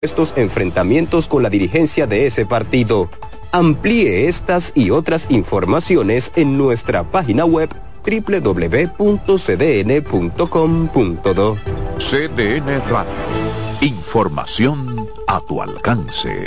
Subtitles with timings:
[0.00, 3.10] estos enfrentamientos con la dirigencia de ese partido.
[3.50, 7.68] Amplíe estas y otras informaciones en nuestra página web
[8.04, 8.98] www.cdn.com.do.
[11.98, 13.10] CDN Radio.
[13.80, 16.46] Información a tu alcance.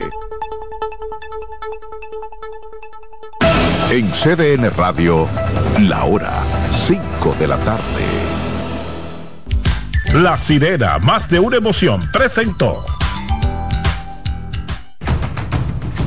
[3.92, 5.28] En CDN Radio,
[5.82, 6.32] la hora
[6.74, 7.82] 5 de la tarde.
[10.14, 12.86] La sirena, más de una emoción, presentó.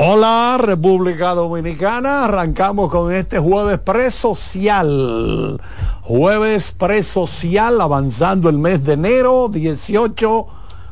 [0.00, 5.60] Hola República Dominicana, arrancamos con este jueves presocial
[6.02, 10.46] Jueves presocial, avanzando el mes de enero, 18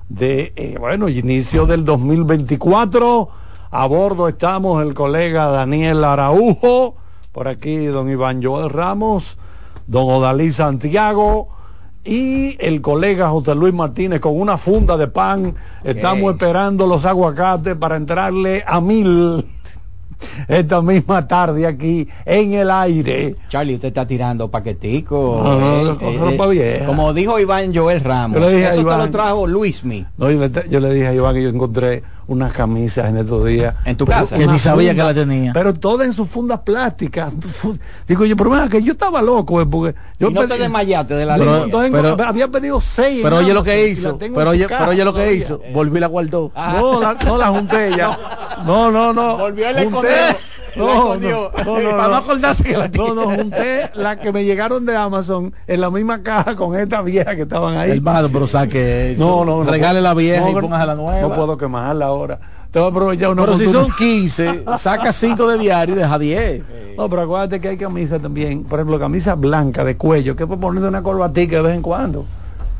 [0.09, 3.29] de, eh, bueno, inicio del 2024.
[3.71, 6.97] A bordo estamos el colega Daniel Araujo,
[7.31, 9.39] por aquí don Iván Joel Ramos,
[9.87, 11.56] don Odalí Santiago
[12.07, 15.55] y el colega José Luis Martínez con una funda de pan.
[15.83, 19.45] Estamos esperando los aguacates para entrarle a mil
[20.49, 23.37] esta misma tarde aquí en el aire.
[23.49, 25.43] Charlie, usted está tirando paquetico.
[25.45, 28.41] Eh, eh, eh, como dijo Iván Joel Ramos.
[28.41, 30.07] eso te lo trajo Luismi.
[30.17, 33.75] No, yo, le, dije a Iván que yo encontré unas camisas en estos días.
[33.85, 34.37] En tu casa.
[34.37, 35.53] Que ni sabía que la tenía.
[35.53, 37.33] Pero todas en sus fundas plásticas.
[38.09, 42.25] Digo yo, pero que yo estaba loco, porque yo no te desmayaste de la pero,
[42.25, 43.21] había pedido seis.
[43.23, 44.19] Pero oye lo que hizo.
[44.19, 45.61] Pero oye, pero oye lo que hizo.
[45.73, 46.51] Volví la guardó.
[46.55, 48.19] No, la, no la junté ya.
[48.67, 49.37] No, no, no.
[49.37, 49.91] Volvió el
[50.79, 54.85] no, no, no, para no acordarse que la No, no, junté la que me llegaron
[54.85, 57.93] de Amazon en la misma caja con esta vieja que estaban ahí.
[57.93, 59.45] Hermano, pero saque eso.
[59.45, 61.21] No, no, Regale la vieja y pongas la nueva.
[61.21, 62.39] No puedo quemarla ahora.
[62.71, 66.19] Te voy a aprovechar una Pero si son 15, saca 5 de diario y deja
[66.19, 66.63] 10.
[66.97, 68.65] No, pero acuérdate que hay camisas también.
[68.65, 72.27] Por ejemplo, camisa blanca de cuello, que puedes ponerte una corbatica de vez en cuando.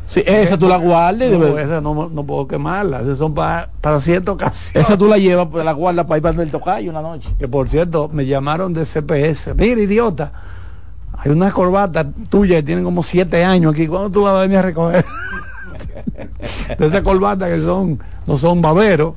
[0.07, 1.31] Sí, esa tú la guardas.
[1.33, 3.01] No, esa no, no, puedo quemarla.
[3.01, 4.81] Esas son para, para cierta ocasión.
[4.81, 7.29] Esa tú la llevas, pues la guardas para ir para el tocayo una noche.
[7.39, 9.55] Que por cierto, me llamaron de CPS.
[9.57, 10.33] Mira, idiota.
[11.19, 13.89] Hay una corbata tuya que tienen como siete años aquí.
[13.89, 15.05] ¿Cuándo tú la vas a venir a recoger?
[16.79, 19.15] de esa corbata que son, no son baberos.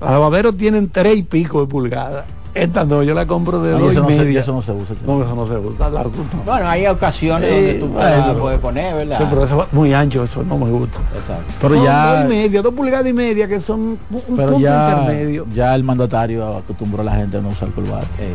[0.00, 2.24] Las baberos tienen tres y pico de pulgadas.
[2.54, 4.40] Esta no, yo la compro de dos y media.
[4.40, 4.94] eso no se usa.
[5.06, 5.88] No, eso no se usa.
[5.88, 9.18] bueno, hay ocasiones donde tú puedes, puedes poner, ¿verdad?
[9.18, 10.98] Sí, pero eso es muy ancho, eso no me gusta.
[11.14, 11.52] Exacto.
[11.60, 12.16] Pero ya...
[12.16, 13.98] Dos y media, dos pulgadas y media, que son un
[14.36, 15.46] pero punto ya, intermedio.
[15.54, 18.06] Ya el mandatario acostumbró a la gente a no usar corbata.
[18.18, 18.34] Eh.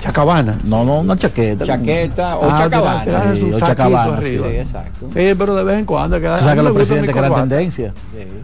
[0.00, 0.58] Chacabana.
[0.64, 1.66] No, no, una chaqueta.
[1.66, 3.34] Chaqueta o ah, chacabana.
[3.34, 4.22] Sí, o chacabana.
[4.22, 5.08] Sí, exacto.
[5.12, 6.20] Sí, pero de vez en cuando.
[6.20, 7.92] Que, o que los presidentes que la tendencia.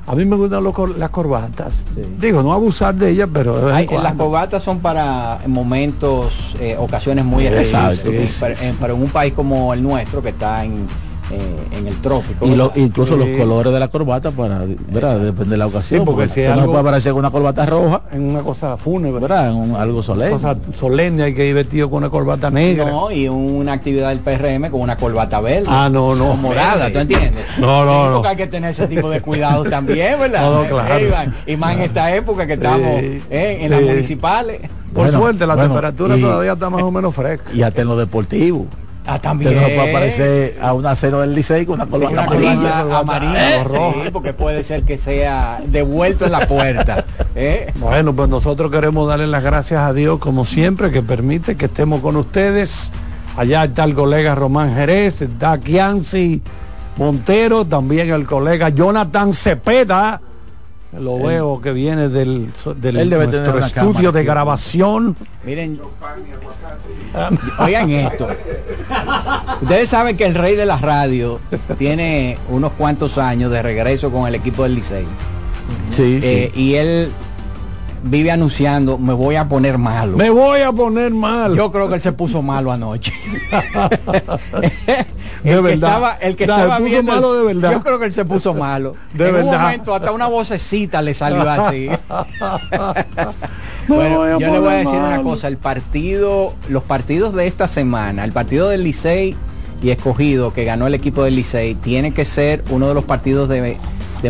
[0.06, 0.64] A mí me gustan
[0.98, 1.82] las corbatas.
[2.18, 6.76] Digo, no abusar de ellas, pero de vez en Las corbatas son para momentos, eh,
[6.78, 8.02] ocasiones muy especiales.
[8.38, 8.54] Para,
[8.92, 10.86] en un país como el nuestro, que está en
[11.30, 12.46] eh, en el trópico.
[12.46, 15.18] Y incluso los colores de la corbata para, ¿verdad?
[15.18, 16.04] Depende de la ocasión.
[16.04, 19.50] porque, si no puede aparecer con una corbata roja en una cosa fúnebre, ¿verdad?
[19.50, 20.32] En algo solemne.
[20.32, 22.84] Cosa solemne hay que ir vestido con una corbata negra.
[22.86, 25.66] No, y una actividad del PRM con una corbata verde.
[25.68, 26.32] Ah, no, no.
[26.32, 27.44] O morada, ¿tú entiendes?
[27.58, 28.28] No, no, no.
[28.28, 30.50] hay que tener ese tipo de cuidados también, ¿verdad?
[30.50, 31.32] No, claro.
[31.46, 34.60] y más en esta época que estamos eh, en las municipales.
[34.92, 37.50] Por suerte, la temperatura todavía está más o menos fresca.
[37.52, 38.66] Y hasta en lo deportivo.
[39.06, 39.54] Ah, también.
[39.54, 42.98] no puede aparecer a una cena del Licey con una corbata amarilla.
[42.98, 47.04] Amarilla, sí, porque puede ser que sea devuelto en la puerta.
[47.36, 47.72] ¿eh?
[47.76, 52.00] Bueno, pues nosotros queremos darle las gracias a Dios, como siempre, que permite que estemos
[52.00, 52.90] con ustedes.
[53.36, 56.42] Allá está el colega Román Jerez, está Kianci
[56.96, 60.20] Montero, también el colega Jonathan Cepeda
[61.00, 65.16] lo veo que viene del, del nuestro estudio de grabación.
[65.44, 65.80] Miren,
[67.58, 68.28] oigan esto.
[69.62, 71.40] Ustedes saben que el rey de la radio
[71.78, 75.06] tiene unos cuantos años de regreso con el equipo del Licey.
[75.90, 77.10] Sí, eh, Y él
[78.02, 80.16] vive anunciando, me voy a poner malo.
[80.16, 81.54] Me voy a poner malo.
[81.54, 83.12] Yo creo que él se puso malo anoche.
[85.44, 87.72] el que estaba, el que estaba viendo, malo de verdad.
[87.72, 88.94] yo creo que él se puso malo.
[89.14, 91.88] De en un momento hasta una vocecita le salió así.
[93.88, 98.24] bueno, yo le voy a decir una cosa, el partido, los partidos de esta semana,
[98.24, 99.36] el partido del Licey
[99.82, 103.48] y escogido que ganó el equipo del Licey, tiene que ser uno de los partidos
[103.48, 103.76] de,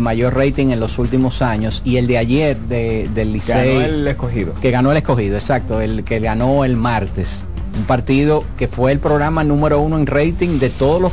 [0.00, 3.74] mayor rating en los últimos años y el de ayer del Licey.
[3.74, 4.54] Ganó el escogido.
[4.60, 7.42] Que ganó el escogido, exacto, el que ganó el martes.
[7.76, 11.12] Un partido que fue el programa número uno en rating de todos los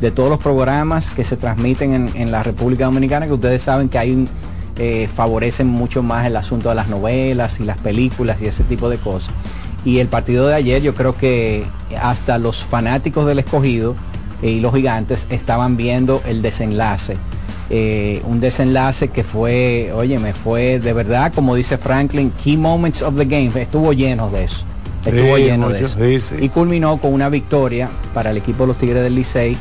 [0.00, 3.98] de todos los programas que se transmiten en, la República Dominicana, que ustedes saben que
[3.98, 4.28] hay
[4.76, 8.88] eh, favorecen mucho más el asunto de las novelas y las películas y ese tipo
[8.88, 9.34] de cosas.
[9.84, 11.64] Y el partido de ayer yo creo que
[12.00, 13.96] hasta los fanáticos del escogido
[14.42, 17.16] eh, y los gigantes estaban viendo el desenlace.
[17.70, 23.02] Eh, un desenlace que fue, oye, me fue de verdad, como dice Franklin, key moments
[23.02, 24.64] of the game, estuvo lleno de eso.
[25.04, 26.34] Estuvo lleno de eso.
[26.40, 29.56] Y culminó con una victoria para el equipo de los Tigres del Licey,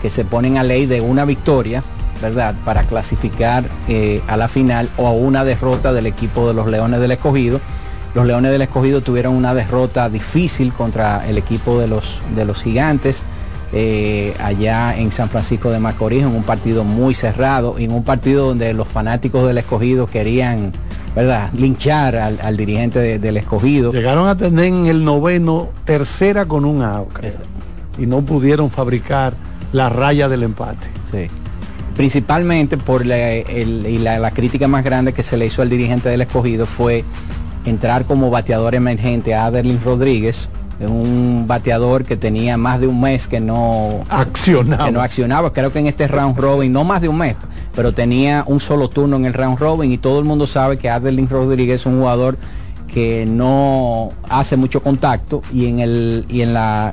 [0.00, 1.82] que se ponen a ley de una victoria,
[2.20, 2.54] ¿verdad?
[2.64, 7.00] Para clasificar eh, a la final o a una derrota del equipo de los Leones
[7.00, 7.60] del Escogido
[8.14, 12.62] los Leones del Escogido tuvieron una derrota difícil contra el equipo de los, de los
[12.62, 13.24] gigantes.
[13.74, 18.48] Eh, allá en San Francisco de Macorís, en un partido muy cerrado, en un partido
[18.48, 20.72] donde los fanáticos del escogido querían,
[21.16, 23.90] ¿verdad?, linchar al, dirigente del escogido.
[23.90, 27.08] Llegaron a tener en el noveno tercera con un out,
[27.98, 29.32] y no pudieron fabricar
[29.72, 30.86] la raya del empate.
[31.10, 31.28] Sí.
[31.96, 33.16] Principalmente por la,
[34.18, 37.04] la crítica más grande que se le hizo al dirigente del escogido fue
[37.64, 43.28] entrar como bateador emergente a Adelín Rodríguez, un bateador que tenía más de un mes
[43.28, 44.90] que no accionaba.
[44.90, 45.52] no accionaba.
[45.52, 47.36] Creo que en este round robin, no más de un mes,
[47.74, 50.90] pero tenía un solo turno en el round robin y todo el mundo sabe que
[50.90, 52.36] Adelín Rodríguez es un jugador
[52.92, 56.92] que no hace mucho contacto y en el y en la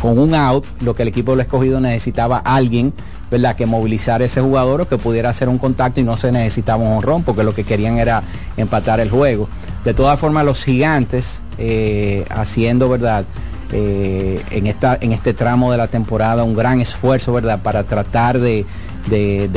[0.00, 2.94] con un out lo que el equipo lo escogido necesitaba alguien
[3.30, 3.56] ¿verdad?
[3.56, 6.92] que movilizar ese jugador o que pudiera hacer un contacto y no se necesitaba un
[6.92, 8.22] honrón porque lo que querían era
[8.56, 9.48] empatar el juego.
[9.84, 13.24] De todas formas, los gigantes eh, haciendo, ¿verdad?
[13.72, 17.60] Eh, en, esta, en este tramo de la temporada un gran esfuerzo, ¿verdad?
[17.62, 18.66] Para tratar de,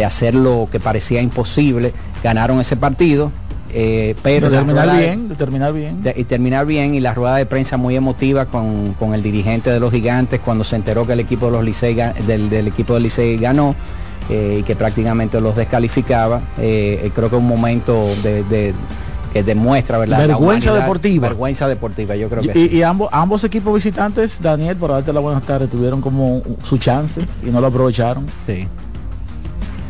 [0.05, 1.93] hacer lo que parecía imposible.
[2.23, 3.31] Ganaron ese partido,
[3.73, 6.01] eh, pero terminar bien, de terminar bien.
[6.15, 9.91] y terminar bien y la rueda de prensa muy emotiva con, el dirigente de los
[9.91, 13.75] gigantes cuando se enteró que el equipo de los Licey, del, equipo del Licey ganó
[14.29, 16.41] y que prácticamente los descalificaba.
[16.55, 18.73] creo que un momento de
[19.37, 20.27] que demuestra, ¿verdad?
[20.27, 21.27] Vergüenza deportiva.
[21.27, 25.19] Vergüenza deportiva, yo creo que y, y, ambos, ambos equipos visitantes, Daniel, por darte la
[25.19, 28.25] buena tarde, tuvieron como su chance y no lo aprovecharon.
[28.45, 28.67] Sí.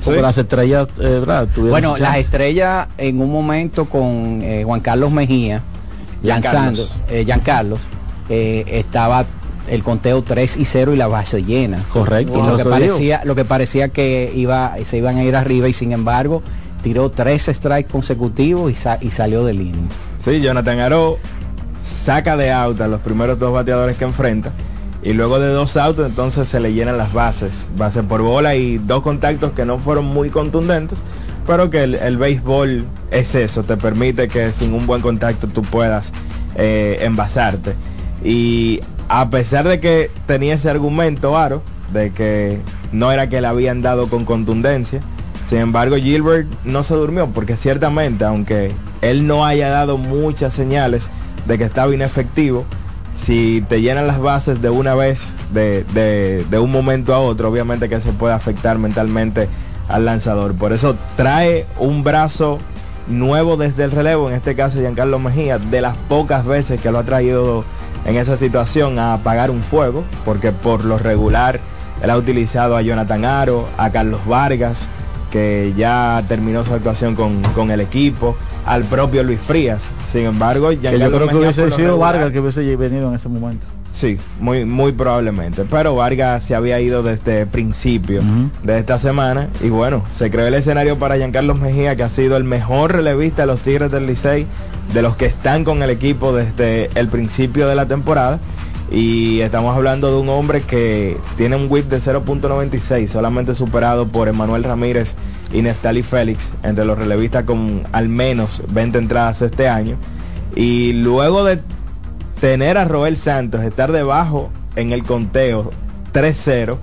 [0.04, 1.48] Porque las estrellas, eh, ¿verdad?
[1.56, 5.62] bueno, las estrellas en un momento con eh, Juan Carlos Mejía,
[6.24, 7.80] lanzando, eh, Giancarlos,
[8.30, 9.26] eh, estaba
[9.70, 11.84] el conteo 3 y 0 y la base llena.
[11.92, 12.38] Correcto.
[12.38, 15.74] Y lo que parecía, lo que parecía que iba, se iban a ir arriba y
[15.74, 16.42] sin embargo
[16.82, 18.72] tiró tres strikes consecutivos
[19.02, 19.90] y, salió del inning.
[20.18, 21.18] Sí, Jonathan Aro
[21.82, 24.52] saca de out a los primeros dos bateadores que enfrenta
[25.04, 28.78] y luego de dos autos entonces se le llenan las bases, base por bola y
[28.78, 31.00] dos contactos que no fueron muy contundentes,
[31.46, 36.12] pero que el, béisbol es eso, te permite que sin un buen contacto tú puedas
[36.56, 37.76] eh, envasarte.
[38.24, 41.62] Y a pesar de que tenía ese argumento Aro,
[41.94, 42.60] de que
[42.92, 45.00] no era que le habían dado con contundencia,
[45.48, 51.10] sin embargo, Gilbert no se durmió porque ciertamente, aunque él no haya dado muchas señales
[51.48, 52.66] de que estaba inefectivo,
[53.16, 58.02] si te llenan las bases de una vez, de, un momento a otro, obviamente que
[58.02, 59.48] se puede afectar mentalmente
[59.88, 60.54] al lanzador.
[60.54, 62.60] Por eso trae un brazo
[63.08, 67.00] nuevo desde el relevo, en este caso Giancarlo Mejía, de las pocas veces que lo
[67.00, 67.64] ha traído
[68.04, 71.62] en esa situación a apagar un fuego, porque por lo regular
[72.02, 74.90] él ha utilizado a Jonathan Aro, a Carlos Vargas,
[75.32, 79.90] que ya terminó su actuación con, el equipo, al propio Luis Frías.
[80.08, 83.68] Sin embargo, ya yo creo que hubiese sido Vargas que hubiese venido en ese momento.
[83.98, 85.66] Sí, muy, muy probablemente.
[85.68, 88.22] Pero Vargas se había ido desde el principio
[88.62, 89.50] de esta semana.
[89.64, 93.42] Y bueno, se creó el escenario para Giancarlo Mejía, que ha sido el mejor relevista
[93.42, 94.46] de los Tigres del Licey,
[94.94, 98.40] de los que están con el equipo desde el principio de la temporada.
[98.90, 104.30] Y estamos hablando de un hombre que tiene un whip de 0.96, solamente superado por
[104.30, 105.16] Emanuel Ramírez
[105.52, 109.98] y Neftali Félix, entre los relevistas con al menos 20 entradas este año.
[110.56, 111.60] Y luego de
[112.40, 115.72] tener a Roel Santos, estar debajo en el conteo
[116.14, 116.78] 3-0,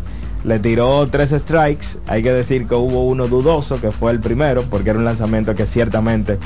[0.44, 1.98] le tiró tres strikes.
[2.06, 5.54] Hay que decir que hubo uno dudoso, que fue el primero, porque era un lanzamiento
[5.54, 6.38] que ciertamente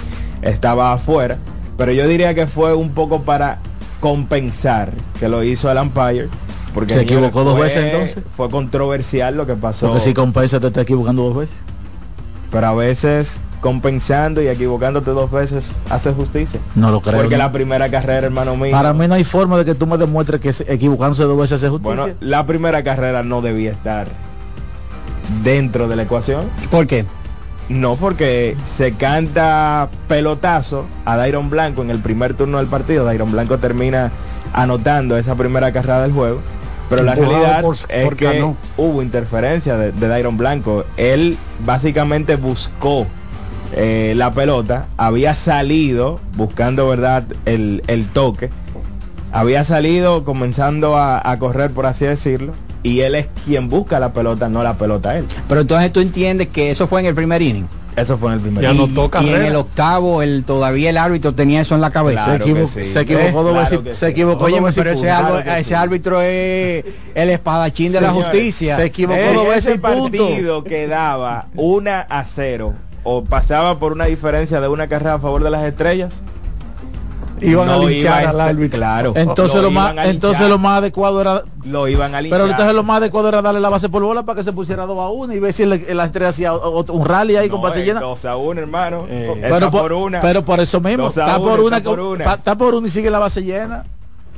[0.42, 1.38] estaba afuera.
[1.76, 3.58] Pero yo diría que fue un poco para
[4.00, 6.28] compensar que lo hizo el umpire
[6.74, 8.24] Porque ¿Se equivocó dos fue- veces, entonces?
[8.36, 9.88] Fue controversial lo que pasó.
[9.88, 11.56] Porque si compensa te está equivocando dos veces.
[12.50, 16.60] Pero a veces compensando y equivocándote dos veces hace justicia.
[16.76, 17.16] No lo creo.
[17.16, 17.38] Porque ¿no?
[17.38, 18.70] la primera carrera, hermano mío.
[18.70, 21.54] Para mí no hay forma de que tú me demuestres que se- equivocándose dos veces
[21.56, 21.96] hace justicia.
[21.96, 24.06] Bueno, la primera carrera no debía estar
[25.42, 26.44] dentro de la ecuación.
[26.70, 27.04] ¿Por qué?
[27.68, 33.04] No, porque se canta pelotazo a Dairon Blanco en el primer turno del partido.
[33.04, 34.10] Dairon Blanco termina
[34.54, 36.40] anotando esa primera carrera del juego.
[36.88, 38.56] Pero la realidad por- es por que Cano.
[38.78, 40.84] hubo interferencia de, de Dairon Blanco.
[40.96, 43.06] Él básicamente buscó
[43.74, 48.48] eh, la pelota, había salido buscando, ¿verdad?, el, el toque.
[49.30, 52.54] Había salido comenzando a, a correr, por así decirlo.
[52.82, 55.24] Y él es quien busca la pelota, no la pelota él.
[55.48, 57.66] Pero entonces tú entiendes que eso fue en el primer inning.
[57.96, 60.90] Eso fue en el primer Ya y, no toca y en el octavo el todavía
[60.90, 62.26] el árbitro tenía eso en la cabeza.
[62.26, 62.84] Claro se, equivo- que sí.
[62.92, 63.98] se equivocó Eh, dos claro veces.
[63.98, 64.12] Se sí.
[64.12, 65.74] equivocó Oye, dos pero ese, árbitro, Claro que ese sí.
[65.74, 66.84] árbitro es
[67.16, 68.76] el espadachín de la justicia.
[68.76, 74.04] se equivocó En dos veces ese partido quedaba una a cero o pasaba por una
[74.04, 76.22] diferencia de una carrera a favor de las estrellas.
[77.46, 78.76] Iban a no linchar iba al este- árbitro.
[78.78, 79.12] Claro.
[79.16, 81.42] Entonces lo, más, iban a entonces linchar, lo más adecuado era.
[81.64, 82.38] lo iban a linchar.
[82.40, 84.86] Pero entonces lo más adecuado era darle la base por bola para que se pusiera
[84.86, 87.60] 2 a 1 y ver si le- la estrella hacía otro- un rally ahí con
[87.60, 88.00] No, base es llena.
[88.00, 89.06] dos a uno, hermano.
[89.08, 90.20] Eh, Está pero, por, por, una.
[90.20, 92.24] pero por eso mismo, Dos a está, por una, está por una.
[92.24, 93.84] pa- está por una y sigue la base llena.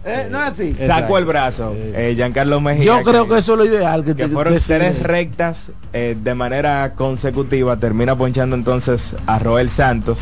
[0.03, 0.75] Eh, no es así.
[0.87, 1.75] Sacó el brazo.
[1.77, 2.87] Eh, Giancarlo Mejía.
[2.87, 4.03] Yo creo que eso es lo ideal.
[4.03, 7.77] Que, que te- fueron que tres rectas eh, de manera consecutiva.
[7.77, 10.19] Termina ponchando entonces a Roel Santos.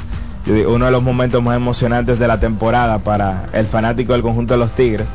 [0.48, 4.58] Uno de los momentos más emocionantes de la temporada para el fanático del conjunto de
[4.58, 5.08] los Tigres.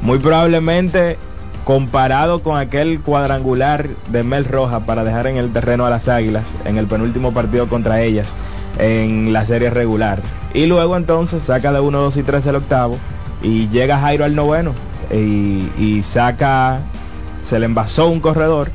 [0.00, 1.18] Muy probablemente
[1.64, 6.54] comparado con aquel cuadrangular de Mel Roja para dejar en el terreno a las Águilas
[6.64, 8.36] en el penúltimo partido contra ellas
[8.78, 10.22] en la serie regular.
[10.54, 12.96] Y luego entonces saca de 1, 2 y 3 el octavo
[13.42, 14.74] y llega Jairo al noveno
[15.12, 16.78] y, y saca,
[17.42, 18.70] se le envasó un corredor,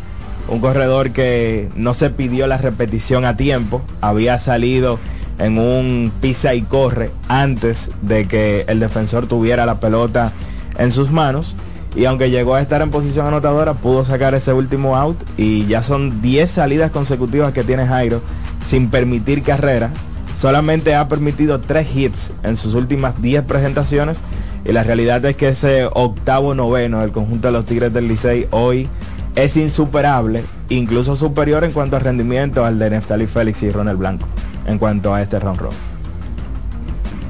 [0.50, 5.00] un corredor que no se pidió la repetición a tiempo, había salido
[5.40, 10.32] en un pisa y corre antes de que el defensor tuviera la pelota
[10.78, 11.56] en sus manos.
[11.96, 15.18] Y aunque llegó a estar en posición anotadora, pudo sacar ese último out.
[15.38, 18.22] Y ya son 10 salidas consecutivas que tiene Jairo
[18.66, 19.92] sin permitir carreras.
[20.38, 24.22] Solamente ha permitido 3 hits en sus últimas 10 presentaciones.
[24.64, 28.48] Y la realidad es que ese octavo noveno del conjunto de los Tigres del Licey
[28.52, 28.88] hoy
[29.36, 34.28] es insuperable, incluso superior en cuanto a rendimiento al de Neftali Félix y Ronald Blanco,
[34.66, 35.78] en cuanto a este round robin.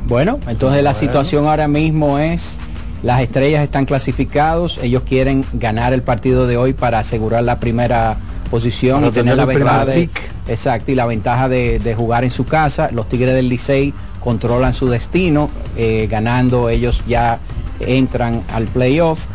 [0.07, 2.57] Bueno, entonces la situación ahora mismo es,
[3.03, 8.17] las estrellas están clasificados, ellos quieren ganar el partido de hoy para asegurar la primera
[8.49, 10.09] posición Para y tener tener la ventaja de,
[10.47, 12.89] exacto, y la ventaja de, de jugar en su casa.
[12.91, 17.39] Los Tigres del Licey controlan su destino, eh, ganando ellos ya
[17.79, 19.25] entran al playoff.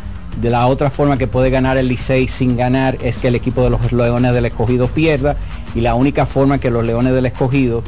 [0.40, 3.62] De la otra forma que puede ganar el Licey sin ganar es que el equipo
[3.62, 5.36] de los Leones del Escogido pierda
[5.76, 7.82] y la única forma que los Leones del Escogido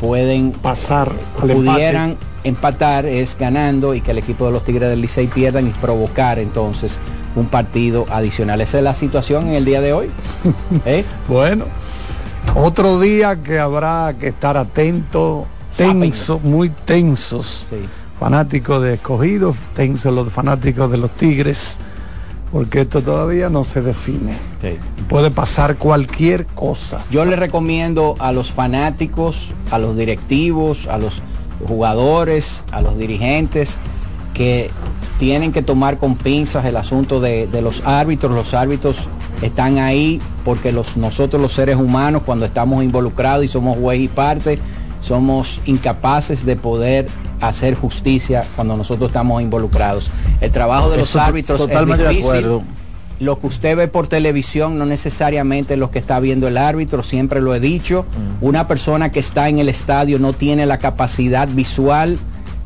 [0.00, 2.26] pueden Pasar al pudieran empate.
[2.44, 6.38] empatar es ganando y que el equipo de los Tigres del Licey pierdan y provocar
[6.38, 6.98] entonces
[7.36, 8.62] un partido adicional.
[8.62, 10.10] Esa es la situación en el día de hoy.
[10.86, 11.04] ¿Eh?
[11.28, 11.66] Bueno,
[12.54, 15.46] otro día que habrá que estar atento,
[15.76, 17.66] tenso, muy tensos.
[17.68, 17.76] Sí.
[18.18, 21.76] Fanáticos de escogidos, tensos los fanáticos de los tigres,
[22.54, 24.34] porque esto todavía no se define.
[24.62, 24.76] Sí.
[25.08, 27.02] Puede pasar cualquier cosa.
[27.10, 31.20] Yo le recomiendo a los fanáticos, a los directivos, a los
[31.66, 33.80] jugadores, a los dirigentes,
[34.34, 34.70] que
[35.18, 38.30] tienen que tomar con pinzas el asunto de, de los árbitros.
[38.30, 39.08] Los árbitros
[39.42, 44.06] están ahí porque los, nosotros los seres humanos, cuando estamos involucrados y somos juez y
[44.06, 44.60] parte,
[45.04, 47.06] somos incapaces de poder
[47.40, 50.10] hacer justicia cuando nosotros estamos involucrados.
[50.40, 52.30] El trabajo de los árbitros totalmente es de difícil.
[52.30, 52.62] acuerdo.
[53.20, 57.02] Lo que usted ve por televisión no necesariamente es lo que está viendo el árbitro,
[57.02, 58.04] siempre lo he dicho.
[58.40, 62.18] Una persona que está en el estadio no tiene la capacidad visual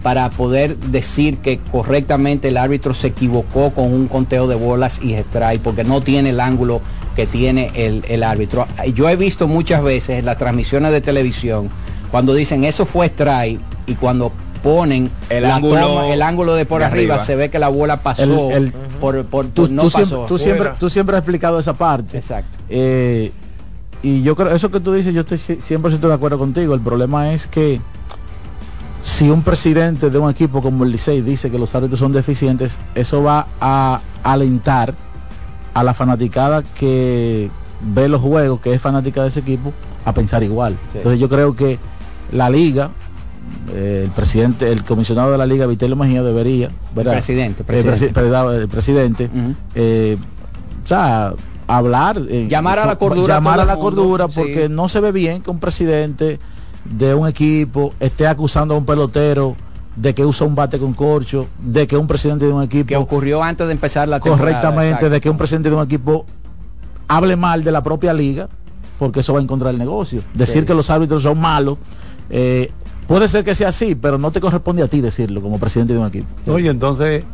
[0.02, 5.12] para poder decir que correctamente el árbitro se equivocó con un conteo de bolas y
[5.12, 6.80] strike, porque no tiene el ángulo
[7.16, 8.66] que tiene el, el árbitro.
[8.94, 11.68] Yo he visto muchas veces en las transmisiones de televisión,
[12.10, 16.66] cuando dicen eso fue strike y cuando ponen El la ángulo toma- el ángulo de
[16.66, 17.24] por de arriba, arriba.
[17.24, 20.06] se ve que la bola pasó El- el- por, por- Tú, por- no tú pasó.
[20.06, 20.78] siempre, tú, siempre, Fuera.
[20.78, 22.18] tú siempre has explicado esa parte.
[22.18, 22.56] Exacto.
[22.68, 23.30] Eh,
[24.02, 26.74] y yo creo, eso que tú dices, yo estoy ci- 100% de acuerdo contigo.
[26.74, 27.80] El problema es que
[29.02, 32.78] si un presidente de un equipo como el Licey dice que los árbitros son deficientes,
[32.94, 34.94] eso va a alentar
[35.74, 37.50] a la fanaticada que
[37.80, 39.72] ve los juegos, que es fanática de ese equipo,
[40.04, 40.76] a pensar igual.
[40.90, 40.98] Sí.
[40.98, 41.78] Entonces yo creo que
[42.32, 42.90] la liga
[43.74, 47.12] eh, el presidente, el comisionado de la liga, Vitelio Mejía, debería, ¿verdad?
[47.12, 48.10] presidente, Eh, presidente.
[48.10, 49.30] presi- perdón, el presidente,
[49.74, 50.16] eh,
[50.84, 51.32] o sea,
[51.66, 54.32] hablar, Llamar a la cordura llamar a el la cordura, sí.
[54.36, 56.38] porque no se ve bien que un presidente
[56.84, 59.56] de un equipo esté acusando a un pelotero
[59.96, 62.96] de que usa un bate con corcho, de que un presidente de un equipo que
[62.96, 64.38] ocurrió antes de empezar la temporada.
[64.60, 65.10] correctamente exacto.
[65.10, 66.24] de que un presidente de un equipo
[67.08, 68.48] hable mal de la propia liga,
[68.98, 70.22] porque eso va en contra del negocio.
[70.34, 70.66] Decir Sí.
[70.66, 71.78] que los árbitros son malos,
[72.30, 72.70] eh,
[73.06, 75.98] puede ser que sea así, pero no te corresponde a ti decirlo como presidente de
[75.98, 76.26] un equipo.
[76.46, 77.24] Oye, entonces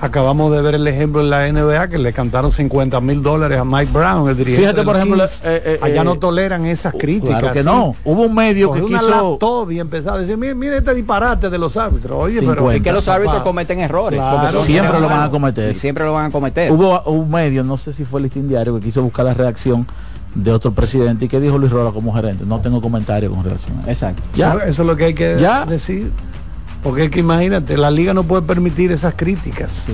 [0.00, 3.64] acabamos de ver el ejemplo en la NBA que le cantaron 50 mil dólares a
[3.64, 4.62] Mike Brown, el dirigente.
[4.62, 5.42] Fíjate, por ejemplo, Kings.
[5.44, 7.38] eh, eh, allá eh, no toleran esas críticas.
[7.38, 7.66] Claro que ¿sí?
[7.66, 7.94] no.
[8.04, 11.50] Hubo un medio que Cogió quiso laptop y empezó a decir, mire, mire este disparate
[11.50, 12.18] de los árbitros.
[12.18, 12.54] Oye, pero...
[12.54, 12.76] 50.
[12.76, 14.18] Es que los árbitros Papá, cometen errores.
[14.18, 15.70] Claro, porque son siempre lo van a cometer.
[15.70, 16.72] Y siempre lo van a cometer.
[16.72, 19.86] Hubo un medio, no sé si fue el listín diario, que quiso buscar la reacción
[20.34, 22.44] de otro presidente y que dijo Luis Rola como gerente.
[22.46, 23.90] No tengo comentario con relación a eso.
[23.90, 24.22] Exacto.
[24.34, 24.54] Ya.
[24.64, 25.66] Eso, es lo que hay que Ya.
[25.66, 26.10] decir.
[26.82, 29.84] Porque es que imagínate, la liga no puede permitir esas críticas.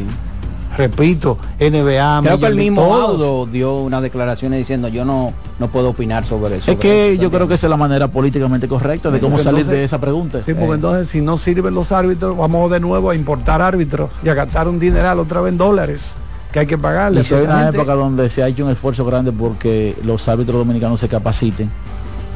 [0.77, 2.83] Repito, NBA, Creo que el mismo.
[2.95, 6.71] Audo dio unas declaraciones diciendo yo no no puedo opinar sobre eso.
[6.71, 9.61] Es que yo creo que esa es la manera políticamente correcta de Sí, cómo salir
[9.61, 10.43] entonces- de esa pregunta.
[10.43, 10.75] Sí, porque Eh.
[10.75, 14.69] entonces si no sirven los árbitros, vamos de nuevo a importar árbitros y a gastar
[14.69, 16.15] un dineral otra vez en dólares
[16.57, 17.21] que hay que pagarle.
[17.21, 20.57] Y si hay una época donde se ha hecho un esfuerzo grande porque los árbitros
[20.57, 21.71] dominicanos se capaciten,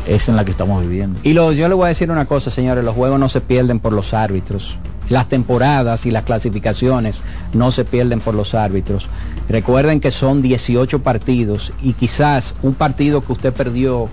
[0.06, 1.18] es en la que estamos viviendo.
[1.22, 3.78] Y lo, yo le voy a decir una cosa, señores, los juegos no se pierden
[3.78, 4.76] por los árbitros.
[5.08, 7.22] Las temporadas y las clasificaciones
[7.54, 9.08] no se pierden por los árbitros.
[9.48, 14.10] Recuerden que son 18 partidos y quizás un partido que usted perdió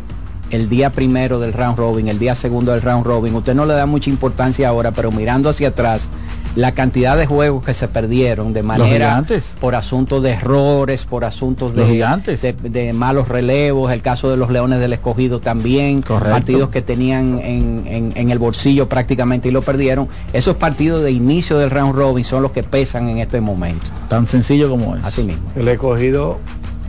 [0.52, 3.74] el día primero del round robin, el día segundo del round robin, usted no le
[3.74, 6.10] da mucha importancia ahora, pero mirando hacia atrás,
[6.58, 9.56] la cantidad de juegos que se perdieron de manera gigantes.
[9.62, 12.42] por asuntos de errores, por asuntos de, gigantes.
[12.42, 16.32] de, de malos relevos, el caso de los Leones del Escogido también, Correcto.
[16.34, 20.08] partidos que tenían en, en- en el bolsillo prácticamente y lo perdieron.
[20.34, 23.92] Esos partidos de inicio del round robin son los que pesan en este momento.
[24.10, 25.06] Tan sencillo como es.
[25.06, 25.44] Así mismo.
[25.56, 26.40] El escogido,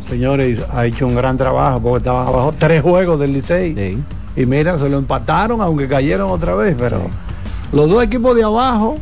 [0.09, 3.75] señores, ha hecho un gran trabajo porque estaban abajo tres juegos del Licey.
[3.77, 3.99] Sí.
[4.41, 7.01] Y mira, se lo empataron aunque cayeron otra vez, pero
[7.73, 8.97] los dos equipos de abajo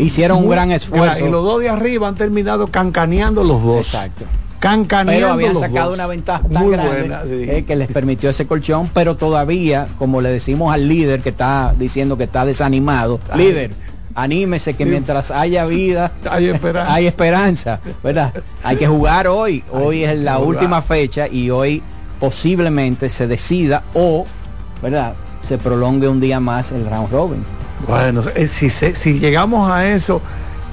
[0.00, 1.26] Hicieron un gran esfuerzo.
[1.26, 3.80] Y los dos de arriba han terminado cancaneando los dos.
[3.94, 4.24] Exacto.
[4.58, 5.94] Cancaneando Pero habían los sacado dos.
[5.94, 7.30] una ventaja tan Muy grande buena, sí.
[7.48, 11.74] eh, que les permitió ese colchón, pero todavía, como le decimos al líder que está
[11.78, 13.38] diciendo que está desanimado, Ay.
[13.38, 13.70] líder,
[14.14, 14.90] anímese que Sí.
[14.90, 16.92] mientras haya vida, Hay esperanza.
[16.94, 18.34] hay esperanza, ¿verdad?
[18.62, 19.64] Hay que jugar hoy.
[19.72, 20.48] Hoy es la jugar.
[20.48, 21.82] última fecha y hoy
[22.20, 24.26] posiblemente se decida o,
[24.82, 25.14] ¿verdad?
[25.40, 27.42] Se prolongue un día más el round robin.
[27.88, 30.20] Bueno, eh, si, se- si llegamos a eso,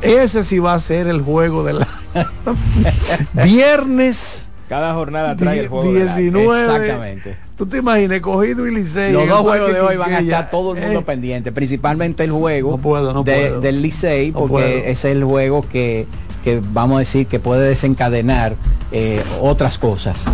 [0.02, 1.88] ese sí va a ser el juego de la
[3.44, 5.92] viernes Cada jornada trae el juego.
[5.94, 6.16] del año.
[6.18, 6.62] 19.
[6.62, 7.38] Exactamente.
[7.58, 9.12] Tú te imaginas, cogido y Licey.
[9.14, 12.32] Los dos juegos de hoy van a estar todo el mundo eh, pendiente, principalmente el
[12.32, 13.62] juego No puedo, no de- puedo.
[13.62, 16.06] del Licey, porque es el juego que,
[16.44, 18.56] que vamos a decir que puede desencadenar
[18.92, 20.26] eh, otras cosas.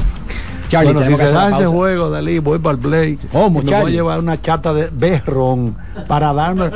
[0.74, 3.20] Charlie, Bueno, si se da ese juego, Dalí, voy para el play.
[3.32, 6.72] Oh, y me voy a llevar una chata de berrón para darme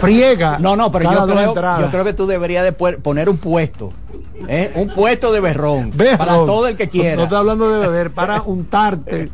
[0.00, 0.58] friega.
[0.58, 3.92] No, no, pero yo creo, yo creo que tú deberías de poner un puesto,
[4.48, 4.72] ¿eh?
[4.74, 6.18] un puesto de berrón, Berrón.
[6.18, 7.16] para todo el que quiera.
[7.16, 9.30] No estoy hablando de beber, para untarte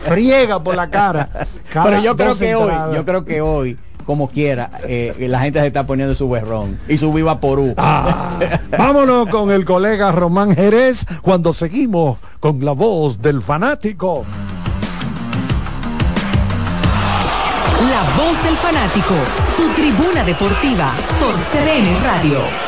[0.00, 1.28] friega por la cara.
[1.72, 5.66] pero yo creo que hoy, yo creo que hoy, como quiera, eh, la gente se
[5.66, 7.74] está poniendo su berrón y su viva porú.
[7.76, 8.38] Ah,
[8.70, 14.24] vámonos con el colega Román Jerez cuando seguimos con la voz del fanático.
[17.90, 19.14] La voz del fanático,
[19.58, 20.90] tu tribuna deportiva
[21.20, 22.67] por CDN Radio.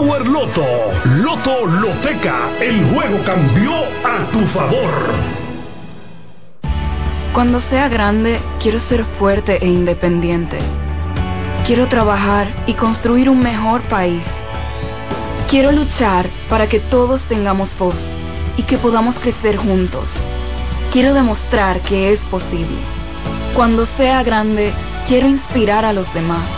[0.00, 0.64] Loto.
[1.22, 4.90] Loto Loteca, el juego cambió a tu favor.
[7.34, 10.58] Cuando sea grande, quiero ser fuerte e independiente.
[11.66, 14.24] Quiero trabajar y construir un mejor país.
[15.50, 18.16] Quiero luchar para que todos tengamos voz
[18.56, 20.08] y que podamos crecer juntos.
[20.90, 22.78] Quiero demostrar que es posible.
[23.54, 24.72] Cuando sea grande,
[25.06, 26.48] quiero inspirar a los demás.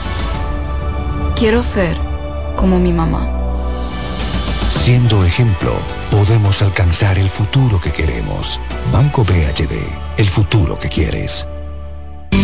[1.35, 2.14] Quiero ser
[2.57, 3.29] como mi mamá.
[4.69, 5.73] Siendo ejemplo,
[6.11, 8.61] podemos alcanzar el futuro que queremos.
[8.93, 9.73] Banco BHD,
[10.19, 11.47] el futuro que quieres.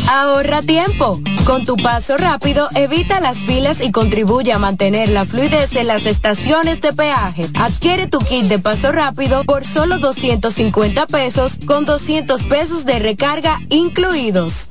[0.08, 1.20] Ahorra tiempo.
[1.44, 6.06] Con tu paso rápido, evita las filas y contribuye a mantener la fluidez en las
[6.06, 7.48] estaciones de peaje.
[7.54, 13.60] Adquiere tu kit de paso rápido por solo 250 pesos con 200 pesos de recarga
[13.68, 14.70] incluidos.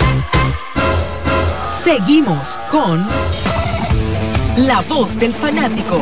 [1.83, 3.03] Seguimos con
[4.57, 5.97] La Voz del Fanático.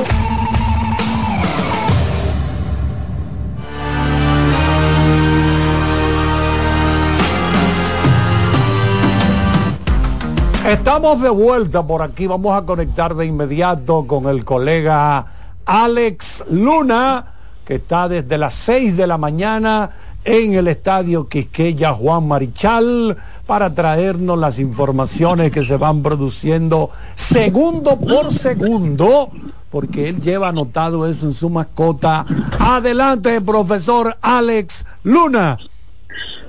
[10.67, 12.27] Estamos de vuelta por aquí.
[12.27, 15.25] Vamos a conectar de inmediato con el colega
[15.65, 17.25] Alex Luna,
[17.63, 19.89] que está desde las 6 de la mañana
[20.23, 27.99] en el estadio Quisqueya Juan Marichal para traernos las informaciones que se van produciendo segundo
[27.99, 29.31] por segundo,
[29.71, 32.25] porque él lleva anotado eso en su mascota.
[32.59, 35.57] Adelante, profesor Alex Luna.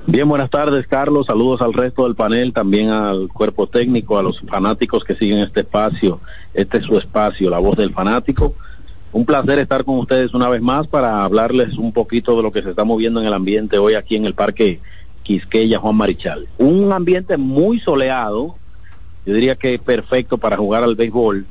[0.07, 1.27] Bien, buenas tardes, Carlos.
[1.27, 5.61] Saludos al resto del panel, también al cuerpo técnico, a los fanáticos que siguen este
[5.61, 6.21] espacio.
[6.53, 8.55] Este es su espacio, la voz del fanático.
[9.13, 12.63] Un placer estar con ustedes una vez más para hablarles un poquito de lo que
[12.63, 14.81] se está moviendo en el ambiente hoy aquí en el Parque
[15.25, 16.47] Quisqueya Juan Marichal.
[16.59, 18.55] Un ambiente muy soleado,
[19.27, 21.45] yo diría que perfecto para jugar al béisbol.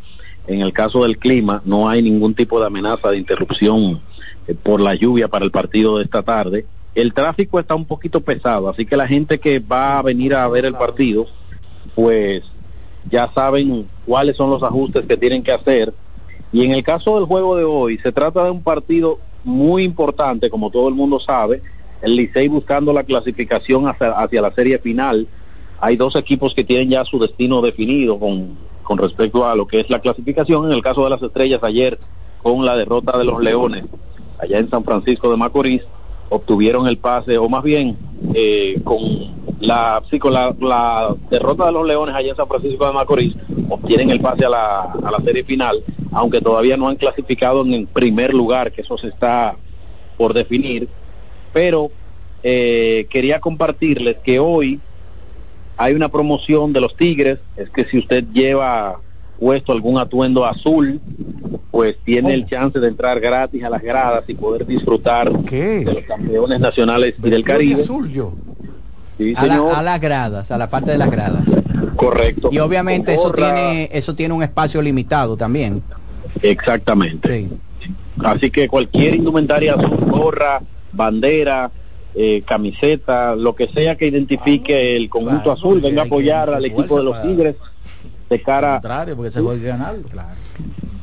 [0.48, 4.02] En el caso del clima, no hay ningún tipo de amenaza de interrupción
[4.48, 6.66] eh, por la lluvia para el partido de esta tarde.
[6.96, 10.48] El tráfico está un poquito pesado, así que la gente que va a venir a
[10.48, 11.28] ver el partido,
[11.94, 12.42] pues
[13.12, 15.94] ya saben cuáles son los ajustes que tienen que hacer.
[16.52, 20.50] Y en el caso del juego de hoy, se trata de un partido muy importante,
[20.50, 21.62] como todo el mundo sabe,
[22.02, 25.28] el Licey buscando la clasificación hacia, hacia, la serie final.
[25.80, 29.82] Hay dos equipos que tienen ya su destino definido con, con respecto a lo que
[29.82, 30.66] es la clasificación.
[30.66, 32.00] En el caso de las estrellas ayer,
[32.42, 33.86] con la derrota de los Leones,
[34.40, 35.84] allá en San Francisco de Macorís,
[36.30, 37.98] obtuvieron el pase, o más bien
[38.34, 39.00] eh, con
[39.60, 43.36] la sí, con la, la, derrota de los Leones allá en San Francisco de Macorís,
[43.70, 47.74] obtienen el pase a la, a la serie final, aunque todavía no han clasificado en
[47.74, 49.56] el primer lugar, que eso se está
[50.18, 50.88] por definir,
[51.54, 51.92] pero
[52.44, 54.80] eh, quería compartirles que hoy
[55.78, 59.00] hay una promoción de los Tigres, es que si usted lleva
[59.40, 61.00] puesto algún atuendo azul,
[61.72, 66.04] pues tiene el chance de entrar gratis a las gradas y poder disfrutar de los
[66.04, 67.82] campeones nacionales y del Caribe.
[67.82, 68.34] Azul yo.
[69.20, 71.44] Sí, a, la- a las gradas, a la parte de las gradas.
[71.96, 72.50] Correcto.
[72.52, 73.54] Y obviamente Con eso gorra.
[73.54, 75.84] tiene, eso tiene un espacio limitado también.
[76.42, 77.48] Exactamente.
[78.24, 80.62] Así que cualquier indumentaria azul, gorra,
[80.94, 81.70] bandera,
[82.16, 86.98] eh, camiseta, lo que sea que identifique el conjunto azul, venga a apoyar al equipo
[86.98, 87.56] de los Tigres
[88.30, 89.96] de cara contrario, porque se puede ganar.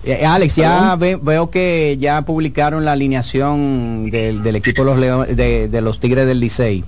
[0.05, 4.99] Eh, Alex, ya ve- veo que ya publicaron la alineación del, del equipo de los,
[4.99, 6.85] Leo- de, de los Tigres del Licey.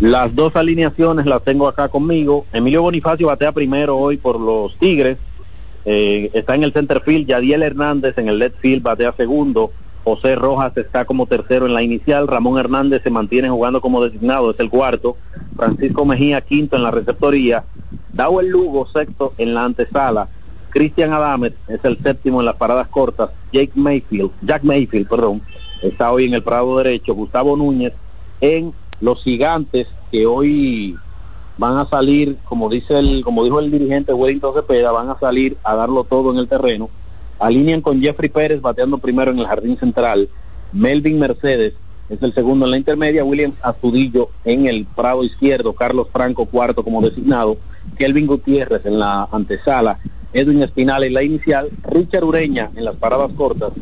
[0.00, 2.46] Las dos alineaciones las tengo acá conmigo.
[2.52, 5.18] Emilio Bonifacio batea primero hoy por los Tigres.
[5.84, 7.26] Eh, está en el center field.
[7.26, 9.72] Yadiel Hernández en el left field batea segundo.
[10.04, 12.28] José Rojas está como tercero en la inicial.
[12.28, 15.16] Ramón Hernández se mantiene jugando como designado, es el cuarto.
[15.56, 17.64] Francisco Mejía quinto en la receptoría.
[18.12, 20.28] Dawel Lugo sexto en la antesala.
[20.70, 23.30] Cristian Adames es el séptimo en las paradas cortas.
[23.52, 25.42] Jake Mayfield, Jack Mayfield, perdón,
[25.82, 27.14] está hoy en el prado derecho.
[27.14, 27.92] Gustavo Núñez
[28.40, 30.96] en los gigantes que hoy
[31.56, 35.56] van a salir, como dice el, como dijo el dirigente Wellington Cepeda, van a salir
[35.64, 36.88] a darlo todo en el terreno.
[37.38, 40.28] Alinean con Jeffrey Pérez bateando primero en el jardín central.
[40.72, 41.74] Melvin Mercedes
[42.08, 43.24] es el segundo en la intermedia.
[43.24, 45.72] William Astudillo en el prado izquierdo.
[45.72, 47.58] Carlos Franco cuarto como designado.
[47.96, 49.98] Kelvin Gutiérrez en la antesala.
[50.32, 51.68] Edwin Espinal en la inicial.
[51.90, 53.72] Richard Ureña en las paradas cortas.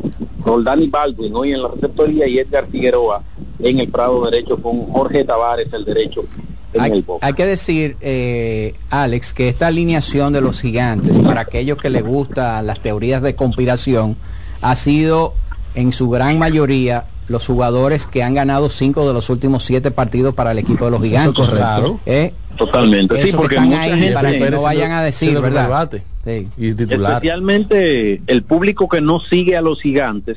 [0.45, 3.23] Roldani Baldwin hoy en la receptoría y Edgar Figueroa
[3.59, 6.25] en el prado derecho con Jorge Tavares el derecho
[6.73, 11.41] en el Hay, hay que decir, eh, Alex, que esta alineación de los gigantes, para
[11.41, 14.17] aquellos que les gustan las teorías de conspiración,
[14.61, 15.35] ha sido
[15.75, 20.35] en su gran mayoría los jugadores que han ganado cinco de los últimos siete partidos
[20.35, 21.45] para el equipo de los gigantes.
[21.45, 22.01] es correcto.
[22.07, 22.33] ¿Eh?
[22.57, 25.41] Totalmente, sí, Eso que porque están mucha ahí gente- para que no vayan a decir,
[25.41, 25.91] ¿verdad?
[26.25, 26.49] Sí.
[26.57, 27.13] Y titular.
[27.15, 30.37] Especialmente el público que no sigue a los gigantes,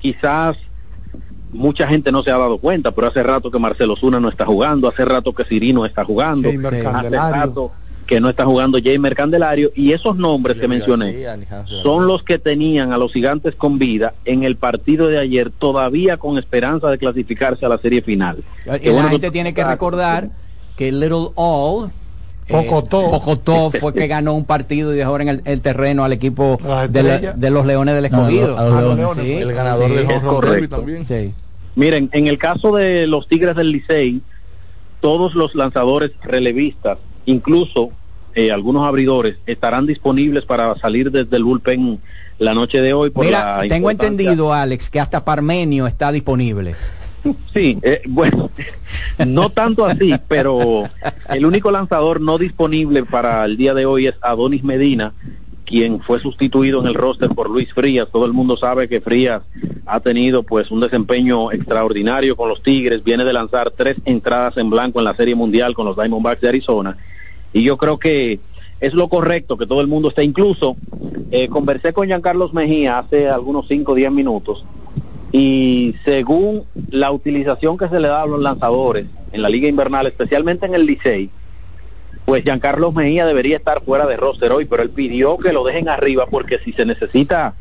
[0.00, 0.56] quizás
[1.52, 4.46] mucha gente no se ha dado cuenta, pero hace rato que Marcelo Zuna no está
[4.46, 7.34] jugando, hace rato que Cirino está jugando, Jamer hace Candelario.
[7.46, 7.72] rato
[8.10, 11.24] que no está jugando Jamer Candelario y esos nombres que mencioné
[11.64, 16.16] son los que tenían a los gigantes con vida en el partido de ayer todavía
[16.16, 18.42] con esperanza de clasificarse a la serie final.
[18.82, 20.30] Y la bueno gente tiene que recordar
[20.76, 21.90] que Little All
[22.48, 23.12] eh, Pocotó.
[23.12, 27.02] Pocotó fue que ganó un partido y dejó en el, el terreno al equipo de,
[27.04, 28.58] la- de los Leones del No, Escogido.
[28.58, 29.24] a los Leones.
[29.24, 29.32] Sí.
[29.34, 30.06] El ganador Sí.
[30.26, 30.76] correcto.
[30.78, 31.04] también.
[31.04, 31.32] Sí.
[31.76, 34.20] Miren, en el caso de los Tigres del Licey,
[35.00, 36.98] todos los lanzadores relevistas,
[37.30, 37.92] incluso
[38.34, 41.98] eh, algunos abridores, estarán disponibles para salir desde el bullpen
[42.38, 43.10] la noche de hoy.
[43.10, 46.76] Por Mira, la tengo entendido, Alex, que hasta Parmenio está disponible.
[47.52, 48.50] Sí, eh, bueno,
[49.26, 50.84] no tanto así, pero
[51.28, 55.12] el único lanzador no disponible para el día de hoy es Adonis Medina,
[55.66, 58.08] quien fue sustituido en el roster por Luis Frías.
[58.10, 59.42] Todo el mundo sabe que Frías
[59.86, 64.70] ha tenido pues un desempeño extraordinario con los Tigres, viene de lanzar tres entradas en
[64.70, 66.96] blanco en la Serie Mundial con los Diamondbacks de Arizona.
[67.52, 68.40] Y yo creo que
[68.80, 70.24] es lo correcto que todo el mundo esté.
[70.24, 70.76] Incluso
[71.30, 74.64] eh, conversé con Giancarlos Mejía hace algunos 5 o 10 minutos
[75.32, 80.06] y según la utilización que se le da a los lanzadores en la liga invernal,
[80.06, 81.30] especialmente en el Licey,
[82.24, 85.88] pues Giancarlos Mejía debería estar fuera de roster hoy, pero él pidió que lo dejen
[85.88, 87.54] arriba porque si se necesita,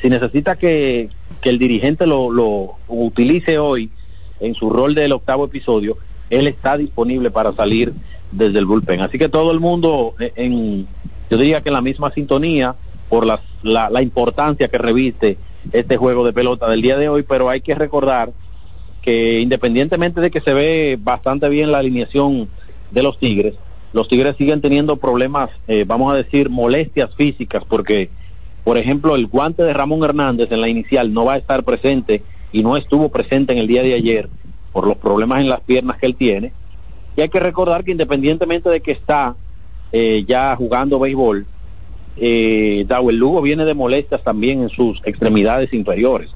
[0.00, 3.90] si necesita que, que el dirigente lo, lo utilice hoy
[4.38, 5.98] en su rol del octavo episodio,
[6.30, 7.92] él está disponible para salir
[8.30, 9.00] desde el bullpen.
[9.00, 10.86] Así que todo el mundo eh, en,
[11.30, 12.76] yo diría que en la misma sintonía
[13.08, 15.38] por las- la, la importancia que reviste
[15.72, 18.32] este juego de pelota del día de hoy, pero hay que recordar
[19.02, 22.48] que independientemente de que se ve bastante bien la alineación
[22.90, 23.54] de los Tigres,
[23.92, 28.10] los Tigres siguen teniendo problemas, eh, vamos a decir, molestias físicas, porque,
[28.64, 32.22] por ejemplo, el guante de Ramón Hernández en la inicial no va a estar presente
[32.52, 34.28] y no estuvo presente en el día de ayer
[34.76, 36.52] por los problemas en las piernas que él tiene.
[37.16, 39.34] Y hay que recordar que independientemente de que está
[39.90, 41.46] eh, ya jugando béisbol,
[42.18, 46.28] eh, Dawel Lugo viene de molestias también en sus extremidades inferiores.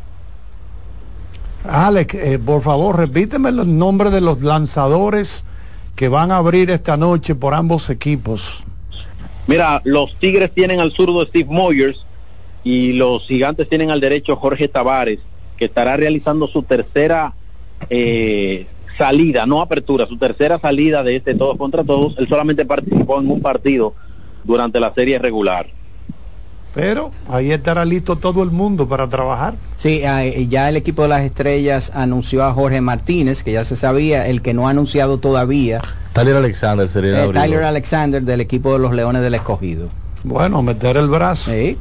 [1.65, 5.45] Alex, eh, por favor, repíteme los nombres de los lanzadores
[5.95, 8.65] que van a abrir esta noche por ambos equipos.
[9.49, 12.07] Mira, los Tigres tienen al zurdo Steve Moyers
[12.65, 15.19] y los Gigantes tienen al derecho Jorge Tavares,
[15.59, 17.35] que estará realizando su tercera
[17.89, 18.67] eh,
[18.99, 22.17] salida, no apertura, su tercera salida de este todos contra todos.
[22.19, 23.95] Él solamente participó en un partido
[24.45, 25.67] durante la serie regular.
[26.75, 29.55] Pero ahí estará listo todo el mundo para trabajar.
[29.77, 33.65] Sí, ah, eh, ya el equipo de las estrellas anunció a Jorge Martínez, que ya
[33.65, 35.83] se sabía, el que no ha anunciado todavía.
[36.13, 37.33] Tyler Alexander sería el eh.
[37.33, 39.89] Tyler Alexander del equipo de los Leones del Escogido.
[40.23, 41.51] Bueno, meter el brazo.
[41.51, 41.77] Sí.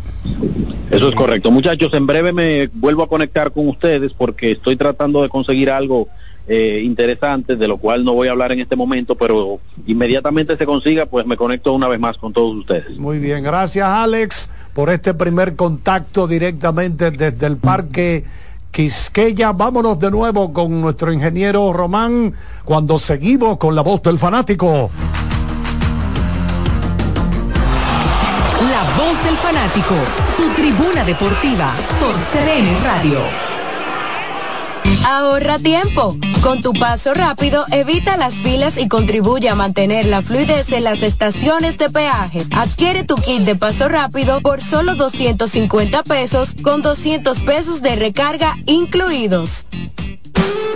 [0.90, 1.52] Eso es correcto.
[1.52, 6.08] Muchachos, en breve me vuelvo a conectar con ustedes porque estoy tratando de conseguir algo
[6.48, 10.66] eh, interesante, de lo cual no voy a hablar en este momento, pero inmediatamente se
[10.66, 12.98] consiga, pues me conecto una vez más con todos ustedes.
[12.98, 18.24] Muy bien, gracias Alex por este primer contacto directamente desde el parque
[18.72, 19.52] Quisqueya.
[19.52, 22.34] Vámonos de nuevo con nuestro ingeniero Román
[22.66, 24.90] cuando seguimos con la voz del fanático.
[29.24, 29.96] Del fanático,
[30.38, 33.20] tu tribuna deportiva por CDN Radio.
[35.06, 36.16] Ahorra tiempo.
[36.42, 41.04] Con tu paso rápido, evita las filas y contribuye a mantener la fluidez en las
[41.04, 42.46] estaciones de peaje.
[42.52, 48.56] Adquiere tu kit de paso rápido por solo 250 pesos con 200 pesos de recarga
[48.66, 49.66] incluidos.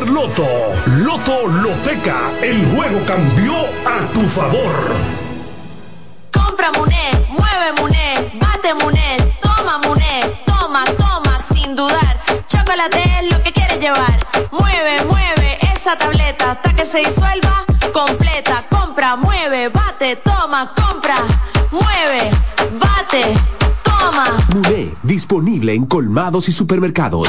[0.00, 0.46] Loto.
[0.86, 2.32] Loto Loteca.
[2.42, 3.54] El juego cambió
[3.84, 4.74] a tu favor.
[6.32, 12.20] Compra Muné, mueve Muné, bate Muné, toma Muné, toma, toma, sin dudar.
[12.46, 14.18] Chocolate es lo que quieres llevar.
[14.52, 18.64] Mueve, mueve esa tableta hasta que se disuelva completa.
[18.68, 21.16] Compra, mueve, bate, toma, compra,
[21.70, 22.30] mueve,
[22.78, 23.34] bate,
[23.82, 24.36] toma.
[24.54, 27.28] Muné, disponible en colmados y supermercados.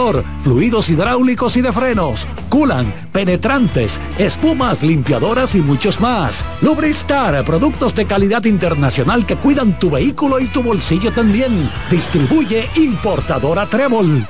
[0.01, 6.43] motor, fluidos hidráulicos y de frenos, culan, penetrantes, espumas, limpiadoras y muchos más.
[6.61, 11.69] Lubristar, productos de calidad internacional que cuidan tu vehículo y tu bolsillo también.
[11.89, 14.27] Distribuye importadora Trébol.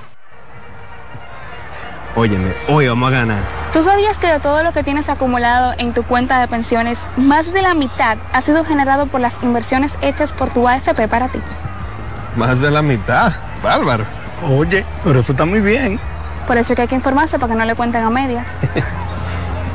[2.15, 3.43] Óyeme, hoy vamos a ganar.
[3.71, 7.53] ¿Tú sabías que de todo lo que tienes acumulado en tu cuenta de pensiones, más
[7.53, 11.39] de la mitad ha sido generado por las inversiones hechas por tu AFP para ti?
[12.35, 13.31] Más de la mitad.
[13.63, 14.20] Bárbaro.
[14.49, 15.99] Oye, pero eso está muy bien.
[16.47, 18.47] Por eso es que hay que informarse para que no le cuenten a medias.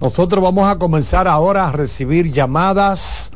[0.00, 3.30] Nosotros vamos a comenzar ahora a recibir llamadas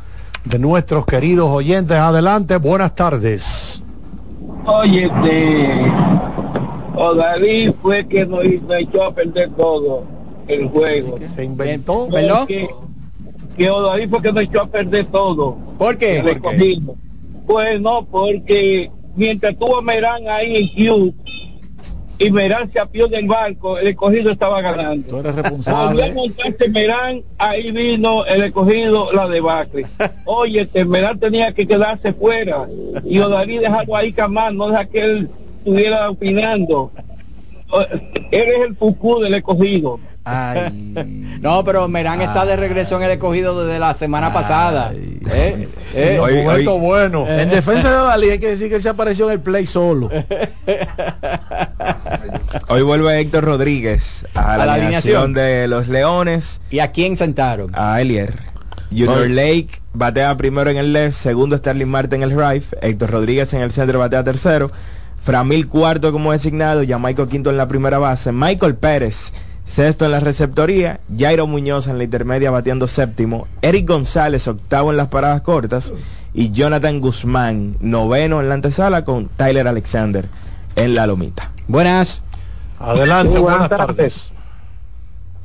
[0.47, 1.99] de nuestros queridos oyentes.
[1.99, 3.83] Adelante, buenas tardes.
[4.65, 5.93] Oye, este,
[6.97, 10.05] Odarí fue que nos echó a perder todo
[10.49, 11.19] el juego.
[11.35, 12.09] Se inventó.
[12.49, 12.71] Que,
[13.59, 15.59] que Odarí fue que nos echó a perder todo.
[15.77, 16.21] ¿Por qué?
[16.21, 16.97] El escogido.
[17.47, 21.15] Pues no, porque mientras tuvo Merán ahí en Q
[22.19, 25.09] y Merán se apió del barco, el escogido estaba ganando.
[25.09, 26.13] Tú eres responsable.
[26.13, 29.87] montarse Merán, ahí vino el escogido la debacle.
[30.25, 32.69] Oye, este Merán tenía que quedarse fuera
[33.05, 36.93] y Odarí dejarlo ahí camar, no deja que él estuviera opinando.
[37.71, 37.81] O-
[38.31, 39.99] Él es el Fuku del escogido.
[41.41, 44.93] No, pero Merán está de regreso en el escogido desde la semana pasada.
[44.95, 45.69] ¿Eh?
[45.95, 46.15] ¿Eh?
[46.17, 47.29] Los momentos buenos.
[47.29, 50.09] En defensa de Dalí hay que decir que él se apareció en el play solo.
[52.69, 55.35] Hoy vuelve Héctor Rodríguez a, la, la alineación alineación.
[55.35, 56.61] de los Leones.
[56.71, 57.71] ¿Y a quién sentaron?
[57.75, 58.39] A Elier.
[58.91, 59.29] Junior.
[59.29, 63.61] Lake batea primero en el left, segundo Sterling Marte en el right, Héctor Rodríguez en
[63.61, 64.71] el centro batea tercero,
[65.21, 69.33] Framil cuarto como designado, Jamaico quinto en la primera base, Michael Pérez
[69.65, 74.97] sexto en la receptoría, Jairo Muñoz en la intermedia bateando séptimo, Eric González octavo en
[74.97, 75.93] las paradas cortas
[76.33, 80.29] y Jonathan Guzmán noveno en la antesala con Tyler Alexander
[80.77, 81.53] en la lomita.
[81.69, 82.23] Buenas.
[82.79, 84.33] Adelante, Sí, buenas buenas tardes.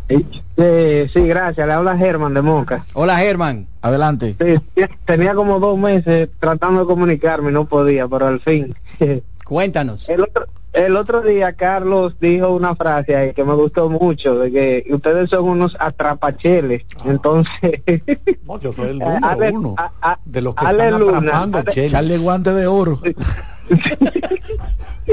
[0.09, 1.65] Eh, sí, gracias.
[1.67, 2.83] Le habla Germán de Moca.
[2.93, 3.67] Hola, Germán.
[3.81, 4.35] Adelante.
[4.39, 8.75] Sí, tenía como dos meses tratando de comunicarme y no podía, pero al fin.
[9.45, 10.09] Cuéntanos.
[10.09, 14.51] El otro, el otro día Carlos dijo una frase ahí que me gustó mucho, de
[14.51, 16.83] que ustedes son unos atrapacheles.
[17.05, 17.81] Entonces,
[18.45, 20.99] No, yo soy el Eh, número Ale- uno a- a- de los que Ale están
[20.99, 21.91] Luna, atrapando Ale- cheles.
[21.91, 22.99] Echarle guante de oro.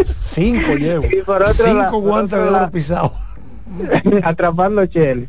[0.05, 1.05] Cinco llevo.
[1.11, 3.13] Y por otro Cinco lado- por guantes otro de oro pisados.
[4.23, 5.29] atrapando Chele.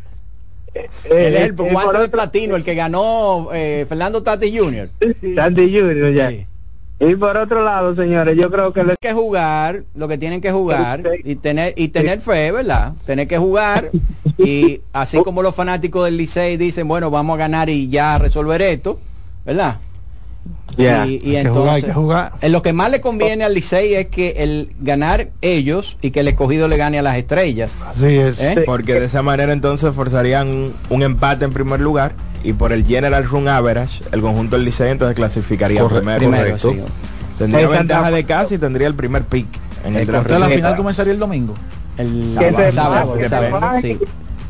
[0.74, 4.22] Eh, Él es eh, el eh, guante por de platino, el que ganó eh, Fernando
[4.22, 4.90] Tati Jr.
[5.36, 6.32] Sandy Junior ya.
[7.00, 10.52] Y por otro lado, señores, yo creo que le que jugar lo que tienen que
[10.52, 12.94] jugar y tener y tener fe, ¿verdad?
[13.06, 13.92] Tener que jugar
[14.38, 18.64] y así como los fanáticos del Licey dicen, bueno, vamos a ganar y ya resolver
[18.64, 19.00] esto,
[19.46, 19.78] ¿verdad?
[20.76, 21.06] Ya.
[21.06, 22.32] Y, y Hay que jugar, hay entonces, que jugar.
[22.42, 26.22] en lo que más le conviene al Licey es que el ganar ellos y que
[26.22, 27.72] el escogido le gane a las estrellas.
[27.86, 28.40] Así es.
[28.40, 28.64] ¿Eh?
[28.66, 32.14] Porque de esa manera entonces forzarían un empate en primer lugar
[32.44, 36.20] y por el General Run Average, el conjunto del Liceo entonces clasificaría Corre- primero.
[36.20, 36.80] primero, sí.
[37.38, 39.48] Tendría ventaja de casa y tendría el primer pick
[39.84, 40.26] en el Eh, draft.
[40.28, 41.54] Entonces la final comenzaría el domingo.
[41.98, 42.32] El
[42.72, 43.16] sábado,
[43.82, 44.00] sí.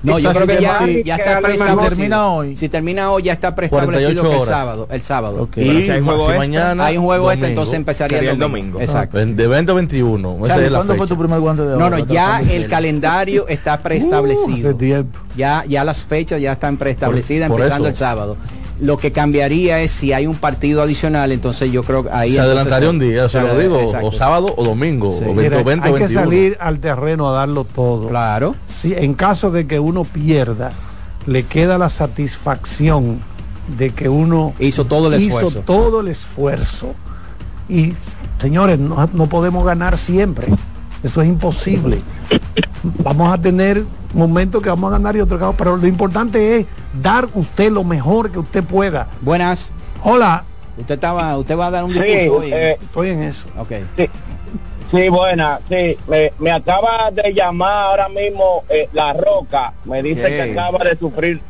[0.04, 1.90] No, yo creo si que ya, termina- ya está preestablecido.
[1.90, 2.56] Termina hoy.
[2.56, 5.42] Si termina hoy ya está preestablecido 48 que el sábado, el sábado.
[5.44, 5.50] Ok.
[5.56, 8.28] Pero si hay juego si extra, mañana, Hay un juego este, domingo, entonces empezaría el
[8.28, 8.80] el domingo.
[8.80, 9.20] Exacto.
[9.20, 10.38] En- De 20 a 21.
[10.38, 11.80] Esa Charlie, es la ¿Cuándo fue tu primer guante de oro?
[11.80, 14.78] No, no, ya el calendario está Uh, preestablecido.
[15.36, 18.38] Ya, ya las fechas ya están preestablecidas, empezando el sábado.
[18.80, 22.34] Lo que cambiaría es si hay un partido adicional, entonces yo creo que ahí...
[22.34, 24.08] Se adelantaría un día, se lo digo, exacto.
[24.08, 25.26] o sábado o domingo, Sí.
[25.28, 26.24] o Mira, 20, 20 hay que 21.
[26.24, 28.08] salir al terreno a darlo todo.
[28.10, 28.56] Claro.
[28.68, 30.74] Si en caso de que uno pierda,
[31.26, 33.20] le queda la satisfacción
[33.78, 35.60] de que uno Hizo todo el hizo esfuerzo.
[35.66, 36.94] todo el esfuerzo.
[37.68, 37.94] Y
[38.40, 40.48] señores, no, no podemos ganar siempre.
[41.04, 42.02] Eso es imposible.
[43.04, 43.84] Vamos a tener
[44.14, 46.66] momentos que vamos a ganar y otros que vamos, pero lo importante es
[47.02, 49.08] dar usted lo mejor que usted pueda.
[49.22, 49.72] Buenas.
[50.04, 50.44] Hola,
[50.78, 52.54] Usted estaba, usted va a dar un Sí, discurso hoy.
[52.54, 53.48] eh, estoy en eso.
[53.58, 53.72] ok.
[53.96, 54.10] Sí,
[54.92, 60.22] sí, buena, sí, me, me acaba de llamar ahora mismo eh, La Roca, me dice
[60.22, 60.28] ¿Qué?
[60.30, 61.42] que acaba de sufrir,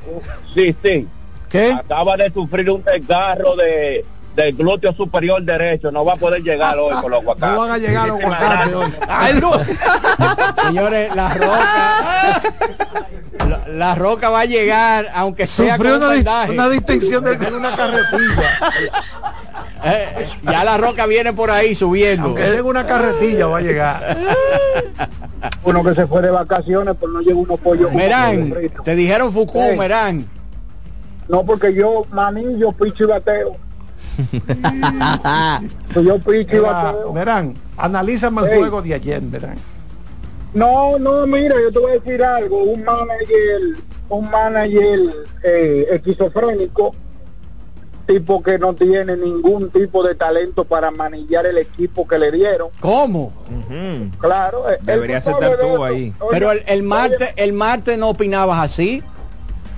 [0.56, 1.08] sí, sí,
[1.50, 1.72] ¿Qué ¿Qué?
[1.74, 4.06] Acaba de sufrir un desgarro de
[4.38, 7.56] del glúteo superior derecho, no va a poder llegar hoy con los aguacates.
[7.56, 8.94] No van a llegar los aguacates hoy.
[9.10, 9.52] Ay, no.
[10.68, 12.42] Señores, la roca.
[13.50, 16.52] La, la roca va a llegar, aunque sea Sufrió con una, dis- bandaje.
[16.52, 18.52] una distinción de una carretilla.
[19.84, 22.28] Eh, ya la roca viene por ahí subiendo.
[22.28, 24.18] Aunque sea en una carretilla va a llegar.
[25.64, 27.92] Uno que se fue de vacaciones, pero no llegó unos pollos.
[27.92, 29.78] Merán, te dijeron Fuku, Sí.
[29.78, 30.30] Merán.
[31.28, 33.58] No, porque yo manillo, picho y bateo.
[35.93, 37.14] Pues yo picho y.
[37.14, 39.56] Verán, analízame el juego de ayer, verán.
[40.54, 42.64] No, no, mira, yo te voy a decir algo.
[42.64, 43.62] Un manager,
[44.10, 45.00] un manager
[45.43, 46.95] eh, esquizofrénico,
[48.08, 52.70] tipo que no tiene ningún tipo de talento para manillar el equipo que le dieron.
[52.80, 53.34] ¿Cómo?
[54.20, 56.14] Claro, eh, Debería ser tú eso- ahí.
[56.20, 59.04] Oye, Pero el, el martes, el martes no opinabas así.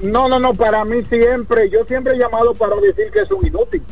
[0.01, 3.45] No, no, no, para mí siempre, yo siempre he llamado para decir que es un
[3.45, 3.83] inútil.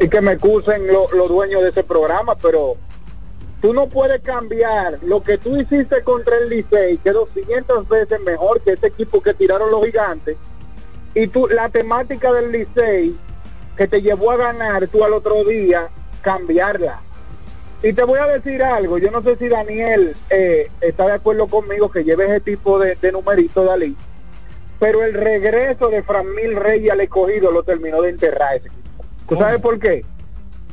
[0.00, 2.76] Y que me excusen lo- los dueños de ese programa, pero
[3.60, 8.60] tú no puedes cambiar lo que tú hiciste contra el Licey, que 200 veces mejor
[8.62, 10.36] que este equipo que tiraron los gigantes,
[11.14, 13.14] y tú, la temática del Licey
[13.76, 15.88] que te llevó a ganar tú al otro día,
[16.22, 17.00] cambiarla.
[17.82, 21.46] Y te voy a decir algo, yo no sé si Daniel eh, está de acuerdo
[21.48, 23.68] conmigo que lleve ese tipo de, de numerito,
[24.78, 28.60] pero el regreso de Framil Reyes al escogido lo terminó de enterrar.
[29.32, 30.04] ¿Tú sabes por qué?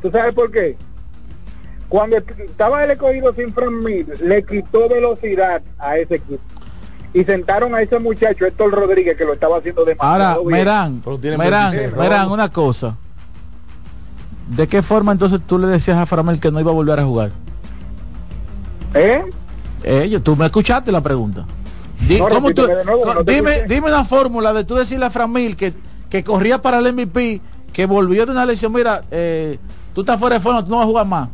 [0.01, 0.77] ¿Tú sabes por qué?
[1.87, 6.41] Cuando estaba el escogido sin Framil, le quitó velocidad a ese equipo.
[7.13, 10.51] Y sentaron a ese muchacho, Héctor Rodríguez, que lo estaba haciendo demasiado Ahora, bien.
[10.51, 11.01] Merán,
[11.37, 12.95] Merán, 26, Merán, una cosa.
[14.49, 17.03] ¿De qué forma entonces tú le decías a Framel que no iba a volver a
[17.05, 17.31] jugar?
[18.93, 19.23] ¿Eh?
[19.83, 21.45] Eh, yo- tú me escuchaste la pregunta.
[22.07, 24.63] Di- No, ¿cómo tú- repíteme de nuevo, co- no te dime, dime una fórmula de
[24.63, 25.73] tú decirle a Framil que,
[26.09, 27.41] que corría para el MVP,
[27.73, 29.57] que volvió de una lesión, mira, eh,
[29.93, 31.29] tú estás fuera de forma, tú no vas a jugar más.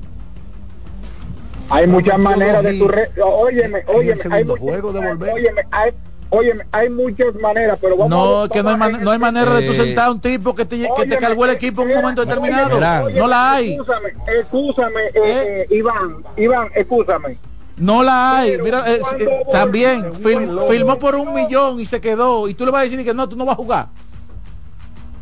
[1.70, 3.10] Hay muchas maneras de tu re...
[3.24, 5.34] Óyeme, óyeme, hay juego de volver.
[5.34, 5.92] óyeme, hay,
[6.30, 9.66] óyeme, hay muchas maneras, pero vamos No, a- que no hay, no hay manera de
[9.66, 11.90] tú Eh, sentar a un tipo que te, que te Óyeme, cargó el equipo en
[11.90, 13.06] un momento óyeme, determinado.
[13.06, 13.72] óyeme, no la hay.
[13.74, 14.10] Escúchame,
[14.40, 17.38] escúchame, eh, eh, Iván, Iván, escúchame.
[17.78, 18.52] No la hay.
[18.52, 20.70] Pero Mira, eh, eh, también reloj.
[20.70, 22.48] filmó por un millón y se quedó.
[22.48, 23.88] Y tú le vas a decir que no, tú no vas a jugar.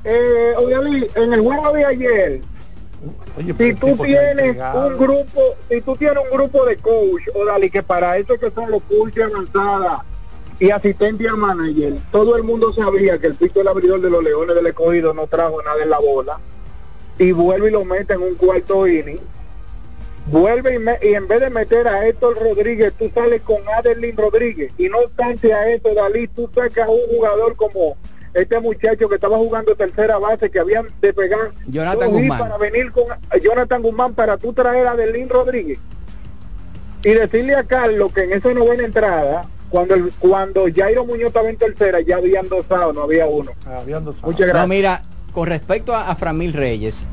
[0.06, 0.54] Eh,
[1.16, 2.41] en el juego de ayer,
[3.38, 4.56] Oye, si tú tienes
[4.88, 8.49] un grupo, si tú tienes un grupo de coach, o Dali, que para eso que
[8.51, 10.01] son los coaches avanzadas
[10.60, 14.24] y asistentes a manager, todo el mundo sabía que el pico del abridor de los
[14.24, 16.39] Leones del Escogido no trajo nada en la bola,
[17.20, 19.20] y vuelve y lo mete en un cuarto inning,
[20.28, 24.16] vuelve y, me- y en vez de meter a Héctor Rodríguez, tú sales con Adelín
[24.16, 27.97] Rodríguez, y no obstante a eso, Dalí, tú sacas a un jugador como
[28.34, 32.39] este muchacho que estaba jugando tercera base, que habían de pegar Jonathan Guzmán.
[32.39, 33.03] para venir con
[33.41, 35.77] Jonathan Guzmán para tú traer a Adelín Rodríguez
[37.03, 41.49] y decirle a Carlos que en esa novena entrada cuando el, cuando Jairo Muñoz estaba
[41.49, 44.67] en tercera ya habían dos outs, no había uno Ah, habían dos- muchas gracias No,
[44.67, 45.03] mira,
[45.34, 47.05] con respecto a, a Framil Reyes,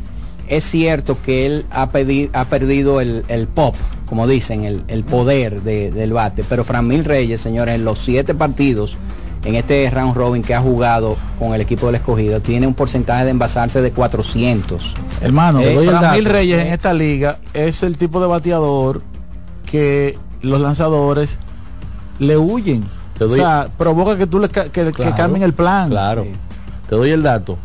[0.48, 3.74] es cierto que él ha, pedi- ha perdido el, el pop,
[4.06, 6.44] como dicen, el, el poder de- del bate.
[6.48, 8.98] Pero Framil Reyes, señores, en los siete partidos,
[9.44, 13.24] en este round robin que ha jugado con el equipo del escogido, tiene un porcentaje
[13.24, 14.94] de envasarse de 400.
[15.20, 16.20] Hermano, Eh, dato.
[16.30, 19.02] Reyes en esta liga es el tipo de bateador
[19.64, 21.38] que los lanzadores
[22.18, 22.84] le huyen.
[23.18, 25.90] O sea, provoca que tú le que Claro, cambien el plan.
[25.90, 26.26] Claro.
[26.88, 27.58] Te doy el dato.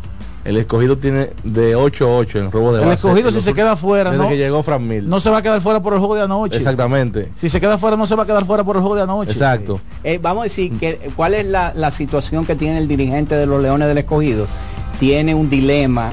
[0.46, 2.94] El escogido tiene de 8-8 en robo de El base.
[3.06, 5.08] escogido En si se queda fuera, Desde no, que llegó Fran Mil.
[5.08, 6.56] no se va a quedar fuera por el juego de anoche.
[6.56, 7.30] Exactamente.
[7.34, 9.32] Si se queda fuera no se va a quedar fuera por el juego de anoche.
[9.32, 9.80] Exacto.
[10.04, 13.46] Eh, vamos a decir que cuál es la, la situación que tiene el dirigente de
[13.46, 14.46] los Leones del Escogido.
[15.00, 16.12] Tiene un dilema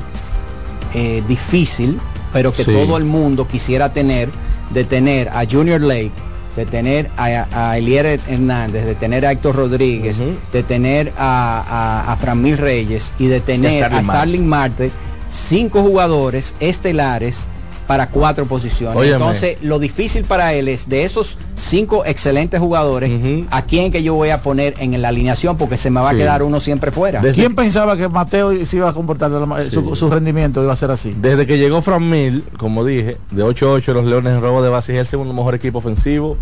[0.94, 2.00] eh, difícil,
[2.32, 2.72] pero que Sí.
[2.72, 4.30] todo el mundo quisiera tener,
[4.72, 6.12] de tener a Junior Lake,
[6.56, 11.60] de tener a, a Elier Hernández, de tener a Héctor Rodríguez, de tener a,
[12.08, 14.92] a, a Framil Reyes y de tener a Starling Starling Marte,
[15.30, 17.46] cinco jugadores estelares
[17.88, 18.96] para cuatro posiciones.
[18.98, 19.16] Óyeme.
[19.18, 23.12] Entonces, lo difícil para él es de esos cinco excelentes jugadores,
[23.52, 26.16] a quién que yo voy a poner en la alineación porque se me va Sí.
[26.16, 27.22] a quedar uno siempre fuera.
[27.34, 30.92] ¿Quién pensaba que Mateo se iba a comportar, ma- su, su rendimiento iba a ser
[30.92, 31.16] así?
[31.20, 34.94] Desde que llegó Fran Mil, como dije, de 8-8 los Leones en robo de base
[34.94, 36.38] es el segundo mejor equipo ofensivo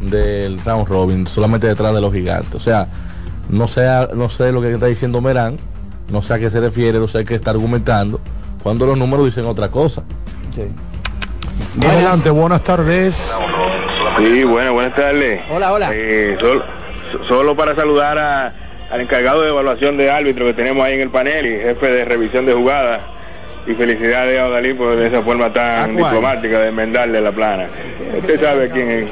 [0.00, 2.54] del round robin, solamente detrás de los gigantes.
[2.54, 2.88] O sea,
[3.48, 5.56] no sé, no sé lo que está diciendo Merán,
[6.10, 8.20] no sé a qué se refiere, no sé qué está argumentando,
[8.62, 10.02] cuando los números dicen otra cosa.
[11.80, 13.32] Adelante, buenas tardes.
[14.18, 15.40] Sí, bueno, buenas tardes.
[15.50, 15.90] Hola, hola.
[15.92, 16.62] Eh, solo,
[17.26, 18.52] solo para saludar a,
[18.90, 22.04] al encargado de evaluación de árbitro que tenemos ahí en el panel y jefe de
[22.04, 23.00] revisión de jugadas.
[23.66, 27.66] Y felicidades a Odalí por esa forma tan diplomática de enmendarle la plana.
[28.18, 29.04] Usted sabe quién es.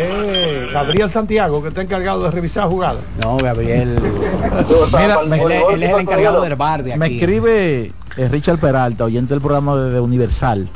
[0.00, 3.00] Eh, Gabriel Santiago, que está encargado de revisar jugadas.
[3.20, 3.98] No, Gabriel.
[4.98, 7.00] Mira, me- él, es- él es el encargado del bar de aquí.
[7.00, 10.68] Me escribe eh, Richard Peralta, oyente del programa de, de Universal,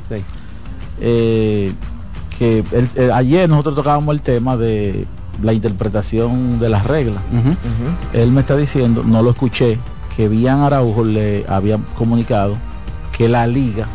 [1.00, 1.72] eh,
[2.38, 2.64] que
[3.12, 5.06] ayer nosotros tocábamos el tema de
[5.42, 7.22] la interpretación de las reglas.
[8.12, 9.78] Él me está diciendo, no lo escuché,
[10.16, 12.56] que Bian Araujo le había comunicado
[13.16, 13.86] que la liga,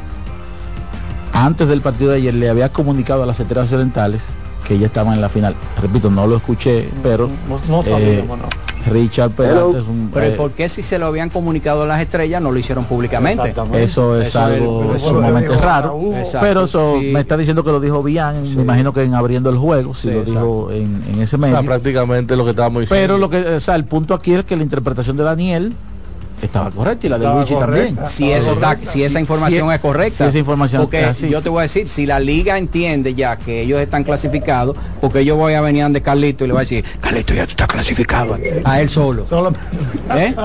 [1.33, 4.23] antes del partido de ayer, le había comunicado a las estrellas orientales
[4.67, 5.55] que ya estaban en la final.
[5.81, 7.29] Repito, no lo escuché, pero
[7.69, 8.45] no eh, sabíamos, no.
[8.91, 10.11] Richard Peralta es un...
[10.13, 12.85] Pero eh, ¿por qué si se lo habían comunicado a las estrellas no lo hicieron
[12.85, 13.53] públicamente?
[13.73, 15.99] Eso es algo sumamente es- raro.
[16.15, 17.11] Exacto, Pero eso sí.
[17.11, 20.07] me está diciendo que lo dijo bien, me imagino que en abriendo el juego, si
[20.09, 21.55] Sí, lo dijo en, en ese O medio.
[21.55, 23.01] sea, prácticamente lo que estábamos diciendo.
[23.03, 25.73] Pero lo que, o sea, el punto aquí es que la interpretación de Daniel
[26.41, 27.85] estaba correcta y la de Estaba Luigi correcta.
[27.87, 28.07] también.
[28.09, 30.17] Si eso está, si esa información Si- es correcta.
[30.17, 31.29] Si esa información porque es así.
[31.29, 35.25] yo te voy a decir, si la liga entiende ya que ellos están clasificados, porque
[35.25, 37.67] yo voy a venir de Carlito y le voy a decir, Carlito ya tú estás
[37.67, 39.25] clasificado a él solo.
[40.15, 40.35] ¿Eh?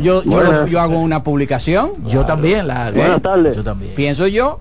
[0.00, 0.52] Yo, yo, Buenas.
[0.52, 1.92] lo- yo hago una publicación.
[2.06, 2.96] Yo también la hago.
[2.96, 3.56] Buenas tardes.
[3.56, 3.94] Yo también.
[3.94, 4.58] Pienso yo.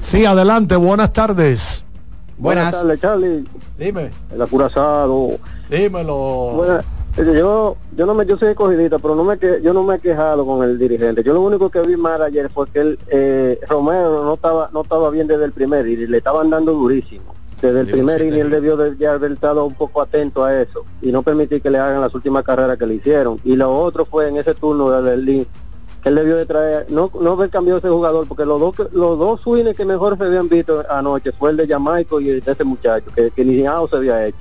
[0.00, 1.84] Sí, adelante, buenas tardes.
[2.38, 2.72] Buenas.
[2.72, 3.44] tardes, Charlie.
[3.78, 4.10] Dime.
[4.34, 5.38] El acurazado.
[5.70, 6.14] Dímelo.
[6.56, 6.84] Buenas-
[7.16, 9.98] yo yo no me yo soy escogidita pero no me que, yo no me he
[9.98, 11.22] quejado con el dirigente.
[11.22, 14.82] Yo lo único que vi mal ayer fue que el eh, Romero no estaba no
[14.82, 17.34] estaba bien desde el primer y le estaban dando durísimo.
[17.60, 20.84] Desde el primer y él debió de ya haber estado un poco atento a eso
[21.00, 23.38] y no permitir que le hagan las últimas carreras que le hicieron.
[23.44, 25.46] Y lo otro fue en ese turno de Berlín
[26.02, 29.18] que él debió de traer no no haber cambiado ese jugador porque los dos los
[29.18, 32.52] dos swings que mejor se habían visto anoche fue el de Jamaica y el de
[32.52, 34.38] ese muchacho que, que ni se había hecho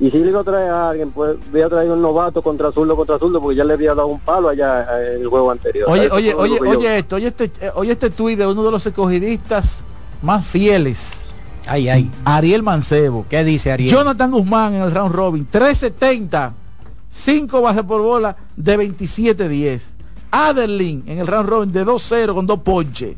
[0.00, 2.72] y si le iba a traer a alguien, pues voy a traer un novato contra
[2.72, 5.88] zurdo contra zurdo, porque ya le había dado un palo allá en el juego anterior.
[5.90, 8.64] Oye, oye, oye, que yo- oye esto, oye este, eh, oye este tuit de uno
[8.64, 9.84] de los escogidistas
[10.22, 11.26] más fieles.
[11.66, 12.10] Ay, ay.
[12.24, 13.26] Ariel Mancebo.
[13.28, 13.90] ¿Qué dice Ariel?
[13.90, 16.54] Jonathan Guzmán en el round robin, 370,
[17.10, 19.82] 5 bases por bola de 27-10.
[20.30, 23.16] Adelín en el round robin de 2-0 con dos ponches.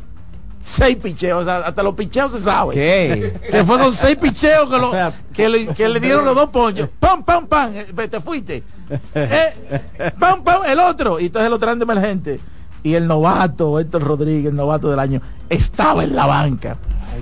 [0.65, 2.75] 6 picheos, o sea, hasta los picheos se sabe.
[2.75, 3.35] ¿Qué?
[3.51, 4.93] Que fue con 6 picheos que, lo-
[5.35, 6.89] que, le, que le dieron los dos ponches.
[7.01, 7.73] ¡Pam, pam, pam!
[7.75, 8.63] eh, Te fuiste.
[9.15, 10.63] Eh, ¡Pam, pam!
[10.67, 11.19] El otro.
[11.19, 12.41] Y entonces lo traen de emergente.
[12.85, 16.77] Y el novato, Héctor Rodríguez, el novato del año, estaba en la banca.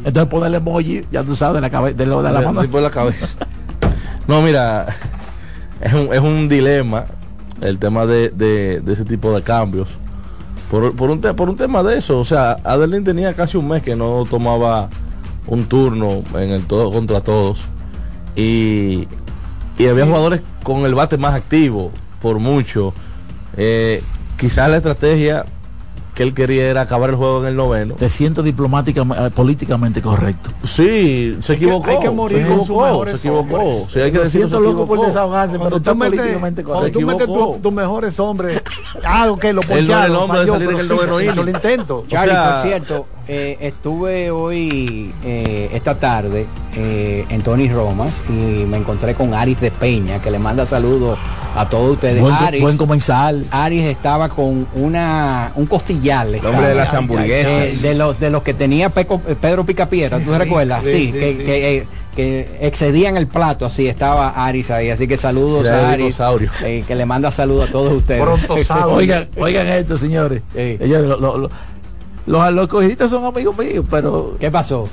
[0.05, 2.63] Entonces ponerle emoji, ya tú sabes, de la cabeza, de, lo- de la mano.
[2.63, 3.27] sí, por la cabeza.
[4.27, 4.87] No, mira,
[5.81, 7.05] es un, es un dilema
[7.61, 9.89] el tema de, de- de ese tipo de cambios.
[10.71, 13.67] Por, por, un te- por un tema de eso, o sea, Adelín tenía casi un
[13.69, 14.89] mes que no tomaba
[15.47, 17.61] un turno en el todo contra todos.
[18.37, 19.09] Y,
[19.79, 21.91] y había jugadores con el bate más activo,
[22.23, 22.95] por mucho.
[23.57, 24.03] Eh,
[24.39, 25.45] quizás la estrategia
[26.15, 27.95] que él quería era acabar el juego en el noveno.
[27.95, 30.51] Te siento diplomática, eh, políticamente correcto.
[30.65, 31.89] Sí, se equivocó.
[31.91, 33.89] hay que morir se con sus equivocó, se equivocó.
[33.93, 37.01] Sí, hay que Lo decirlo, siento se loco por desahogarse, pero está políticamente cuando correcto.
[37.01, 38.63] tú metes Se tu- tus mejores hombres,
[39.05, 41.49] ah, ok, lo Él no era el poncharon, hombre de salir en el noveno el
[41.49, 42.05] intento.
[42.09, 48.21] Charlie, O sea- por cierto, eh, estuve hoy, eh, esta tarde, eh, en Tony Romas
[48.29, 51.17] y me encontré con Aris de Peña, que le manda saludos
[51.55, 52.21] a todos ustedes.
[52.21, 53.47] Buen, Aris, buen comensal.
[53.53, 56.27] Aris estaba con una un costillar.
[56.27, 57.53] El hombre de las hamburguesas.
[57.75, 60.83] Eh, de los de los que tenía Peco- Pedro Picapiedra, ¿tú Sí, recuerdas?
[60.85, 61.39] sí, Sí, sí, que, sí.
[61.45, 64.91] que, eh, que excedían el plato, así estaba Aris ahí.
[64.91, 66.19] Así que saludos a Aris,
[66.65, 68.21] eh, que le manda saludos a todos ustedes.
[68.89, 70.43] oigan, oigan esto, señores.
[70.81, 71.51] Lo- lo-
[72.31, 74.37] los los escogidistas son amigos míos, pero.
[74.39, 74.89] ¿Qué pasó?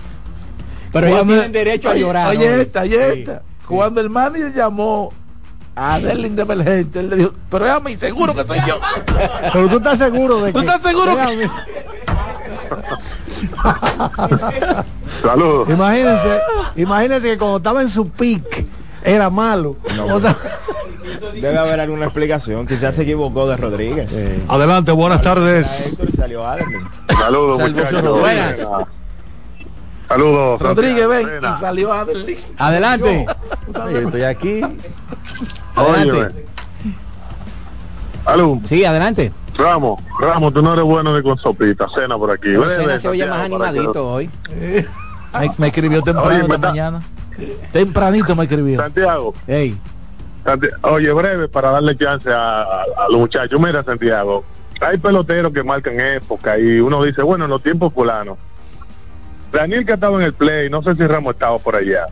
[0.92, 2.56] Pero ellos tienen derecho a llorar, Oye, ¿no?
[2.56, 3.42] esta, oye, esta.
[3.68, 5.12] Cuando el manager llamó
[5.76, 8.80] a Derlin de emergente, él le dijo, pero es a mí, seguro que soy yo.
[9.54, 10.54] Pero tú estás seguro de que.
[10.54, 11.50] ¿Tú estás seguro que-
[15.22, 15.70] Saludos.
[15.70, 16.40] Imagínense,
[16.76, 18.66] imagínate que cuando estaba en su pick
[19.08, 19.76] era malo.
[20.12, 20.36] O sea,
[21.34, 22.68] Debe haber alguna explicación.
[22.68, 24.12] Quizás se equivocó de Rodríguez.
[24.48, 25.88] Adelante, buenas tardes.
[25.88, 26.88] Héctor y salió Adelín.
[27.18, 28.20] Saludos, muchachos.
[28.20, 28.68] buenas.
[30.08, 30.62] Saludos.
[30.62, 32.38] Rodríguez, ven, y salió Adelín.
[32.58, 33.26] Adelante.
[33.74, 34.62] Yo estoy aquí.
[35.76, 36.46] Adelante.
[38.26, 38.60] Aló.
[38.66, 39.32] Sí, adelante.
[39.58, 42.50] Ramos, Ramos, tú no eres bueno ni con sopita, cena por aquí.
[42.76, 44.30] Cena se oye más que animadito hoy.
[44.50, 47.02] Me, me escribió temprano Oye, me mañana.
[47.72, 48.80] Tempranito me escribió.
[48.82, 49.34] Santiago.
[49.48, 49.78] Ey.
[50.44, 53.60] Santi- Oye, breve, para darle chance a, a- a los muchachos.
[53.60, 54.44] Mira, Santiago,
[54.82, 58.38] hay peloteros que marcan época y uno dice, bueno, en los tiempos fulanos.
[59.52, 62.08] Daniel que estaba en el play, no sé si Ramos estaba por allá.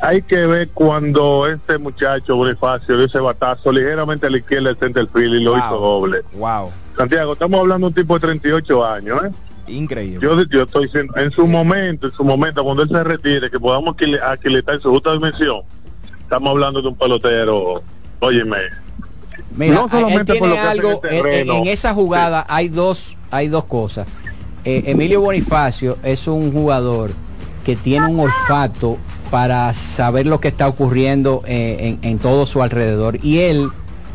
[0.00, 4.78] hay que ver cuando este muchacho Bonifacio dio ese batazo ligeramente a la izquierda del
[4.78, 5.58] center field y lo Wow.
[5.60, 6.22] hizo doble.
[6.32, 6.72] Wow.
[6.96, 9.30] Santiago, estamos hablando de un tipo de 38 años, ¿eh?
[9.72, 10.18] Increíble.
[10.22, 13.58] Yo, yo estoy diciendo, en su momento, en su momento, cuando él se retire, que
[13.58, 15.62] podamos aquil- aquilitar en su justa dimensión,
[16.22, 17.82] estamos hablando de un pelotero,
[18.20, 18.56] óyeme,
[19.56, 21.54] Mira, no él solamente por lo que en el en- terreno.
[21.58, 24.06] en esa jugada hay dos, hay dos cosas.
[24.64, 27.10] Eh, Emilio Bonifacio es un jugador
[27.64, 28.98] que tiene un olfato
[29.30, 33.18] para saber lo que está ocurriendo eh, en, en todo su alrededor.
[33.24, 33.68] Y él,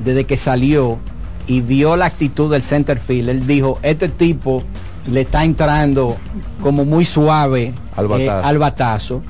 [0.04, 1.00] desde que salió
[1.48, 4.64] y vio la actitud del center field, él dijo, este tipo
[5.08, 6.18] le está entrando
[6.62, 8.48] como muy suave Al eh, batazo.
[8.48, 9.22] al batazo.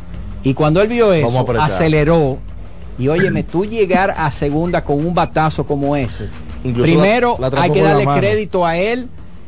[0.44, 2.38] Y cuando él vio eso, aceleró.
[3.00, 6.30] Y óyeme, tú llegar a segunda con un batazo como ese.
[6.64, 9.08] Incluso Primero la- la atrapó hay que darle crédito a él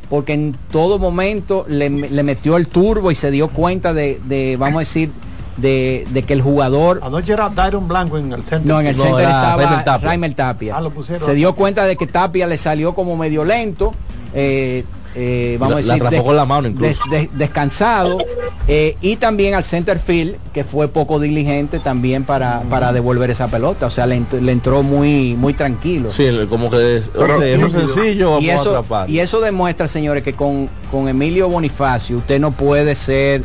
[0.09, 4.55] porque en todo momento le, le metió el turbo y se dio cuenta de, de,
[4.57, 5.11] vamos a decir,
[5.57, 6.99] de, de que el jugador...
[7.03, 8.73] Anoche era Dairon Blanco en el centro.
[8.73, 10.07] No, en el center era estaba Raimel Tapia.
[10.07, 10.77] Raimel Tapia.
[10.77, 11.23] Ah, lo pusieron.
[11.25, 13.93] Se dio cuenta de que Tapia le salió como medio lento.
[14.33, 14.83] eh,
[15.21, 17.01] eh, vamos La- a la decir, atrapó con la mano incluso.
[17.11, 18.19] des- des- descansado
[18.67, 23.47] eh, y también al center field que fue poco diligente también para, para devolver esa
[23.49, 26.09] pelota, o sea, le, ent- le entró muy muy tranquilo.
[26.11, 29.09] Sí, como que es, muy sencillo, vamos y a eso, atrapar.
[29.09, 33.43] y eso demuestra, señores, que con, con Emilio Bonifacio usted no puede ser,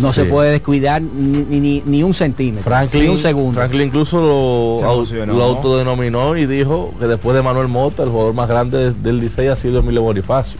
[0.00, 3.54] no se puede descuidar ni, ni, ni un centímetro, Franklin, ni un segundo.
[3.60, 4.20] Franklin incluso
[4.80, 5.34] lo, emocionó.
[5.34, 9.48] lo autodenominó y dijo que después de Manuel Mota, el jugador más grande del Licey
[9.48, 10.58] ha sido Emilio Bonifacio.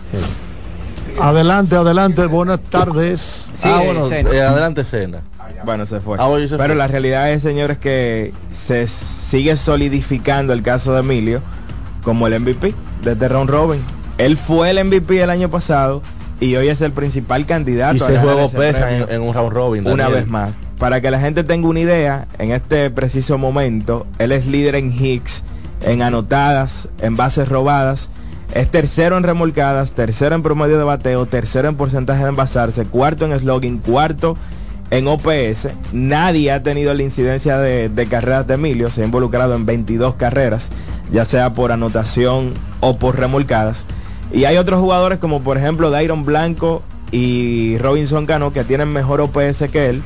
[1.19, 3.49] Adelante, adelante, buenas tardes.
[3.65, 5.21] ah, bueno, eh, adelante, Cena.
[5.65, 6.17] Bueno, se fue.
[6.21, 6.77] Ah, bueno, se Pero fue.
[6.77, 11.43] la realidad es, señores, que se sigue solidificando el caso de Emilio
[12.03, 13.81] como el MVP de este round robin.
[14.19, 16.03] Él fue el MVP el año pasado
[16.41, 17.97] y hoy es el principal candidato.
[17.97, 19.87] Y a se juego ese pesa en, en un round robin.
[19.87, 20.23] Una Daniel.
[20.23, 20.51] vez más.
[20.79, 24.91] Para que la gente tenga una idea, en este preciso momento, él es líder en
[24.93, 25.43] hits,
[25.83, 28.09] en anotadas, en bases robadas.
[28.53, 33.25] Es tercero en remolcadas, tercero en promedio de bateo, tercero en porcentaje de envasarse, cuarto
[33.25, 34.37] en slogan, cuarto
[34.91, 35.69] en OPS.
[35.93, 40.71] Nadie ha tenido la incidencia de, carreras de Emilio, se ha involucrado en 22 carreras,
[41.13, 43.87] ya sea por anotación o por remolcadas.
[44.33, 46.83] Y hay otros jugadores como por ejemplo Dairon Blanco
[47.13, 50.03] y Robinson Cano que tienen mejor OPS que él.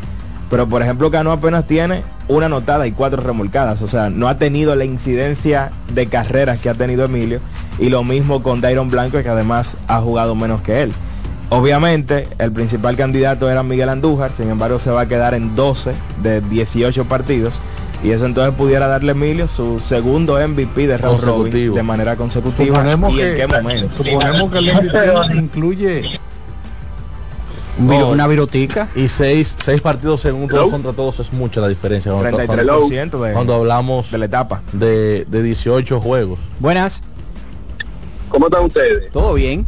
[0.50, 3.80] Pero por ejemplo Cano apenas tiene una anotada y cuatro remolcadas.
[3.80, 7.40] O sea, no ha tenido la incidencia de carreras que ha tenido Emilio.
[7.78, 10.92] Y lo mismo con Dairon Blanco que además ha jugado menos que él.
[11.50, 14.32] Obviamente el principal candidato era Miguel Andújar.
[14.32, 17.60] Sin embargo se va a quedar en 12 de 18 partidos.
[18.02, 22.16] Y eso entonces pudiera darle a Emilio su segundo MVP de round robin de manera
[22.16, 22.76] consecutiva.
[22.78, 23.96] Suponemos ¿Y en que- qué momento?
[23.96, 26.20] Suponemos que el MVP incluye
[27.78, 28.88] viro- una virotica.
[28.94, 32.12] Y seis, seis partidos en un todos contra todos es mucha la diferencia.
[32.12, 34.60] Cuando, 33% de- cuando hablamos de la etapa.
[34.72, 36.38] De, de 18 juegos.
[36.60, 37.02] Buenas.
[38.34, 39.12] ¿Cómo están ustedes?
[39.12, 39.64] Todo bien.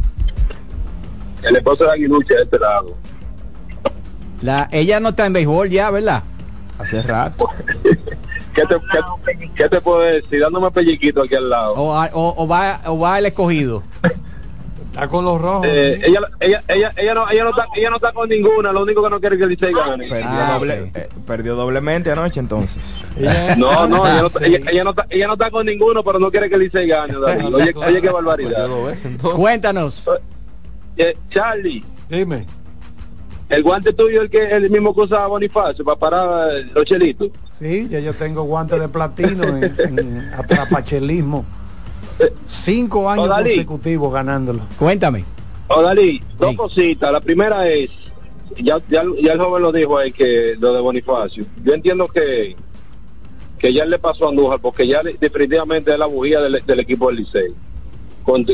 [1.41, 2.97] El esposo de Aguilucha de este lado.
[4.41, 6.21] La, ella no está en béisbol ya, ¿verdad?
[6.77, 7.47] Hace rato.
[8.53, 8.75] ¿Qué te,
[9.37, 10.41] qué, qué te puedo decir?
[10.41, 11.75] Dándome pelliquito aquí al lado.
[11.75, 13.83] O, a- o- o va, o va el escogido.
[14.97, 15.67] Está con los rojos.
[15.69, 18.81] Eh, ella, ella, ella, ella, no, ella, no está, ella no está con ninguna, lo
[18.81, 20.07] único que no quiere es que el Licey gane.
[20.09, 23.05] Perdió, Ah, doble- eh, perdió doblemente anoche entonces.
[23.57, 24.35] No, no, ella no, Sí.
[24.37, 26.61] está- ella, ella no está, ella no está con ninguno, pero no quiere que el
[26.61, 27.13] Licey gane.
[27.13, 27.53] David.
[27.53, 28.67] Oye, oye, qué barbaridad.
[29.35, 30.03] Cuéntanos.
[30.97, 32.47] Eh, Charlie, Dime.
[33.49, 37.29] el guante tuyo el que el mismo que usaba Bonifacio para parar eh, los chelitos.
[37.59, 41.45] Sí, ya yo tengo guantes de platino en, en atrapachelismo.
[42.45, 43.49] Cinco años Odalí.
[43.51, 44.59] consecutivos ganándolo.
[44.79, 45.23] Cuéntame.
[45.67, 47.11] Odalí, dos cositas.
[47.11, 47.89] La primera es,
[48.57, 51.45] ya, ya, ya el joven lo dijo ahí que lo de Bonifacio.
[51.63, 52.55] Yo entiendo que
[53.59, 57.07] que ya le pasó a Andújar porque ya definitivamente es la bujía del, del equipo
[57.07, 57.55] del Licey.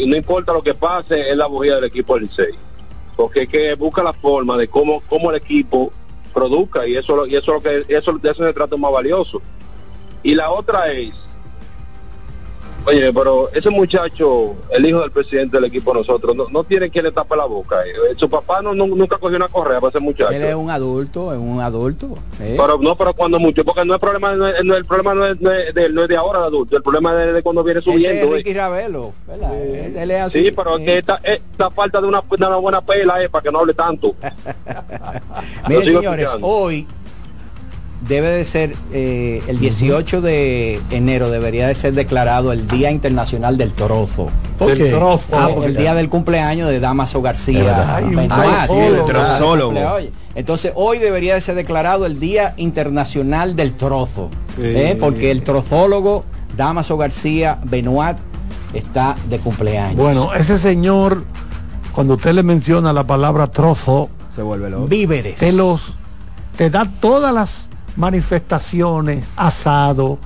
[0.08, 2.54] No importa lo que pase, es la bujía del equipo del Licey.
[3.18, 5.92] Porque es que busca la forma de cómo, cómo el equipo
[6.34, 8.92] produzca y eso lo- y eso es lo que eso de eso se trata más
[8.94, 9.42] valioso.
[10.24, 11.14] Y la otra es
[12.86, 17.06] Oye, pero ese muchacho, el hijo del presidente del equipo nosotros, no, no tiene quien
[17.06, 17.78] le tape la boca.
[17.86, 18.14] eh.
[18.18, 20.32] Su papá no, nu- nunca cogió una correa para ese muchacho.
[20.32, 22.18] Él es un adulto, es un adulto.
[22.42, 22.56] ¿eh?
[22.58, 25.90] Pero no, pero cuando mucho, porque no es problema, no el problema no es, de,
[25.92, 28.28] no es de ahora de adulto, el problema es de, cuando viene Ese es subiendo.
[28.28, 28.38] eh.
[28.40, 29.56] Ricky Ravelo, ¿verdad?
[29.64, 30.44] Él, él es así.
[30.46, 33.52] Sí, pero que esta, esta falta de una, de una buena pela es para que
[33.52, 34.14] no hable tanto.
[35.70, 36.48] Miren, señores, escuchando.
[36.48, 36.88] hoy
[38.08, 43.58] debe de ser eh, el 18 de enero debería de ser declarado el Día Internacional
[43.58, 44.30] del Trozo.
[44.58, 44.90] ¿Por qué?
[44.90, 45.28] trozo.
[45.32, 47.98] Ah, porque el día del cumpleaños de Damaso García.
[47.98, 48.98] Ay, trozólogo.
[48.98, 49.94] el trozólogo.
[49.94, 54.30] Oye, Entonces hoy debería de ser declarado el Día Internacional del Trozo,
[54.60, 54.98] ¿eh?
[55.00, 56.26] porque el trozólogo
[56.56, 58.18] Damaso García Benoit
[58.74, 59.98] está de cumpleaños.
[59.98, 61.24] Bueno, ese señor,
[61.94, 64.88] cuando usted le menciona la palabra trozo, Se vuelve loco.
[64.88, 65.40] Víveres.
[65.40, 65.94] te los
[66.58, 70.18] te da todas las manifestaciones, asado,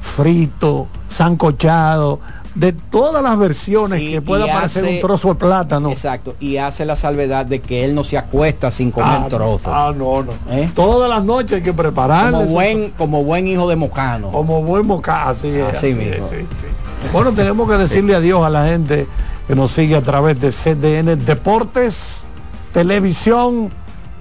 [0.00, 2.20] frito, sancochado,
[2.54, 5.90] de todas las versiones Y- que pueda hace- un trozo de plátano.
[5.90, 9.66] Exacto, y hace la salvedad de que él no se acuesta sin comer Ah, trozos.
[9.66, 10.32] Ah, no, no.
[10.50, 10.70] ¿Eh?
[10.72, 12.30] Todas las noches hay que prepararle.
[12.32, 14.30] como eso- buen, como buen hijo de Mocano.
[14.30, 15.64] como buen moca, así es.
[15.74, 16.24] Así así mismo.
[16.26, 16.66] es, sí, sí.
[17.12, 19.06] Bueno, tenemos que decirle adiós a la gente
[19.48, 22.24] que nos sigue a través de CDN Deportes,
[22.72, 23.70] Televisión.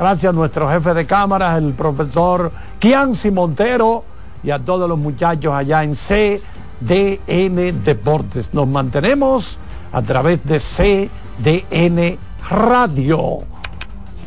[0.03, 4.03] Gracias a nuestro jefe de cámaras, el profesor Kianci Montero
[4.43, 8.53] y a todos los muchachos allá en CDN Deportes.
[8.53, 9.57] Nos mantenemos
[9.93, 12.17] a través de CDN
[12.49, 13.43] Radio.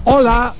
[0.04, 0.54] Hola.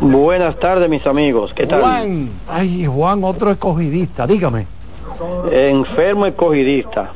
[0.00, 1.52] Buenas tardes, mis amigos.
[1.52, 1.82] ¿Qué tal?
[1.82, 4.26] Juan, Ay, Juan, otro escogidista.
[4.26, 4.66] Dígame.
[5.52, 7.12] Enfermo escogidista.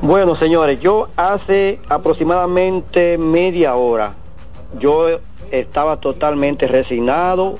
[0.00, 4.14] Bueno, señores, yo hace aproximadamente media hora,
[4.80, 5.20] yo
[5.52, 7.56] estaba totalmente resignado,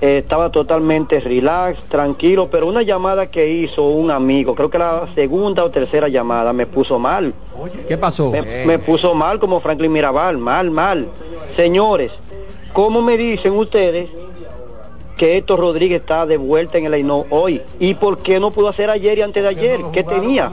[0.00, 5.08] eh, estaba totalmente relax, tranquilo, pero una llamada que hizo un amigo, creo que la
[5.14, 7.32] segunda o tercera llamada, me puso mal.
[7.86, 8.30] ¿qué pasó?
[8.30, 11.08] Me, me puso mal como Franklin Mirabal, mal, mal.
[11.56, 12.10] Señores,
[12.72, 14.08] ¿cómo me dicen ustedes
[15.22, 17.62] que Héctor Rodríguez está de vuelta en el Ainó hoy?
[17.78, 19.80] ¿Y por qué no pudo hacer ayer y antes de ayer?
[19.92, 20.50] ¿Qué tenía?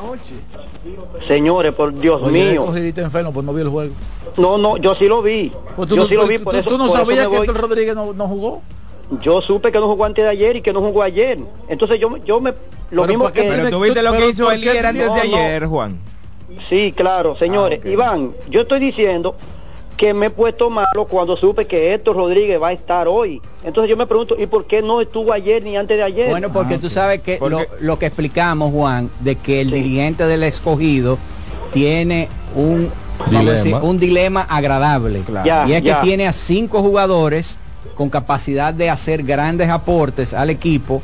[1.28, 2.72] Señores, por Dios Oye, mío.
[2.76, 3.94] enfermo, pues no vio el juego.
[4.38, 5.52] No, no, yo sí lo vi.
[5.76, 7.22] Pues tú, yo no- sí lo tú- vi, tú- por tú eso, no por sabías
[7.22, 7.38] que voy.
[7.48, 8.62] Héctor Rodríguez no, no jugó.
[9.24, 11.40] Yo supe que no jugó antes de ayer y que no jugó ayer.
[11.68, 12.52] Entonces yo, yo me...
[12.92, 13.48] Lo Pero mismo ¿para qué que...
[13.50, 15.98] Pero tú viste lo que hizo ¿por el líder antes de no, ayer, Juan.
[16.70, 17.82] Sí, claro, señores.
[17.84, 17.90] Ah.
[17.90, 19.36] Iván, yo estoy diciendo
[20.00, 23.42] que me he puesto malo cuando supe que Héctor Rodríguez va a estar hoy.
[23.66, 26.30] Entonces yo me pregunto, ¿y por qué no estuvo ayer ni antes de ayer?
[26.30, 30.26] Bueno, porque tú sabes que Porque- lo, lo que explicamos, Juan, de que el dirigente
[30.26, 31.18] del escogido
[31.74, 32.90] tiene un
[33.20, 33.52] vamos a Dilema.
[33.52, 35.22] decir, un dilema agradable.
[35.44, 37.58] Ya, y es que tiene a cinco jugadores
[37.96, 41.02] con capacidad de hacer grandes aportes al equipo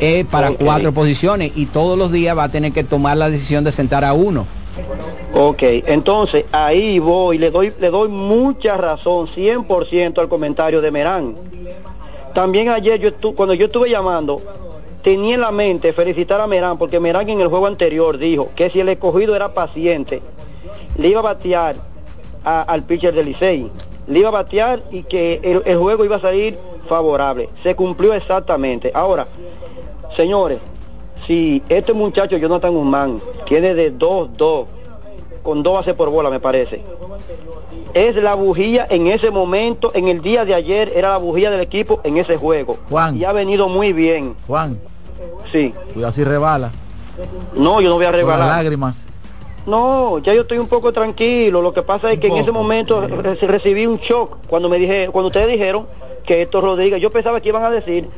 [0.00, 3.64] eh, para cuatro posiciones y todos los días va a tener que tomar la decisión
[3.64, 4.46] de sentar a uno.
[5.34, 11.36] Ok, entonces ahí voy, le doy, le doy mucha razón, 100% al comentario de Merán.
[12.34, 14.40] También ayer yo cuando yo estuve llamando,
[15.02, 18.70] tenía en la mente felicitar a Merán, porque Merán en el juego anterior dijo que
[18.70, 20.22] si el escogido era paciente,
[20.96, 21.76] le iba a batear
[22.44, 23.70] al pitcher del Licey,
[24.06, 26.58] le iba a batear y que el juego iba a salir
[26.88, 27.48] favorable.
[27.62, 28.90] Se cumplió exactamente.
[28.94, 29.26] Ahora,
[30.16, 30.58] señores,
[31.26, 34.66] si este muchacho Jonathan Guzmán tiene de 2-2,
[35.42, 36.82] con dos bases por bola me parece,
[37.94, 41.60] es la bujía en ese momento, en el día de ayer, era la bujía del
[41.60, 42.78] equipo en ese juego.
[42.88, 43.16] Juan.
[43.16, 44.34] Y ha venido muy bien.
[44.46, 44.78] Juan,
[45.50, 45.74] Sí.
[45.92, 46.72] cuidado si rebala.
[47.54, 49.04] No, yo no voy a Con las lágrimas.
[49.66, 51.62] No, ya yo estoy un poco tranquilo.
[51.62, 55.08] Lo que pasa es que en ese momento re- recibí un shock cuando me dije,
[55.12, 55.86] cuando ustedes dijeron
[56.24, 58.08] que Héctor Rodríguez, yo pensaba que iban a decir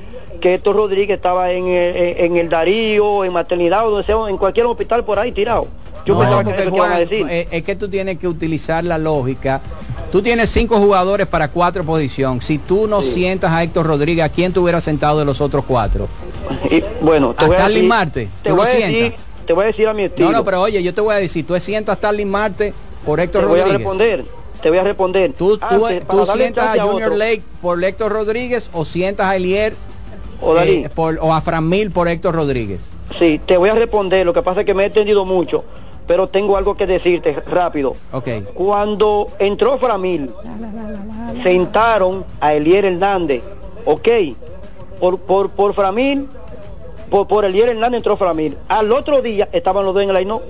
[0.44, 4.36] que Héctor Rodríguez estaba en, el- en el Darío, en maternidad o donde sea, en
[4.36, 5.68] cualquier hospital por ahí tirado.
[6.04, 7.26] Yo No, pensaba que a decir.
[7.30, 9.62] eh, es que tú tienes que utilizar la lógica.
[10.12, 12.44] Tú tienes cinco jugadores para cuatro posiciones.
[12.44, 15.64] Si tú no sientas a Héctor Rodríguez, ¿a quién te hubiera sentado de los otros
[15.66, 16.08] cuatro?
[16.70, 18.28] Y, bueno, te a voy a decir, Marte.
[18.42, 19.20] te ¿Tú lo voy a decir, sientas?
[19.46, 20.30] te voy a decir a mi estilo.
[20.30, 22.74] No, no, pero oye, yo te voy a decir, tú sientas a Starling Marte
[23.06, 24.26] por Héctor te voy a responder.
[24.62, 25.32] Te voy a responder.
[25.38, 29.36] ¿Tú, tú, Antes, para tú sientas a Junior Lake por Héctor Rodríguez o sientas a
[29.36, 29.72] Elier
[30.40, 32.90] O eh, por- o a Fran Mil por Héctor Rodríguez?
[33.18, 34.26] Sí, te voy a responder.
[34.26, 35.64] Lo que pasa es que me he entendido mucho,
[36.06, 37.96] pero tengo algo que decirte rápido.
[38.12, 38.28] Ok.
[38.54, 40.30] Cuando entró Framil,
[41.42, 43.42] sentaron a Elier Hernández,
[43.84, 44.08] ok,
[45.00, 46.28] por, por, por Framil,
[47.10, 48.56] por, por Elier Hernández entró Framil.
[48.68, 50.42] Al otro día estaban los dos en el Ainó.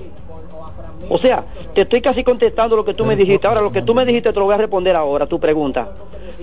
[1.09, 3.45] O sea, te estoy casi contestando lo que tú me dijiste.
[3.45, 5.89] Ahora, lo que tú me dijiste te lo voy a responder ahora, tu pregunta.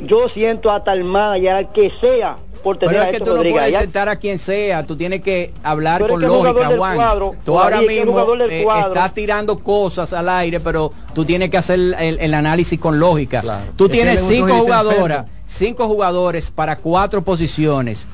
[0.02, 3.40] Yo siento hasta el manager, al que sea, por tener Pero es que tú no
[3.42, 3.80] puedes allá.
[3.80, 6.96] sentar a quien sea, tú tienes que hablar Pero es con que lógica, Juan.
[6.96, 11.78] cuadro, tú ahora mismo eh, estás tirando cosas al aire, pero tú tienes que hacer
[11.78, 13.42] el, el análisis con lógica.
[13.76, 18.06] Tú tienes cinco jugador jugadoras, cinco jugadores para cuatro posiciones.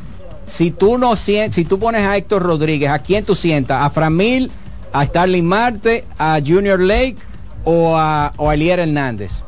[0.46, 3.82] Si tú no si tú pones a Héctor Rodríguez, ¿a quién tú sientas?
[3.82, 4.50] ¿A Framil,
[4.92, 7.16] a Starling Marte, a Junior Lake
[7.64, 9.44] o a, o a Elier Hernández?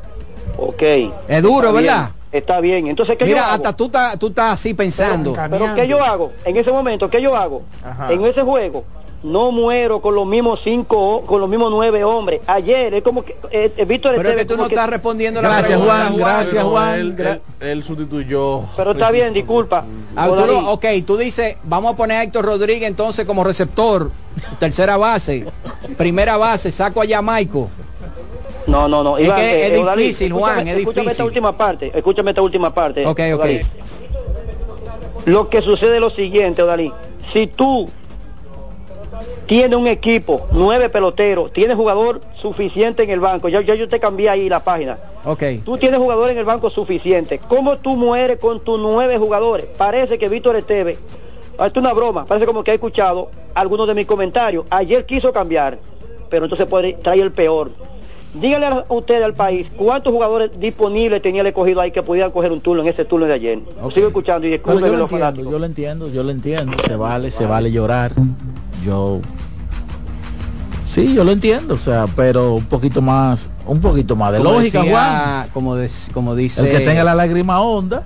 [0.58, 0.82] Ok.
[1.26, 2.10] Es duro, ¿verdad?
[2.32, 2.86] Está bien.
[2.86, 3.54] Entonces, ¿qué yo Mira, hago?
[3.54, 5.34] hasta tú estás tú estás así pensando.
[5.50, 6.32] Pero ¿qué yo hago?
[6.44, 7.62] En ese momento, ¿qué yo hago?
[8.08, 8.84] En ese juego,
[9.24, 12.40] no muero con los mismos cinco, con los mismos nueve hombres.
[12.46, 15.48] Ayer es como que eh, eh, Víctor Pero es que tú no estás respondiendo la
[15.48, 16.94] Gracias, pregunta, Juan, gracias, Pero Juan.
[16.94, 18.62] Él, él- él sustituyó.
[18.76, 19.84] Pero está bien, disculpa.
[20.14, 20.52] Ah, tú Odalí.
[20.52, 24.12] lo- ok, tú dices, vamos a poner a Héctor Rodríguez entonces como receptor,
[24.60, 25.46] tercera base,
[25.98, 27.68] primera base, saco a Jamaico.
[28.70, 29.18] No, no, no.
[29.18, 31.24] Es Iván, que eh, es Odalí, difícil, Juan, escúchame- es Escúchame esta difícil.
[31.26, 31.92] última parte.
[31.94, 33.06] Escúchame esta última parte.
[33.06, 33.40] Ok, ok.
[33.40, 33.60] Odalí.
[35.26, 36.92] Lo que sucede es lo siguiente, Odalí.
[37.32, 37.88] Si tú
[39.46, 44.00] tienes un equipo, nueve peloteros, tienes jugador suficiente en el banco, ya, ya yo te
[44.00, 44.98] cambié ahí la página.
[45.24, 45.42] Ok.
[45.64, 47.38] Tú tienes jugador en el banco suficiente.
[47.38, 49.66] ¿Cómo tú mueres con tus nueve jugadores?
[49.76, 50.98] Parece que Víctor Esteves,
[51.58, 54.64] ah, esto es una broma, parece como que ha escuchado algunos de mis comentarios.
[54.70, 55.78] Ayer quiso cambiar,
[56.30, 57.70] pero entonces puede traer el peor.
[58.34, 62.52] Díganle a ustedes al país cuántos jugadores disponibles tenía el escogido ahí que pudieran coger
[62.52, 63.58] un turno en ese turno de ayer.
[63.92, 66.76] Sigo escuchando y Pero disculpen yo lo entiendo, yo lo entiendo, yo lo entiendo.
[66.86, 68.12] Se vale, se vale llorar.
[68.84, 69.20] Yo
[70.86, 74.50] sí, yo lo entiendo, o sea, pero un poquito más, un poquito más de Como
[74.52, 75.48] lógica, decía- Juan.
[75.52, 78.04] Como, des- como dice El que tenga la lágrima honda.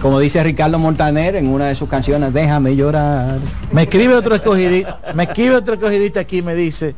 [0.00, 3.38] como dice Ricardo Montaner en una de sus canciones, déjame llorar.
[3.72, 6.94] Me escribe otro escogidista, me escribe otro escogidista aquí y me dice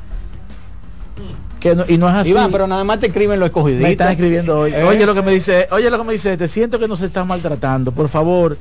[1.63, 2.31] que no, y no es así.
[2.31, 3.85] Iván, pero nada más te escriben los escogidistas.
[3.85, 4.73] Me están escribiendo hoy.
[4.73, 4.83] ¿Eh?
[4.83, 7.25] Oye lo que me dice, oye lo que me dice, te siento que nos estás
[7.25, 8.59] maltratando, por favor,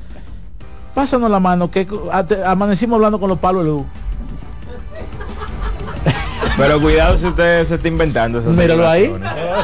[0.94, 1.86] pásanos la mano, que
[2.46, 3.84] amanecimos hablando con los palos de luz.
[6.56, 9.14] Pero cuidado si usted se está inventando esas Míralo ahí.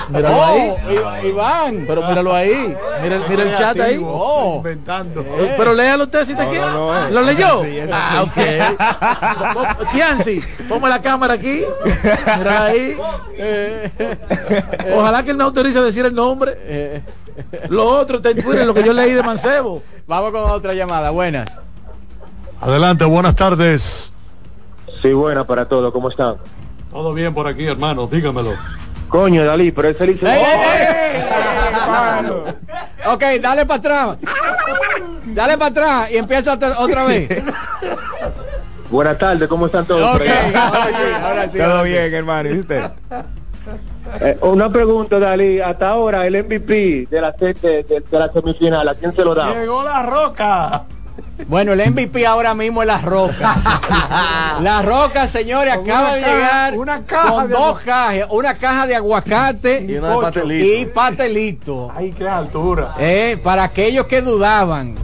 [0.09, 1.28] Míralo Oh, ahí.
[1.28, 1.84] Iván.
[1.86, 2.76] Pero míralo ahí.
[3.03, 4.01] Mira, mira el chat ahí.
[4.05, 4.57] Oh.
[4.59, 5.20] Inventando.
[5.20, 6.64] Eh, Pero léalo usted si te No, quiere.
[6.66, 7.62] no, no, ¿Lo leyó?
[7.93, 9.86] Ah, ok.
[9.93, 11.62] Tiansi, ponme la cámara aquí.
[12.39, 12.97] Mira ahí.
[13.36, 13.91] Eh,
[14.97, 17.03] Ojalá que él me autorice a decir el nombre.
[17.68, 19.82] Lo otro está en Twitter, lo que yo leí de Mancebo.
[20.07, 21.61] Vamos con otra llamada, buenas.
[22.61, 24.12] Adelante, buenas tardes.
[25.03, 26.36] Sí, buena para todos, ¿cómo están?
[26.91, 28.55] Todo bien por aquí, hermano, dígamelo.
[29.09, 30.26] Coño, Dalí, pero ese dice...
[33.07, 34.16] Ok, dale para atrás.
[35.26, 37.28] Dale para atrás y empieza otra- vez.
[38.91, 40.14] Buenas tardes, ¿cómo están todos?
[40.16, 40.22] Ok,
[40.55, 41.59] ahora sí, ahora sí.
[41.59, 42.51] Todo bien, hermano.
[42.51, 42.82] ¿Y usted?
[44.20, 45.61] Eh, una pregunta, Dalí.
[45.61, 49.53] Hasta ahora, el MVP de la, de- de la semifinal, ¿a quién se lo da?
[49.55, 50.84] Llegó la roca.
[51.47, 53.57] Bueno, el MVP ahora mismo es La Roca.
[54.61, 58.55] La Roca, señores, Con acaba de caja- llegar una caja con de dos cajas, una
[58.55, 60.80] caja de aguacate Y una de pastelito.
[60.80, 61.93] y pastelito.
[61.95, 62.95] Ay, qué altura.
[62.99, 64.97] Eh, para aquellos que dudaban.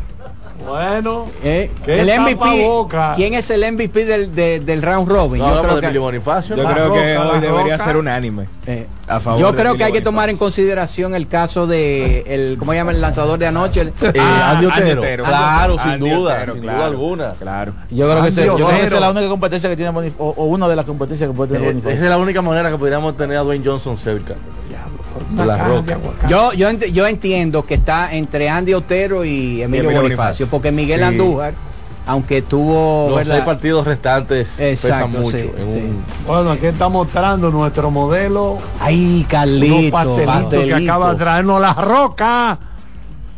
[0.66, 3.12] Bueno, eh, Qué el MVP, tapaboca.
[3.16, 5.38] ¿quién es el MVP del, de- del round robin?
[5.40, 6.56] No, hablamos de que, Bonifacio.
[6.56, 8.46] Yo creo que Roca, hoy debería ser unánime.
[8.66, 10.44] eh, A favor yo creo que hay que tomar en Bonifacio.
[10.64, 13.82] consideración el caso de el ¿cómo se llama el lanzador de anoche?
[13.82, 15.00] El- Eh, Ah, Andy Andy Otero.
[15.02, 15.24] Otero.
[15.24, 16.76] Claro, sin Andy duda, Otero, sin claro.
[16.78, 17.32] duda alguna.
[17.34, 17.72] Claro.
[17.90, 20.44] Yo creo que, yo creo esa es la única competencia que tiene Bonif- o, o
[20.46, 21.96] una de las competencias que puede tener Eh, Bonifacio.
[21.96, 24.34] esa es la única manera que podríamos tener a Dwayne Johnson cerca.
[25.30, 25.94] De la caja de roca.
[25.94, 26.28] aguacate.
[26.32, 30.48] Yo, yo, ent- yo entiendo que está entre Andy Otero y Emilio, Emilio Bonifacio, Bonifacio.
[30.48, 31.04] porque Miguel Sí.
[31.06, 31.54] Andújar,
[32.06, 33.34] aunque tuvo Los ¿verdad?
[33.36, 35.36] seis partidos restantes Exacto, pesan mucho.
[35.38, 35.78] sí, en sí.
[35.78, 38.58] un- Bueno, aquí está mostrando nuestro modelo.
[38.80, 42.58] Ay, Unos Carlito, que acaba de traernos la roca.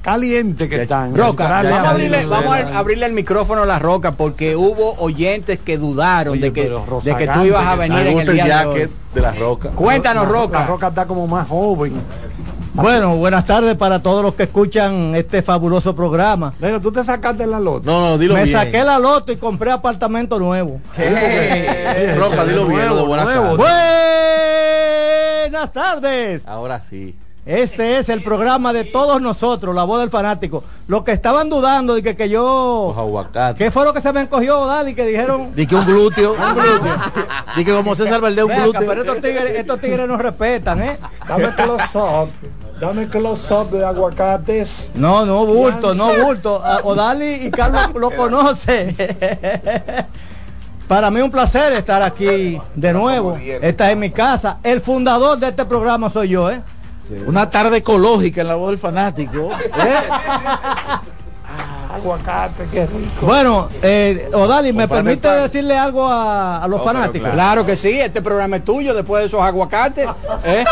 [0.07, 1.17] Caliente que están.
[1.17, 5.59] Roca, vamos a abrirle, vamos a abrirle el micrófono a la Roca porque hubo oyentes
[5.59, 6.71] que dudaron Oye, de que,
[7.03, 8.97] de que tú ibas a venir en el día de jacket hoy.
[9.15, 9.71] de la roca.
[9.71, 10.61] Cuéntanos, Roca.
[10.61, 11.95] La roca está como más joven.
[12.75, 16.55] Bueno, buenas tardes para todos los que escuchan este fabuloso programa.
[16.61, 17.91] Pero tú te sacaste la lota.
[17.91, 18.57] No, no, dilo Me bien.
[18.57, 20.81] saqué la loto y compré apartamento nuevo.
[22.17, 23.57] Roca, dilo bien, lo de buenas nuevo.
[23.57, 25.51] tardes.
[25.51, 26.47] Buenas tardes.
[26.47, 27.17] Ahora sí.
[27.47, 30.65] Este es el programa de todos nosotros, la voz del fanático.
[30.89, 32.95] Los que estaban dudando de que, que Los yo...
[32.99, 33.57] aguacates.
[33.57, 34.95] ¿Qué fue lo que se me encogió, Dali?
[34.95, 35.55] Que dijeron...
[35.55, 36.33] Di que un glúteo.
[36.33, 36.93] un glúteo.
[37.57, 38.87] Di que como César Valdés un "Ven acá, glúteo.
[38.89, 40.99] pero estos tigres, estos tigres nos respetan, ¿eh?
[41.29, 42.29] Dame close up.
[42.81, 44.91] Dame close up de aguacates.
[44.97, 46.61] No, no bulto, no bulto.
[46.65, 48.93] A- Odali y Carlos lo conoce.
[50.89, 53.37] Para mí un placer estar aquí de nuevo.
[53.63, 54.59] Esta es mi casa.
[54.63, 56.61] El fundador de este programa soy yo, ¿eh?
[57.27, 59.51] Una tarde ecológica en la voz del fanático.
[61.97, 63.27] Aguacate, qué rico.
[63.27, 65.43] Bueno, eh, Odali, ¿me permite pan.
[65.43, 67.31] decirle algo a, a los Oh, fanáticos?
[67.31, 70.07] Claro que sí, este programa es tuyo después de esos aguacates.
[70.45, 70.65] ¿eh?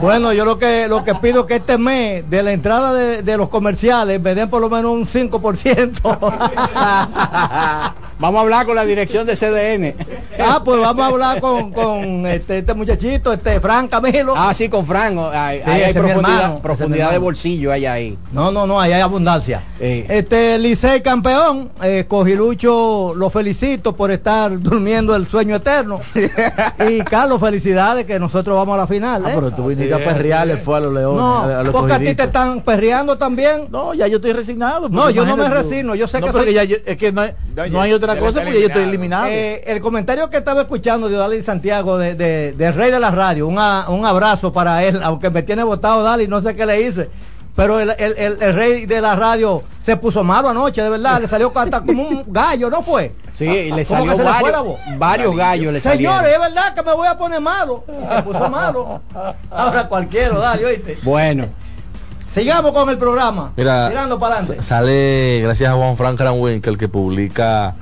[0.00, 3.22] Bueno, yo lo que lo que pido es que este mes de la entrada de,
[3.22, 6.00] de los comerciales me den por lo menos un 5%.
[8.18, 9.94] Vamos a hablar con la dirección de CDN.
[10.40, 14.32] Ah, pues vamos a hablar con, con este, este muchachito, este Fran Camilo.
[14.34, 15.18] Ah, sí, con Fran.
[15.34, 18.18] Hay, Sí, hay profundidad, hermano, profundidad de bolsillo hay ahí.
[18.32, 19.62] No, no, no, ahí hay abundancia.
[19.78, 26.00] Este Licey campeón, eh, Cogilucho lo felicito por estar durmiendo el sueño eterno.
[26.88, 29.24] y Carlos, felicidades que nosotros vamos a la final.
[29.26, 29.32] Ah, ¿eh?
[29.34, 31.18] pero tú viniste a perrearle, fue a los leones.
[31.20, 33.66] No, a los porque a ti te están perreando también.
[33.70, 34.88] No, ya yo estoy resignado.
[34.88, 35.50] No, yo no me tú.
[35.54, 37.32] resigno, yo sé No, que soy- ya yo- es que no hay,
[37.70, 39.26] no hay otra cosa porque yo estoy eliminado.
[39.28, 43.10] Eh, el comentario que estaba escuchando de Dali Santiago de, de- del rey de la
[43.10, 46.66] radio, un a- un abrazo para él, aunque me tiene votado Dali, no sé qué
[46.66, 47.08] le hice.
[47.56, 51.20] Pero el, el- el- el rey de la radio se puso malo anoche, de verdad,
[51.22, 53.14] le salió hasta como un gallo, ¿no fue?
[53.34, 54.78] Sí, y le ¿Cómo que salió se le varios, voz?
[54.98, 56.42] varios gallos le Señores, salieron.
[56.46, 57.84] es verdad que me voy a poner malo.
[57.88, 59.00] Y se puso malo.
[59.50, 60.98] Ahora cualquiera, Dali, oíste.
[61.02, 61.46] Bueno.
[62.34, 63.52] Sigamos con el programa.
[63.56, 64.62] Mira, Tirando para adelante.
[64.62, 67.74] Sale gracias a Juan Frank Kranwinkel que publica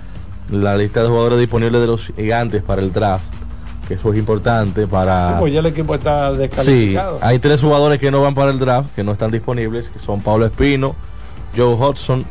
[0.51, 3.25] la lista de jugadores disponibles de los gigantes para el draft,
[3.87, 5.37] que eso es importante para...
[5.41, 7.19] Pues ya el equipo está Sí, descalificado.
[7.21, 10.21] hay tres jugadores que no van para el draft, que no están disponibles, que son
[10.21, 10.95] Pablo Espino,
[11.57, 12.25] Joe Hudson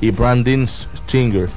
[0.00, 1.48] y Brandon Stinger.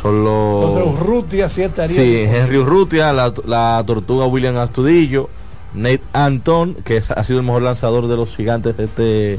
[0.00, 0.70] Son los...
[0.70, 1.94] Entonces Urrutia sí estaría.
[1.96, 5.28] Sí, Henry Urrutia, la, la tortuga William Astudillo,
[5.74, 9.34] Nate Anton, que es- ha sido el mejor lanzador de los gigantes de este,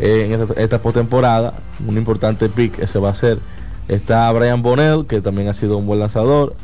[0.00, 1.54] eh, en esta, esta postemporada,
[1.86, 3.38] un importante pick ese va a ser.
[3.88, 6.54] Está Brian Bonnell, que también ha sido un buen lanzador,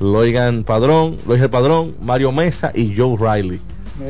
[0.00, 3.60] Loigan Padrón, Loigan Padrón, Mario Mesa y Joe Riley.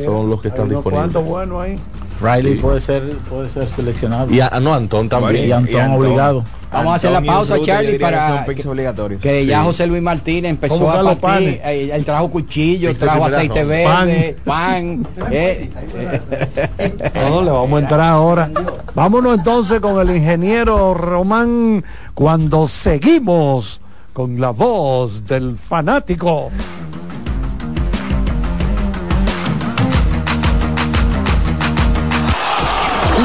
[0.05, 1.14] Son los que están disponibles.
[1.61, 1.78] ahí.
[2.20, 2.59] Riley Sí.
[2.61, 4.30] puede ser puede ser seleccionado.
[4.32, 5.47] Y a- no, Antón también.
[5.49, 6.45] Y Antón, obligado.
[6.72, 9.20] Vamos a hacer la pausa, Charlie, que para que, obligatorios.
[9.22, 9.66] que ya Sí.
[9.66, 11.61] José Luis Martínez empezó a a buscar los partir.
[11.64, 15.07] eh, Él trajo cuchillo, de trajo aceite verde, pan.
[15.30, 15.70] eh.
[17.30, 18.51] No, le vamos a entrar ahora.
[18.95, 21.84] Vámonos entonces con el ingeniero Román
[22.14, 23.80] cuando seguimos
[24.17, 26.51] con la voz del fanático.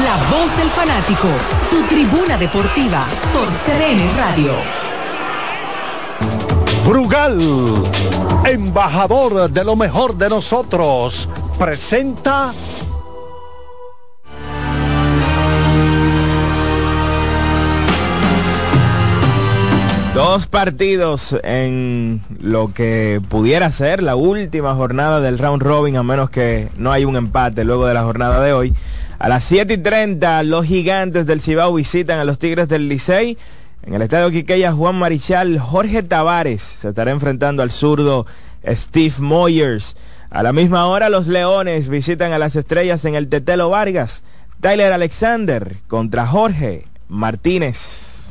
[0.04, 1.28] La voz del fanático,
[1.70, 4.52] tu tribuna deportiva por CDN Radio.
[6.86, 7.40] Brugal,
[8.44, 11.26] embajador de lo mejor de nosotros,
[11.58, 12.52] presenta
[20.14, 26.28] Dos partidos en lo que pudiera ser la última jornada del round robin, a menos
[26.28, 28.74] que no hay un empate luego de la jornada de hoy.
[29.18, 33.38] A las 7 y 30, los gigantes del Cibao visitan a los Tigres del Licey.
[33.84, 38.26] En el estadio Quiqueya, Juan Marichal, Jorge Tavares se estará enfrentando al zurdo
[38.66, 39.96] Steve Moyers.
[40.28, 44.24] A la misma hora, los Leones visitan a las Estrellas en el Tetelo Vargas.
[44.60, 48.30] Tyler Alexander contra Jorge Martínez.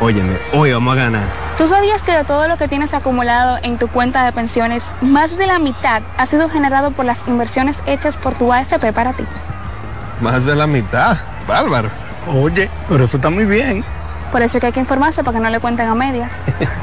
[0.00, 1.22] Óyeme, hoy vamos a ganar.
[1.58, 5.36] ¿Tú sabías que de todo lo que tienes acumulado en tu cuenta de pensiones, más
[5.36, 9.24] de la mitad ha sido generado por las inversiones hechas por tu AFP para ti?
[10.22, 11.18] Más de la mitad.
[11.46, 11.90] Bárbaro.
[12.32, 13.84] Oye, pero eso está muy bien.
[14.32, 16.32] Por eso es que hay que informarse para que no le cuenten a medias.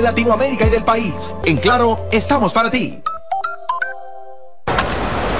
[0.01, 1.33] Latinoamérica y del país.
[1.45, 3.01] En Claro, estamos para ti.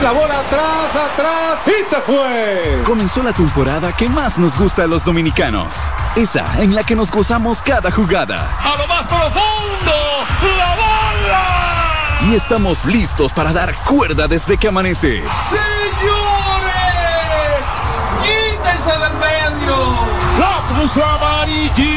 [0.02, 2.82] La bola atrás, atrás y se fue.
[2.86, 5.76] Comenzó la temporada que más nos gusta a los dominicanos.
[6.16, 8.50] Esa en la que nos gozamos cada jugada.
[8.64, 9.94] A lo más profundo,
[10.58, 12.30] la bola.
[12.30, 15.22] Y estamos listos para dar cuerda desde que amanece.
[15.50, 16.82] Señores,
[18.24, 19.76] quítense del medio.
[20.40, 21.92] La cruz amarillita.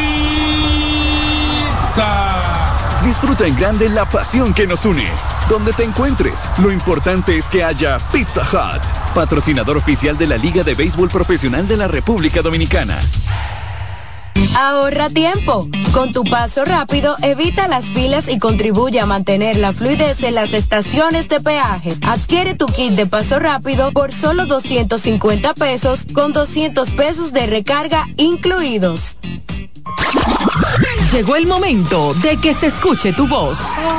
[3.04, 5.06] Disfruta en grande la pasión que nos une.
[5.48, 8.82] Donde te encuentres, lo importante es que haya Pizza Hut,
[9.14, 12.98] patrocinador oficial de la Liga de Béisbol Profesional de la República Dominicana.
[14.56, 15.68] Ahorra tiempo.
[15.92, 20.54] Con tu paso rápido, evita las filas y contribuye a mantener la fluidez en las
[20.54, 21.96] estaciones de peaje.
[22.02, 28.06] Adquiere tu kit de paso rápido por solo 250 pesos con 200 pesos de recarga
[28.16, 29.18] incluidos.
[31.12, 33.58] Llegó el momento de que se escuche tu voz.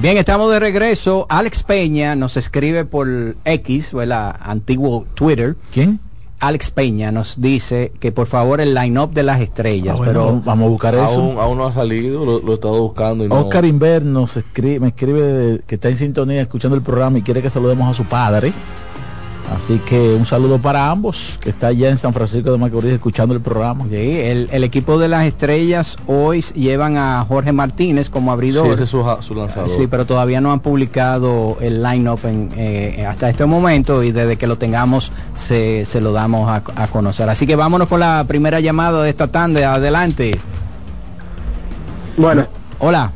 [0.01, 1.27] Bien, estamos de regreso.
[1.31, 3.09] Alex Peña nos escribe por
[3.47, 5.57] X, o el antiguo Twitter.
[5.73, 5.99] ¿Quién?
[6.47, 10.43] Alex Peña nos dice que por favor el line-up de las estrellas, Ah, bueno, pero
[10.45, 11.05] vamos a buscar eso.
[11.05, 13.41] Aún, aún no ha salido, lo, lo he estado buscando y no.
[13.41, 13.65] Oscar
[14.03, 17.51] nos escribe, me escribe de- que está en sintonía escuchando el programa y quiere que
[17.51, 18.53] saludemos a su padre.
[19.53, 23.35] Así que un saludo para ambos, que está allá en San Francisco de Macorís escuchando
[23.35, 23.87] el programa.
[23.87, 28.67] Sí, el, el equipo de las estrellas hoy llevan a Jorge Martínez como abridor.
[28.67, 29.69] Sí, ese es su, lanzador.
[29.71, 34.37] Sí, pero todavía no han publicado el line-up en, eh, hasta este momento y desde
[34.37, 37.29] que lo tengamos se, se lo damos a, a conocer.
[37.29, 39.75] Así que vámonos con la primera llamada de esta tanda.
[39.75, 40.41] Adelante.
[42.17, 42.47] Bueno.
[42.79, 43.13] Hola.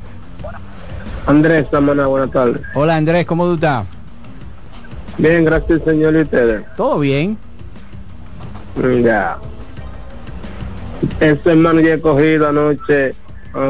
[1.27, 2.63] Andrés Samana, buenas tardes.
[2.75, 3.85] Hola Andrés, ¿cómo tú estás?
[5.19, 6.65] Bien, gracias señor y ustedes.
[6.77, 7.36] Todo bien.
[9.03, 9.39] Ya.
[11.20, 13.15] Ese hermano ya he cogido anoche,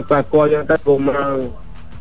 [0.08, 0.48] sacó a
[0.84, 1.50] Guzmán.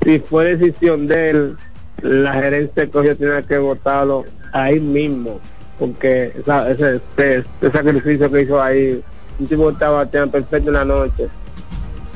[0.03, 1.57] Si fue decisión de él,
[2.01, 5.39] la gerencia cogió tiene que votarlo ahí mismo.
[5.79, 9.01] Porque esa- ese, ese, ese sacrificio que hizo ahí,
[9.39, 11.27] un tipo estaba bateando perfecto en la noche.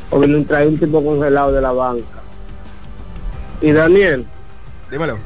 [0.10, 2.06] Porque no trae un tipo congelado de la banca.
[3.62, 4.26] Y Daniel,
[4.90, 5.18] Dímelo.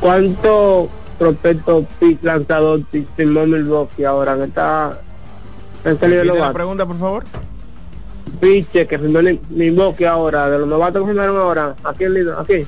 [0.00, 2.82] ¿Cuánto prospecto pick lanzador
[3.16, 4.36] firmó Milwaukee ahora?
[4.36, 5.00] que está
[5.84, 7.24] en de Repite la pregunta, por favor.
[8.40, 12.38] Piche que firmó Mil- Milwaukee ahora, de los novatos que firmaron ahora, aquí en Lido,
[12.38, 12.66] aquí.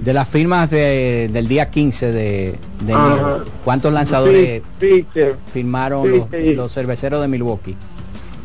[0.00, 5.36] De las firmas de- del día 15 de, de enero, ¿cuántos lanzadores Piche.
[5.52, 6.54] firmaron Sí, los, sí.
[6.54, 7.76] los cerveceros de Milwaukee?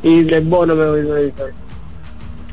[0.03, 1.33] Y de bono me me dice.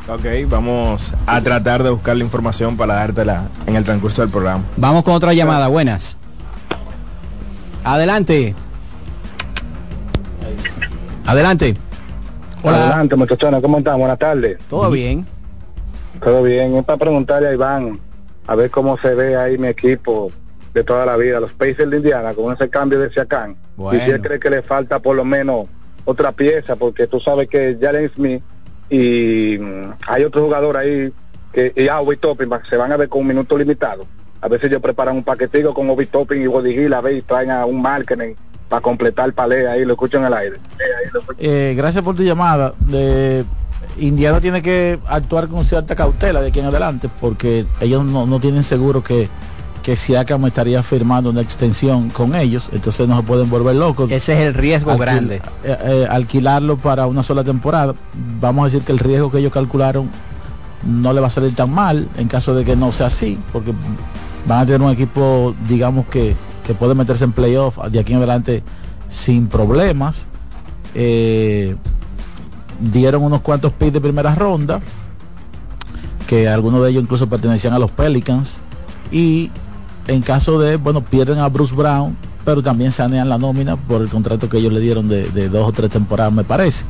[0.06, 4.62] Ok, vamos a tratar de buscar la información para dártela en el transcurso del programa.
[4.76, 6.18] Vamos con otra llamada, buenas.
[7.84, 8.54] Adelante.
[11.24, 11.74] Adelante.
[12.62, 13.98] Adelante, muchachones, ¿cómo están?
[13.98, 14.58] Buenas tardes.
[14.68, 15.26] Todo bien.
[16.22, 16.76] Todo bien.
[16.76, 17.98] Es para preguntarle a Iván
[18.46, 20.30] a ver cómo se ve ahí mi equipo
[20.74, 23.56] de toda la vida, los Pacers de Indiana, con ese cambio de Siakam.
[23.76, 23.98] Bueno.
[23.98, 25.66] Y si él cree que le falta por lo menos
[26.04, 28.42] otra pieza, porque tú sabes que Jalen Smith
[28.90, 31.12] y mm, hay otro jugador ahí
[31.52, 34.06] que y ah, Topping se van a ver con un minuto limitado.
[34.40, 37.22] A veces ellos preparan un paquetico con Obi Topping y Body Hill, a ver y
[37.22, 38.34] traen a un marketing
[38.68, 40.56] para completar palé ahí, lo escuchan en el aire.
[41.38, 42.74] Eh, gracias por tu llamada.
[42.78, 43.44] De,
[43.98, 48.40] Indiana tiene que actuar con cierta cautela de aquí en adelante porque ellos no, no
[48.40, 49.28] tienen seguro que,
[49.84, 54.10] que Siakam estaría firmando una extensión con ellos, entonces no se pueden volver locos.
[54.10, 55.36] Ese es el riesgo Alquil- grande.
[55.62, 57.94] eh, eh, alquilarlo para una sola temporada.
[58.40, 60.10] Vamos a decir que el riesgo que ellos calcularon
[60.86, 63.72] no le va a salir tan mal en caso de que no sea así, porque
[64.48, 66.34] van a tener un equipo, digamos que,
[66.66, 68.62] que puede meterse en playoff de aquí en adelante
[69.10, 70.26] sin problemas.
[70.94, 71.76] Eh,
[72.80, 74.80] dieron unos cuantos picks de primera ronda,
[76.26, 78.60] que algunos de ellos incluso pertenecían a los Pelicans,
[79.12, 79.50] y
[80.06, 84.08] en caso de, bueno, pierden a Bruce Brown, pero también sanean la nómina por el
[84.08, 86.84] contrato que ellos le dieron de, dos o tres temporadas, me parece.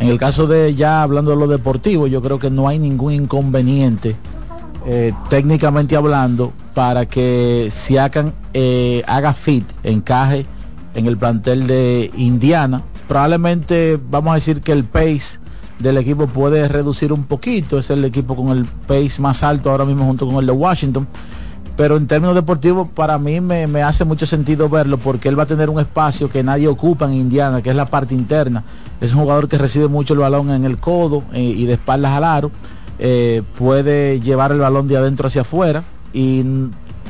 [0.00, 3.12] En el caso de ya hablando de lo deportivo, yo creo que no hay ningún
[3.12, 4.16] inconveniente,
[4.86, 10.46] eh, técnicamente hablando, para que Siakan eh, haga fit, encaje
[10.94, 12.82] en el plantel de Indiana.
[13.08, 15.38] Probablemente vamos a decir que el pace
[15.78, 19.84] del equipo puede reducir un poquito, es el equipo con el pace más alto ahora
[19.84, 21.06] mismo junto con el de Washington
[21.78, 25.46] pero en términos deportivos para mí me, hace mucho sentido verlo porque él va a
[25.46, 28.64] tener un espacio que nadie ocupa en Indiana, que es la parte interna.
[29.00, 32.24] Es un jugador que recibe mucho el balón en el codo y de espaldas al
[32.24, 32.50] aro.
[32.98, 36.44] Eh, puede llevar el balón de adentro hacia afuera y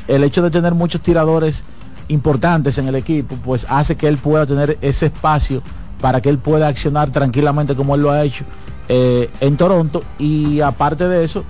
[0.07, 1.63] el hecho de tener muchos tiradores
[2.07, 5.63] importantes en el equipo pues hace que él pueda tener ese espacio
[5.99, 8.45] para que él pueda accionar tranquilamente como él lo ha hecho
[8.87, 11.43] eh, en Toronto y aparte de eso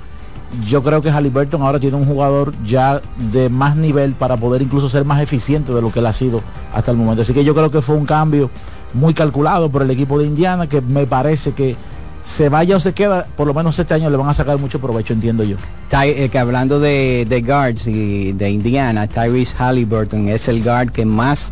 [0.66, 3.02] yo creo que Halliburton ahora tiene un jugador ya
[3.32, 6.42] de más nivel para poder incluso ser más eficiente de lo que él ha sido
[6.74, 7.22] hasta el momento.
[7.22, 8.50] Así que yo creo que fue un cambio
[8.94, 11.76] muy calculado por el equipo de Indiana que me parece que
[12.24, 14.80] se vaya o se queda, por lo menos este año le van a sacar mucho
[14.80, 15.58] provecho, entiendo yo.
[15.92, 21.06] Eh, que hablando de, de guards y de Indiana, Tyrese Halliburton es el guard que
[21.06, 21.52] más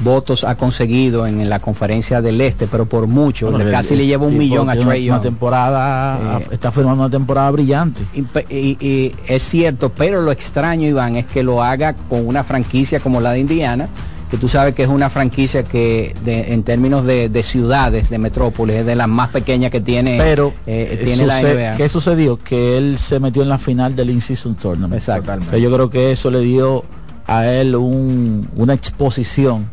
[0.00, 4.36] votos ha conseguido en, la conferencia del este, pero por mucho, casi le lleva un
[4.36, 8.02] millón a Trey Una temporada, eh, está firmando una temporada brillante.
[8.50, 13.20] Y, es cierto, pero lo extraño, Iván, es que lo haga con una franquicia como
[13.20, 13.88] la de Indiana,
[14.30, 18.86] que tú sabes que es una franquicia que en términos de, ciudades, de metrópolis, es
[18.86, 21.76] de las más pequeñas que tiene, pero eh, tiene la NBA.
[21.76, 22.36] ¿Qué sucedió?
[22.38, 25.00] Que él se metió en la final del In-Season Tournament.
[25.00, 25.56] Exacto.
[25.56, 26.84] Yo creo que eso le dio
[27.26, 29.68] a él una exposición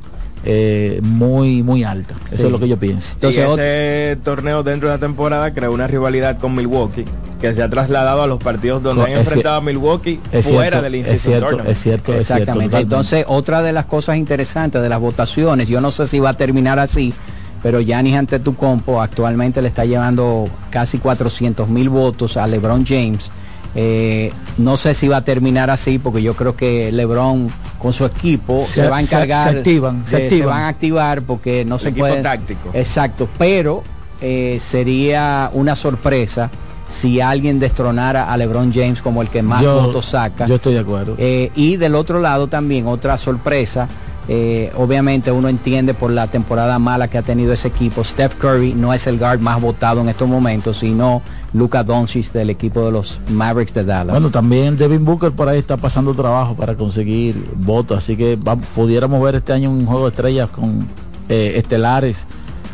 [0.46, 2.16] eh, muy muy alta.
[2.32, 3.10] Eso es lo que yo pienso.
[3.14, 7.06] Entonces, ese torneo dentro de la temporada creó una rivalidad con Milwaukee
[7.40, 11.22] que se ha trasladado a los partidos donde han enfrentado a Milwaukee fuera del es
[11.22, 12.78] cierto, es cierto, exactamente.
[12.78, 16.38] Entonces, otra de las cosas interesantes de las votaciones, yo no sé si va a
[16.38, 17.14] terminar así,
[17.62, 22.86] pero Giannis ante tu compo actualmente le está llevando casi 400 mil votos a LeBron
[22.86, 23.30] James
[23.76, 28.06] eh, no sé si va a terminar así porque yo creo que LeBron con su
[28.06, 29.52] equipo se, va a encargar.
[29.52, 32.22] Se, activan, se, van a activar porque no se puede.
[32.22, 32.70] táctico.
[32.74, 33.84] Exacto, pero
[34.22, 36.50] eh, sería una sorpresa
[36.88, 40.46] si alguien destronara a LeBron James como el que más votos saca.
[40.46, 41.16] Yo estoy de acuerdo.
[41.18, 43.88] Eh, y del otro lado también otra sorpresa
[44.30, 48.04] eh, obviamente uno entiende por la temporada mala que ha tenido ese equipo.
[48.04, 51.22] Steph Curry no es el guard más votado en estos momentos, sino
[51.54, 54.14] Luca Doncic del equipo de los Mavericks de Dallas.
[54.14, 58.38] Bueno, también Devin Booker por ahí está pasando trabajo para conseguir votos, así que
[58.76, 60.88] pudiéramos ver este año un juego de estrellas con
[61.28, 62.26] eh, estelares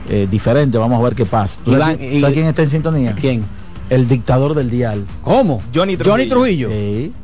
[0.10, 0.80] eh, diferentes.
[0.80, 1.60] Vamos a ver qué pasa.
[1.66, 3.16] ¿Sabes quién está en sintonía?
[3.16, 3.44] ¿Quién?
[3.90, 5.06] El dictador del dial.
[5.24, 5.62] ¿Cómo?
[5.74, 6.12] Johnny Trujillo.
[6.12, 6.70] Johnny Trujillo.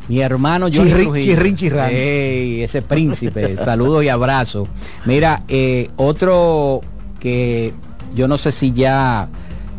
[0.08, 1.56] Mi hermano Johnny Trujillo.
[1.56, 3.58] Chirrin, ese príncipe.
[3.64, 4.68] Saludos y abrazo.
[5.06, 6.82] Mira, eh, otro
[7.20, 7.74] que
[8.16, 9.28] yo no sé si ya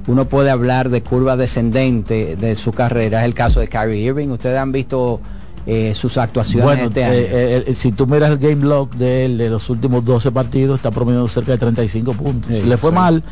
[0.06, 4.28] uno puede hablar de curva descendente de su carrera es el caso de Kyrie Irving.
[4.28, 5.20] Ustedes han visto
[5.66, 7.14] eh, sus actuaciones bueno, este año.
[7.16, 10.92] Eh, si tú miras el game log de él de los últimos 12 partidos, está
[10.92, 12.50] promediando cerca de 35 puntos.
[12.50, 13.24] Le fue mal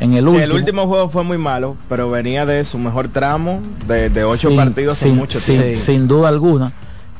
[0.00, 0.44] en el, último.
[0.44, 4.54] el último juego fue muy malo, pero venía de su mejor tramo de, de ocho
[4.54, 5.78] partidos sin, mucho tiempo.
[5.78, 6.72] Sin, duda alguna.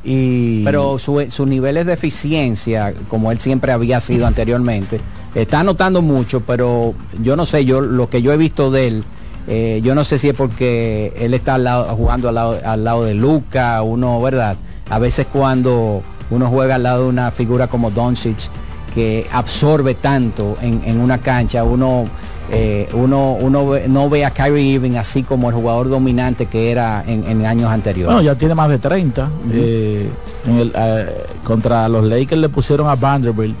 [0.03, 0.63] Y...
[0.65, 4.99] Pero sus niveles de eficiencia, como él siempre había sido anteriormente,
[5.33, 6.93] está anotando mucho, pero
[7.23, 9.03] yo no sé, yo lo que yo he visto de él,
[9.47, 12.83] eh, yo no sé si es porque él está al lado, jugando al lado, al
[12.83, 14.57] lado de Luca, uno, ¿verdad?
[14.89, 18.49] A veces cuando uno juega al lado de una figura como Doncic,
[18.93, 22.07] que absorbe tanto en, en una cancha, uno
[22.51, 27.03] eh, uno, uno no ve a Kyrie Irving así como el jugador dominante que era
[27.07, 28.23] en, años anteriores.
[28.23, 29.29] Ya tiene más de 30.
[29.51, 30.09] Eh,
[30.47, 33.55] eh, contra los Lakers le pusieron a Vanderbilt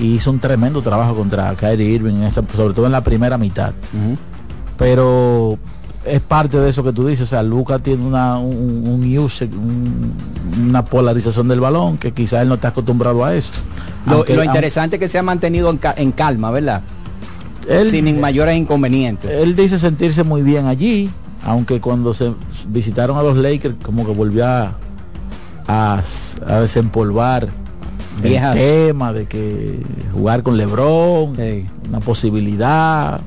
[0.00, 3.72] y hizo un tremendo trabajo contra Kyrie Irving, sobre todo en la primera mitad.
[4.76, 5.58] Pero
[6.04, 7.24] es parte de eso que tú dices.
[7.24, 10.14] O sea, Luca tiene una, un,
[10.62, 13.50] una polarización del balón que quizás él no está acostumbrado a eso.
[14.06, 16.82] Lo, interesante es que se ha mantenido en calma, ¿verdad?
[17.90, 19.30] Sin mayores inconvenientes.
[19.30, 21.10] Él dice sentirse muy bien allí,
[21.44, 22.32] aunque cuando se
[22.68, 24.74] visitaron a los Lakers como que volvió a,
[25.66, 26.02] a,
[26.60, 27.48] desempolvar
[28.22, 29.80] el tema de que
[30.12, 31.36] jugar con LeBron,
[31.88, 33.20] una posibilidad,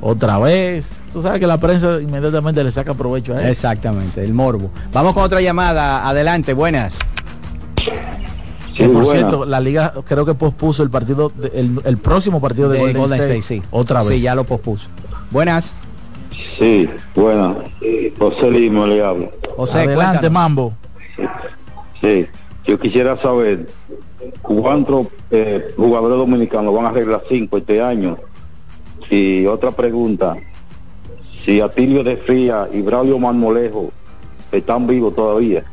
[0.00, 0.92] otra vez.
[1.12, 3.48] Tú sabes que la prensa inmediatamente le saca provecho a él.
[3.48, 4.70] Exactamente, el morbo.
[4.92, 6.08] Vamos con otra llamada.
[6.08, 6.98] Adelante, buenas
[8.88, 13.42] por cierto, la liga creo que pospuso el partido, el, próximo partido de, Golden, State,
[13.42, 13.62] sí.
[13.70, 14.08] Otra vez.
[14.08, 14.88] Sí, ya lo pospuso.
[15.30, 15.74] Buenas.
[16.58, 17.56] Sí, buenas.
[18.18, 19.30] José Limo le hablo.
[19.56, 20.72] José, Adelante, Mambo.
[22.00, 22.26] Sí.
[22.64, 23.68] Yo quisiera saber
[24.42, 28.18] cuántos eh, jugadores dominicanos van a arreglar cinco este año.
[29.08, 30.36] Y otra pregunta,
[31.44, 33.90] si Atilio de Fría y Braulio Marmolejo
[34.52, 35.64] están vivos todavía.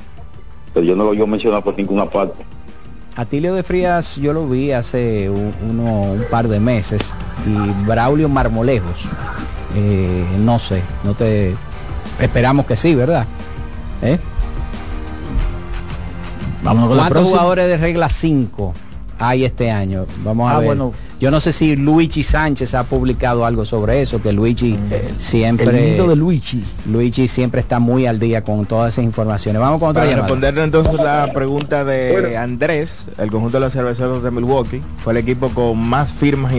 [0.73, 2.43] Pero yo no lo voy a mencionar por ninguna parte.
[3.17, 7.01] Atilio de Frías yo lo vi hace un, uno- un par de meses
[7.47, 9.09] y Braulio Marmolejos,
[9.75, 11.55] eh, no sé, no te
[12.19, 13.25] esperamos que sí, ¿verdad?
[14.03, 14.19] ¿Eh?
[16.61, 18.73] Vámonos con ¿Cuántos jugadores de regla 5
[19.19, 20.05] hay este año?
[20.23, 20.67] Vamos a Ah, ver.
[20.67, 20.93] bueno.
[21.19, 24.77] Yo no sé si Luigi Sánchez ha publicado algo sobre eso, que Luigi
[25.17, 25.97] siempre...
[25.97, 26.63] el de Luigi.
[26.85, 29.59] Luigi siempre está muy al día con todas esas informaciones.
[29.59, 34.21] Vamos con otra Para responderle entonces la pregunta de Andrés, el conjunto de los cerveceros
[34.21, 36.53] de Milwaukee fue el equipo con más firmas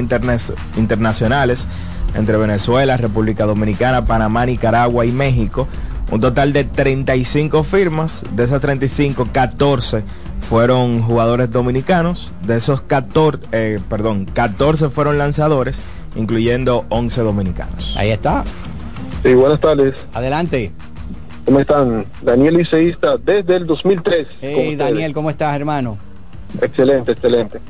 [0.77, 1.69] internacionales
[2.17, 5.69] entre Venezuela, República Dominicana, Panamá, Nicaragua y México.
[6.11, 10.03] Un total de 35 firmas, de esas 35, 14
[10.43, 15.81] fueron jugadores dominicanos, de esos 14, eh, perdón, 14 fueron lanzadores,
[16.17, 17.97] incluyendo 11 dominicanos.
[17.97, 18.45] Ahí está.
[19.23, 19.95] Sí, buenas tardes.
[20.15, 20.73] Adelante.
[21.45, 22.07] ¿Cómo están?
[22.23, 24.27] Daniel Liceísta desde el 2003.
[24.27, 24.79] con Hey ustedes.
[24.79, 25.99] Daniel, ¿cómo estás, hermano?
[26.61, 27.61] Excelente, excelente.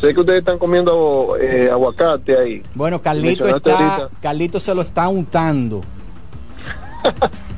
[0.00, 2.62] Sé que ustedes están comiendo eh, aguacate ahí.
[2.74, 5.82] Bueno, Carlito está, Carlito se lo está untando.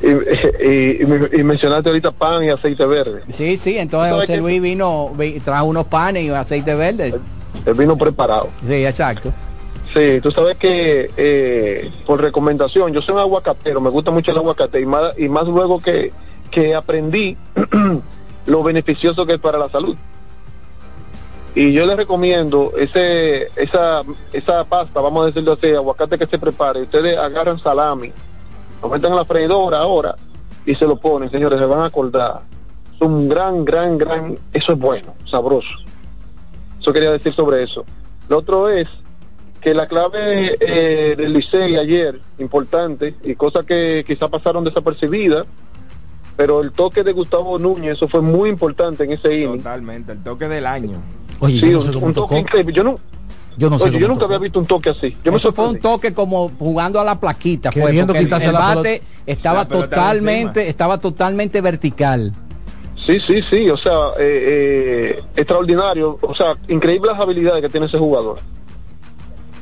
[0.00, 3.22] Y, y- y me- y mencionaste ahorita pan y aceite verde.
[3.30, 4.40] Sí, sí, entonces ¿Sabes José?
[4.40, 7.14] Luis vino, vi- trajo unos panes y aceite verde.
[7.64, 8.48] El vino preparado.
[8.66, 9.32] Sí, exacto.
[9.94, 14.36] Sí, tú sabes que eh, por recomendación, yo soy un aguacatero, me gusta mucho el
[14.36, 16.12] aguacate y más, y más luego que,
[16.50, 17.36] que aprendí
[18.46, 19.96] lo beneficioso que es para la salud.
[21.54, 24.02] Y yo les recomiendo ese, esa,
[24.32, 26.82] esa pasta, vamos a decirlo así, aguacate que se prepare.
[26.82, 28.12] Ustedes agarran salami,
[28.82, 30.16] lo meten en la freidora ahora
[30.64, 32.42] y se lo ponen, señores, se van a acordar.
[32.94, 35.78] Es un gran, gran, gran, eso es bueno, sabroso.
[36.80, 37.84] Eso quería decir sobre eso.
[38.28, 38.86] Lo otro es
[39.60, 45.46] que la clave eh, del Licey ayer, importante, y cosas que quizá pasaron desapercibidas,
[46.36, 49.58] pero el toque de Gustavo Núñez, eso fue muy importante en ese inning.
[49.58, 51.02] Totalmente, el toque del año.
[51.40, 52.72] Oye, Sí, yo no sé un, toque increíble.
[52.72, 53.00] Yo no,
[53.58, 54.34] Yo no sé oye, yo nunca tocó.
[54.34, 55.16] había visto un toque así.
[55.24, 58.50] Yo me Eso fue un toque como jugando a la plaquita, fue el, el la
[58.74, 62.32] bate estaba La totalmente, estaba totalmente vertical.
[63.04, 67.86] Sí, sí, sí, o sea, eh, eh, extraordinario, o sea, increíbles las habilidades que tiene
[67.86, 68.38] ese jugador.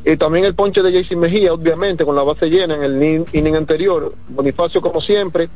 [0.04, 3.24] Y también el ponche de JC Mejía, obviamente, con la base llena en el ni-
[3.32, 4.14] inning anterior.
[4.28, 5.48] Bonifacio, como siempre,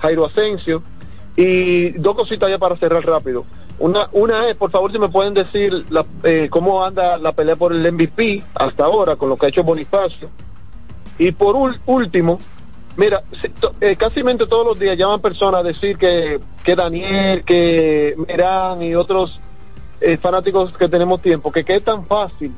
[0.00, 0.82] Jairo Asensio.
[1.36, 3.44] Y dos cositas ya para cerrar rápido.
[3.78, 5.84] Una, una es, por favor, si me pueden decir
[6.22, 9.62] eh, cómo anda la pelea por el MVP hasta ahora, con lo que ha hecho
[9.64, 10.30] Bonifacio.
[11.18, 12.38] Y por ul- último,
[12.96, 17.44] mira, si- to- eh, casi todos los días llaman personas a decir que, que Daniel,
[17.44, 19.38] que Merán y otros
[20.00, 22.52] eh, fanáticos que tenemos tiempo, que, que es tan fácil.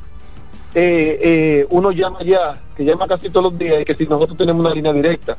[1.71, 4.75] uno llama ya, que llama casi todos los días y que si nosotros tenemos una
[4.75, 5.37] línea directa.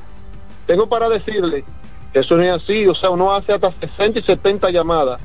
[0.67, 1.63] Tengo para decirle
[2.13, 5.21] eso no es así, o sea, uno hace hasta 60 y 70 llamadas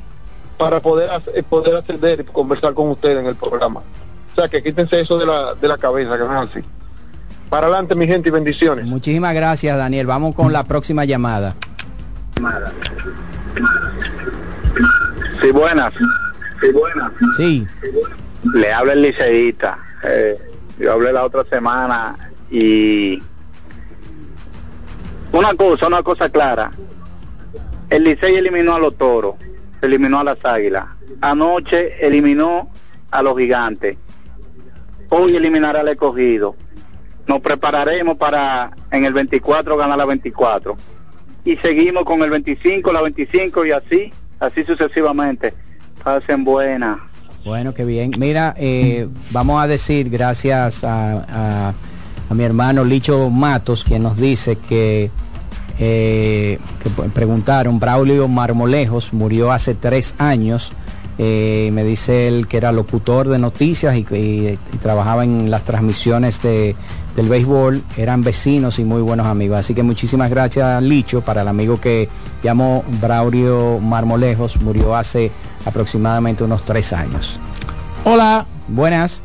[0.58, 3.80] para poder, hacer- eh, poder acceder y conversar con ustedes en el programa.
[4.32, 6.60] O sea, que quítense eso de la, de la cabeza, que no es así.
[7.50, 8.84] Para adelante, mi gente, y bendiciones.
[8.86, 10.06] Muchísimas gracias, Daniel.
[10.06, 11.54] Vamos con la próxima llamada.
[15.40, 15.92] Sí, buenas.
[16.60, 17.12] Sí, buenas.
[17.36, 17.66] Sí.
[18.54, 19.78] Le habla el liceísta.
[20.04, 20.36] Eh,
[20.78, 22.16] yo hablé la otra semana
[22.50, 23.22] y
[25.32, 26.70] una cosa, una cosa clara.
[27.90, 29.36] El Licey eliminó a los toros,
[29.84, 30.84] eliminó a las águilas.
[31.20, 32.70] Anoche eliminó
[33.10, 33.96] a los gigantes.
[35.10, 36.56] Hoy eliminará al escogido.
[37.26, 40.76] Nos prepararemos para en el 24 ganar la 24.
[41.44, 45.54] Y seguimos con el 25, la 25 y así, así sucesivamente.
[46.02, 46.98] Pasen buenas.
[47.44, 48.10] Bueno, qué bien.
[48.18, 51.12] Mira, eh, vamos a decir gracias a,
[51.68, 51.74] a-
[52.30, 55.10] a mi hermano Licho Matos, quien nos dice que,
[55.78, 60.72] eh, que preguntaron, Braulio Marmolejos murió hace tres años.
[61.16, 65.62] Eh, me dice él que era locutor de noticias y, y- y trabajaba en las
[65.62, 66.74] transmisiones de,
[67.14, 67.82] del béisbol.
[67.96, 69.58] Eran vecinos y muy buenos amigos.
[69.58, 72.08] Así que muchísimas gracias, Licho, para el amigo que
[72.42, 74.60] llamó Braulio Marmolejos.
[74.60, 75.30] Murió hace
[75.64, 77.38] aproximadamente unos tres años.
[78.04, 78.44] Hola.
[78.66, 79.22] Buenas.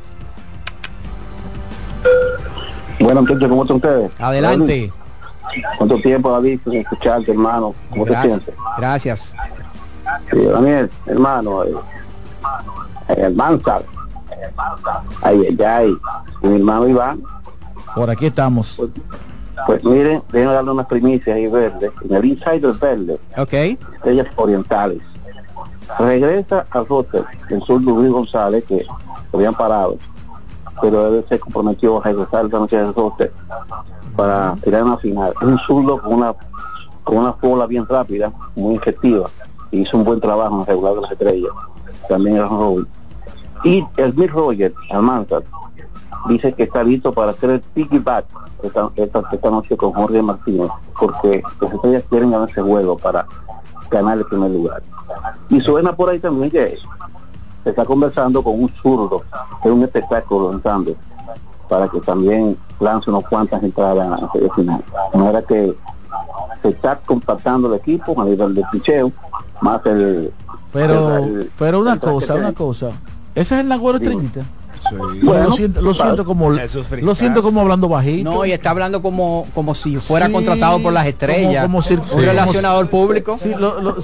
[2.99, 4.11] Bueno, muchachos, ¿cómo están ustedes?
[4.19, 4.91] Adelante.
[5.77, 7.73] ¿Cuánto tiempo, David, sin escucharte, hermano?
[7.89, 8.33] ¿Cómo te Gracias.
[8.33, 8.55] sientes?
[8.77, 9.35] Gracias.
[10.31, 13.83] Sí, Daniel, hermano, eh, Almanzar.
[15.21, 15.97] Ay, ay, ay.
[16.41, 17.21] Mi hermano Iván.
[17.95, 18.79] Por aquí estamos.
[19.65, 21.91] Pues miren, déjenme darle unas primicias ahí verde.
[22.05, 23.53] En el Insider Verde, Ok.
[23.53, 25.01] Estrellas Orientales.
[25.97, 28.85] Regresa al roster el sur Luis González, que
[29.33, 29.97] lo habían parado,
[30.81, 33.33] pero él se comprometió a regresar esta noche al roster
[34.15, 35.33] para tirar una final.
[35.41, 36.33] Un zurdo con una
[37.03, 39.29] con una bola bien rápida, muy efectiva,
[39.71, 41.51] y hizo un buen trabajo en regular las estrellas.
[42.07, 42.87] También era Robin.
[43.63, 45.43] Y el Mick Roger, Almanzar,
[46.27, 48.25] dice que está listo para hacer el piggyback
[48.61, 50.69] esta, esta, esta noche con Jorge Martínez,
[50.99, 53.25] porque las estrellas quieren ganar ese juego para
[53.89, 54.83] ganar el primer lugar.
[55.49, 56.77] Y suena por ahí también que
[57.63, 59.23] se está conversando con un zurdo,
[59.63, 60.95] que es un espectáculo lanzando,
[61.69, 64.83] para que también lance unas cuantas entradas serie final.
[65.13, 65.73] De manera que
[66.61, 69.11] se está compactando el equipo a nivel de picheo,
[69.61, 70.33] más el...
[70.73, 72.87] Pero, el- el- pero una cosa, una cosa.
[73.35, 74.41] Ese es el Nagüero estrellita.
[75.23, 78.31] Bueno, lo siento, lo siento como lo siento como hablando bajito.
[78.31, 81.63] No, y está hablando como, como si fuera Sí, contratado por las estrellas.
[81.65, 82.15] como- como si- un sí.
[82.25, 83.37] relacionador público.
[83.37, 83.97] Sí, lo- lo-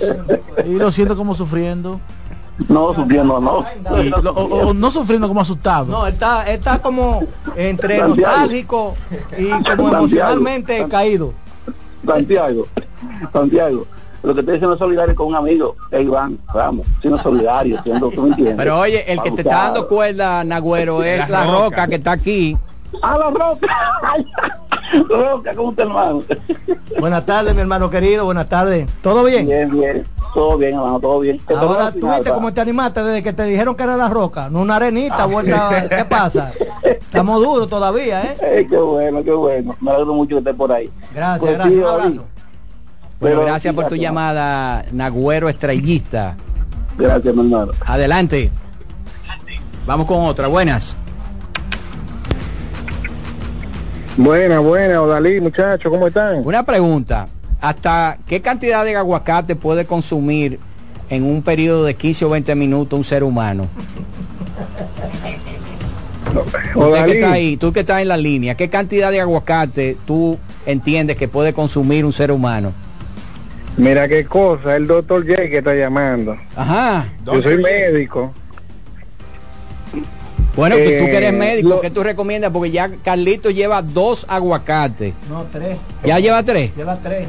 [0.65, 1.99] y lo siento como sufriendo.
[2.69, 3.65] No, sufriendo no.
[4.01, 5.85] Y lo- o, o no sufriendo como asustado.
[5.85, 7.21] No, está, está como
[7.55, 8.31] entre Santiago.
[8.31, 8.95] nostálgico
[9.37, 9.97] y como Santiago.
[9.97, 11.33] emocionalmente caído.
[12.05, 12.67] Santiago,
[13.33, 13.85] Santiago,
[14.23, 18.09] lo que te dicen es solidario con un amigo, eh, Iván, vamos, siendo solidario, siendo,
[18.09, 18.55] tú me entiendes.
[18.57, 22.57] Pero oye, el que te está dando cuerda, Nagüero, es la roca que está aquí.
[23.01, 23.67] Ah, la roca.
[25.09, 26.23] roca, ¿cómo está hermano?
[26.99, 28.87] Buenas tardes, mi hermano querido, buenas tardes.
[29.01, 29.47] ¿Todo bien?
[29.47, 31.41] Bien, bien, todo bien, hermano, todo bien.
[31.47, 34.61] Ahora tú viste cómo te animaste desde que te dijeron que era la roca, no
[34.61, 35.25] una arenita, Ah.
[35.25, 36.51] vuelta, ¿qué pasa?
[36.83, 38.37] Estamos duros todavía, ¿eh?
[38.41, 39.75] Eh, qué bueno, qué bueno.
[39.81, 40.89] Me alegro mucho que estés por ahí.
[41.13, 41.73] Gracias, Pues gracias.
[41.73, 42.09] sí, Un abrazo.
[42.09, 42.25] Bueno,
[43.37, 46.35] Pero gracias por tu llamada, Nagüero estrellista.
[46.97, 47.71] Gracias, mi hermano.
[47.85, 48.51] Adelante.
[49.85, 50.47] Vamos con otra.
[50.47, 50.97] Buenas.
[54.17, 56.41] Buena, buena, Odalí, muchachos, ¿cómo están?
[56.45, 57.27] Una pregunta.
[57.59, 60.59] ¿Hasta qué cantidad de aguacate puede consumir
[61.09, 63.67] en un periodo de 15 o 20 minutos un ser humano?
[66.33, 67.11] Usted que Odalí.
[67.13, 71.27] está ahí, tú que estás en la línea, ¿qué cantidad de aguacate tú entiendes que
[71.27, 72.71] puede consumir un ser humano?
[73.77, 76.37] Mira qué cosa, el doctor J que está llamando.
[76.55, 77.05] Ajá.
[77.25, 78.33] Yo soy médico.
[80.55, 82.51] Bueno, que tú que eres Eh, médico, lo- ¿qué tú recomiendas?
[82.51, 85.13] Porque ya Carlito lleva dos aguacates.
[85.29, 85.77] No, tres.
[86.03, 86.75] ¿Ya lleva tres?
[86.75, 87.27] Lleva tres.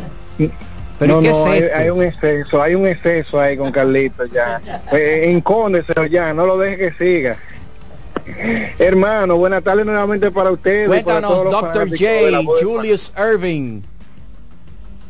[0.98, 1.76] ¿Pero no, qué no, es hay, esto?
[1.78, 4.60] hay un exceso, hay un exceso ahí con Carlitos ya.
[4.92, 7.36] Eh, encóndeselo ya, no lo deje que siga.
[8.78, 10.88] Hermano, buenas tardes nuevamente para ustedes.
[10.88, 11.88] para Cuéntanos, los Dr.
[11.90, 13.82] J, Julius Irving.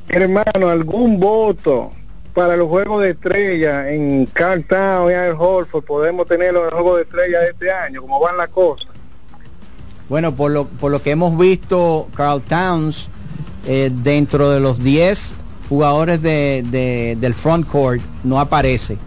[0.08, 1.92] Hermano, algún voto
[2.36, 6.96] para los juegos de estrella en Carltown y Al Holford podemos tenerlo en el juego
[6.96, 8.88] de estrella de este año, como van las cosas.
[10.10, 13.08] Bueno, por lo, por lo que hemos visto, Carl Towns,
[13.66, 15.34] eh, dentro de los 10
[15.70, 18.98] jugadores de, de- del front court, no aparece,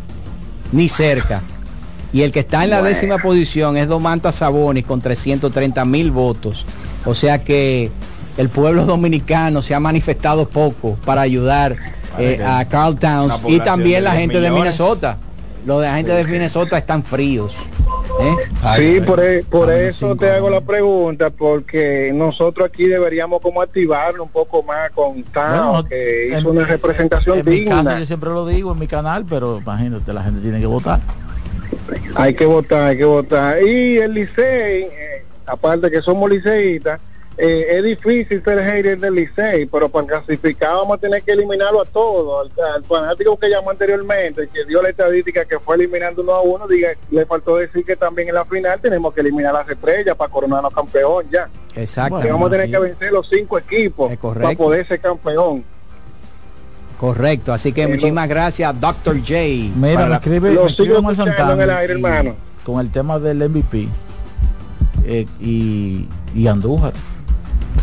[0.72, 1.44] ni cerca.
[2.12, 2.90] Y el que está en la Bueno.
[2.96, 6.66] décima posición es Domantas Sabonis con 330 mil votos.
[7.06, 7.92] O sea que
[8.38, 11.78] el pueblo dominicano se ha manifestado poco para ayudar
[12.18, 14.52] eh, a Carl Towns y también la 10 gente de.
[14.52, 15.18] Minnesota.
[15.66, 17.68] Los de la gente de Minnesota están fríos.
[18.22, 18.36] ¿eh?
[18.78, 24.24] sí, por, e- por eso te hago la pregunta, porque nosotros aquí deberíamos como activarlo
[24.24, 28.00] un poco más con Tao, Bueno, que en- hizo una representación En mi caso digna.
[28.00, 31.02] yo siempre lo digo en mi canal, pero imagínate, la gente tiene que votar.
[32.16, 33.62] Hay que votar, hay que votar.
[33.62, 37.00] Y el Licey, eh, aparte que somos liceístas,
[37.42, 41.82] eh, es difícil ser hater del Licey, pero para clasificar vamos a tener que eliminarlo
[41.82, 42.52] a todos.
[42.58, 46.42] Al, al fanático que llamó anteriormente, que dio la estadística que fue eliminando uno a
[46.42, 49.70] uno, diga, le faltó decir que también en la final tenemos que eliminar a las
[49.70, 51.48] estrellas para coronarnos campeón ya.
[51.76, 52.20] Exacto.
[52.28, 52.72] vamos a tener sí.
[52.74, 54.44] que vencer los cinco equipos correcto.
[54.44, 55.64] para poder ser campeón.
[57.00, 59.18] Correcto, así que muchísimas gracias, Dr.
[59.20, 59.34] J.
[59.78, 62.36] Mira, me la- escribe, Lo me escribe Santana en el aire, y- hermano.
[62.66, 63.88] con el tema del MVP
[65.06, 66.06] eh, y,
[66.36, 66.92] y Andújar.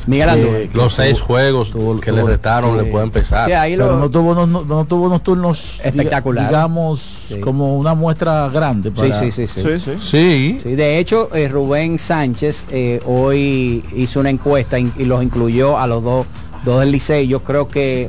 [0.07, 0.61] Miguel Andújar.
[0.61, 2.79] Eh, Los seis tuvo- juegos tuvo- que le tuvo- restaron sí.
[2.79, 3.47] le pueden pesar.
[3.47, 6.49] Sí, ahí Pero no tuvo unos, no, no tuvo unos turnos Espectaculares.
[6.49, 7.41] digamos Sí.
[7.41, 9.63] como una muestra grande Sí, para- sí, sí, sí.
[10.01, 10.59] Sí.
[10.63, 15.77] Sí, de hecho, eh, Rubén Sánchez eh, hoy hizo una encuesta in- y los incluyó
[15.79, 16.27] a los dos,
[16.65, 17.27] dos del Licey.
[17.27, 18.09] Yo creo que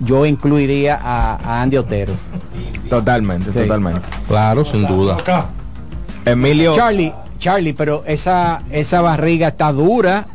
[0.00, 2.14] yo incluiría a, a Andy Otero.
[2.88, 3.58] Totalmente, Sí.
[3.58, 4.00] totalmente.
[4.28, 5.16] Claro, sin duda.
[6.24, 6.74] Emilio.
[6.74, 10.26] Charlie, Charlie, pero esa, esa barriga está dura.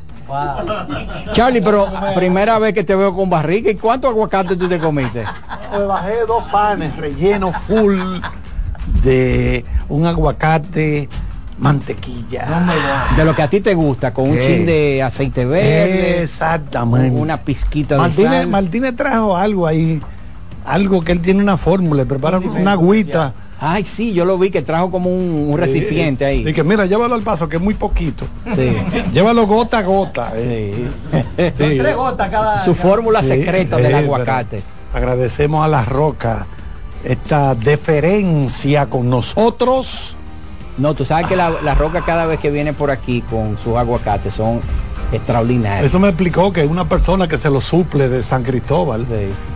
[1.33, 3.71] Charlie, pero primera vez que te veo con barriga.
[3.71, 5.23] ¿Y cuántos aguacates tú te comiste?
[5.71, 7.99] Pues bajé dos panes rellenos full
[9.03, 11.09] de un aguacate
[11.57, 12.65] mantequilla.
[13.15, 16.23] De lo que a ti te gusta, con un chin de aceite verde.
[16.23, 17.15] Exactamente.
[17.15, 18.47] Una pizquita de Martínez, sal.
[18.47, 20.01] Martínez trajo algo ahí,
[20.65, 23.33] algo que él tiene una fórmula, prepara una agüita.
[23.61, 26.47] Ay, sí, yo lo vi que trajo como un, un recipiente ahí.
[26.47, 28.25] Y que mira, llévalo al paso, que es muy poquito.
[28.55, 28.77] Sí.
[29.13, 30.31] Llévalo gota a gota.
[30.35, 30.89] eh.
[31.37, 31.51] Sí.
[31.57, 32.59] Tres gotas cada.
[32.61, 34.61] Su fórmula Sí, secreta sí, del pero aguacate.
[34.93, 36.47] Agradecemos a la roca
[37.03, 40.15] esta deferencia con nosotros.
[40.77, 43.75] No, tú sabes que la, la roca cada vez que viene por aquí con sus
[43.75, 44.61] aguacates son
[45.11, 45.87] extraordinarios.
[45.87, 49.05] Eso me explicó que una persona que se lo suple de San Cristóbal,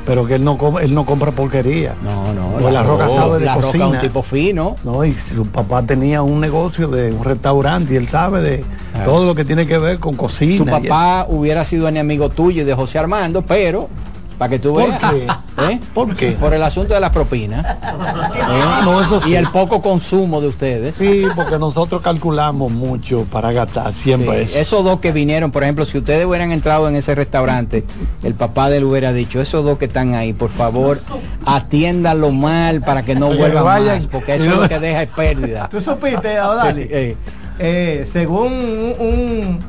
[0.05, 1.95] pero que él no él no compra porquería.
[2.03, 2.59] No, no.
[2.59, 3.87] Pues la, roca sabe de la roca cocina.
[3.87, 4.75] un tipo fino.
[4.83, 8.65] No, y su papá tenía un negocio de un restaurante y él sabe de
[9.05, 10.57] todo lo que tiene que ver con cocina.
[10.57, 13.89] Su papá hubiera sido enemigo tuyo y de José Armando, pero
[14.37, 14.99] para que tú ¿Por veas.
[14.99, 15.27] qué?
[15.73, 15.79] ¿eh?
[15.93, 16.31] ¿Por qué?
[16.31, 17.65] Por el asunto de las propinas.
[17.81, 19.31] Ah, no, eso sí.
[19.31, 20.95] Y el poco consumo de ustedes.
[20.95, 24.57] Sí, porque nosotros calculamos mucho para gastar siempre Sí, eso.
[24.59, 27.83] Esos dos que vinieron, por ejemplo, si ustedes hubieran entrado en ese restaurante,
[28.23, 30.99] el papá de él hubiera dicho, esos dos que están ahí, por favor,
[31.45, 33.95] atiéndanlo mal para que no Que vuelvan vayan.
[33.97, 35.69] más, porque eso es lo que deja es pérdida.
[35.69, 37.15] Tú supiste, Eh,
[37.59, 39.59] Eh, según un, un,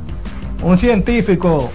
[0.62, 1.70] un científico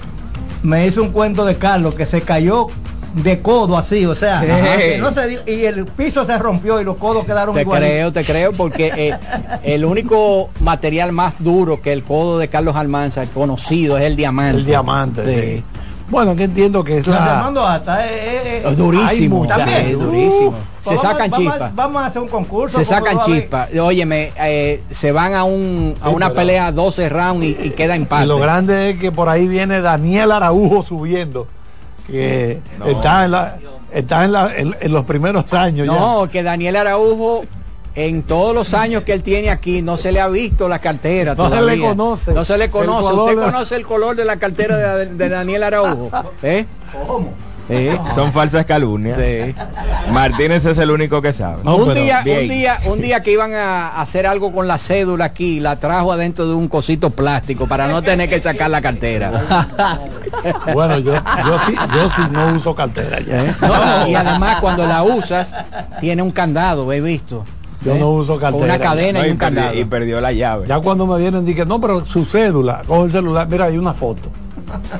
[0.63, 2.67] me hizo un cuento de Carlos que se cayó
[3.15, 4.47] de codo así, o sea, Sí.
[4.79, 7.89] que no se dio- y el piso se rompió y los codos quedaron Te igualitos.
[7.91, 9.15] creo, te creo, porque eh,
[9.63, 14.57] el único material más duro que el codo de Carlos Almanza conocido es el diamante.
[14.59, 15.23] El diamante,
[15.57, 15.63] sí.
[16.09, 17.17] Bueno, que entiendo que es la...
[17.19, 20.53] llamando hasta eh, eh, eh, Es durísimo, ya, es Uf, durísimo.
[20.81, 21.75] Se pues vamos- sacan vamos a- chispas.
[21.75, 22.77] Vamos a hacer un concurso.
[22.77, 23.69] Se sacan chispas.
[23.77, 27.69] Óyeme, eh, se van a un a Sí, una pero- pelea 12 rounds y, y
[27.71, 28.25] queda Y empate.
[28.27, 31.47] lo grande es que por ahí viene Daniel Araujo subiendo,
[32.07, 33.57] que está, en, la,
[33.91, 37.43] está en, la- en- en los primeros años No, que Daniel Araujo
[37.95, 41.35] en todos los años que él tiene aquí no se le ha visto la cartera.
[41.35, 42.31] No se le conoce.
[42.33, 43.13] No se le conoce.
[43.13, 46.09] ¿Usted de- conoce el color de la cartera de, de Daniel Araujo?
[46.43, 46.65] ¿Eh?
[47.05, 47.33] ¿Cómo?
[48.15, 49.17] Son falsas calumnias.
[49.17, 49.53] Sí.
[50.11, 51.61] Martínez es el único que sabe.
[51.69, 55.59] un día, un día, un día que iban a hacer algo con la cédula aquí,
[55.59, 59.99] la trajo adentro de un cosito plástico para no tener que sacar la cartera.
[60.73, 63.37] Bueno, yo, yo sí, yo sí no uso cartera ya.
[63.37, 63.55] ¿Eh?
[63.61, 65.55] No, y además cuando la usas
[65.99, 67.43] tiene un candado, he visto.
[67.81, 67.99] Yo ¿Eh?
[67.99, 68.63] no uso Con cartera.
[68.65, 69.79] una cadena No, y y, un perdió, candado.
[69.79, 70.67] y perdió la llave.
[70.67, 73.93] Ya cuando me vienen dije, no, pero su cédula, cojo el celular, mira, hay una
[73.93, 74.29] foto.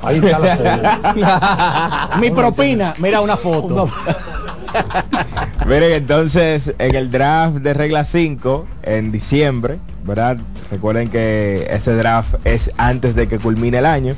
[0.01, 2.09] Ahí está la cédula.
[2.19, 3.89] Mi propina, mira una foto.
[5.65, 10.37] Miren, entonces, en el draft de regla 5, en diciembre, ¿verdad?
[10.71, 14.15] Recuerden que ese draft es antes de que culmine el año.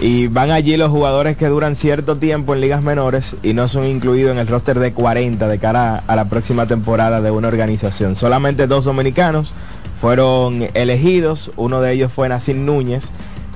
[0.00, 3.84] Y van allí los jugadores que duran cierto tiempo en ligas menores y no son
[3.84, 8.16] incluidos en el roster de 40 de cara a la próxima temporada de una organización.
[8.16, 9.52] Solamente dos dominicanos
[10.00, 11.52] fueron elegidos.
[11.56, 13.12] Uno de ellos fue Nacin Núñez.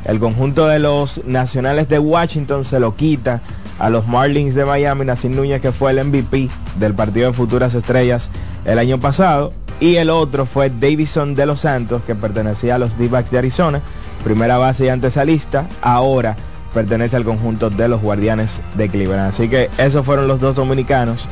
[0.06, 3.40] El conjunto de los nacionales de Washington se lo quita
[3.80, 7.74] a los Marlins de Miami, Nacin Núñez que fue el MVP del partido de Futuras
[7.74, 8.30] Estrellas
[8.64, 9.52] el año pasado.
[9.80, 13.82] Y el otro fue Davison de los Santos, que pertenecía a los D-Backs de Arizona,
[14.24, 16.36] primera base y antesalista, ahora
[16.72, 19.28] pertenece al conjunto de los Guardianes de Cleveland.
[19.28, 21.26] Así que esos fueron los dos dominicanos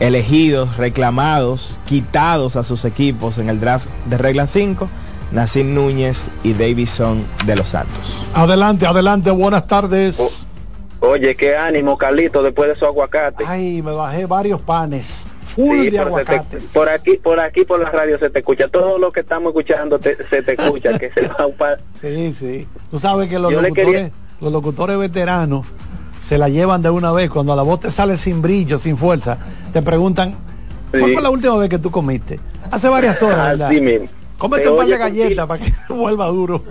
[0.00, 4.88] elegidos, reclamados, quitados a sus equipos en el draft de regla 5,
[5.32, 8.16] Nacin Núñez y Davison de los Santos.
[8.34, 10.46] Adelante, adelante, buenas tardes.
[11.00, 13.44] Oye, qué ánimo, Carlito, después de su aguacate.
[13.46, 16.58] Ay, me bajé varios panes, full Sí, de te- aguacate.
[16.72, 18.68] por aquí, por aquí, por la radio se te escucha.
[18.68, 20.98] Todo lo que estamos escuchando te- se te escucha.
[20.98, 22.66] que se va un pa- Sí, sí.
[22.90, 24.10] Tú sabes que los Yo locutores, quería-
[24.40, 25.66] los locutores veteranos
[26.18, 27.30] se la llevan de una vez.
[27.30, 29.38] Cuando la voz te sale sin brillo, sin fuerza,
[29.72, 30.34] te preguntan,
[30.90, 32.40] ¿cuál fue la última vez que tú comiste?
[32.72, 33.68] Hace varias horas, ¿verdad?
[33.68, 34.08] Así mismo.
[34.38, 36.62] Cómete un par de galletas para que vuelva duro.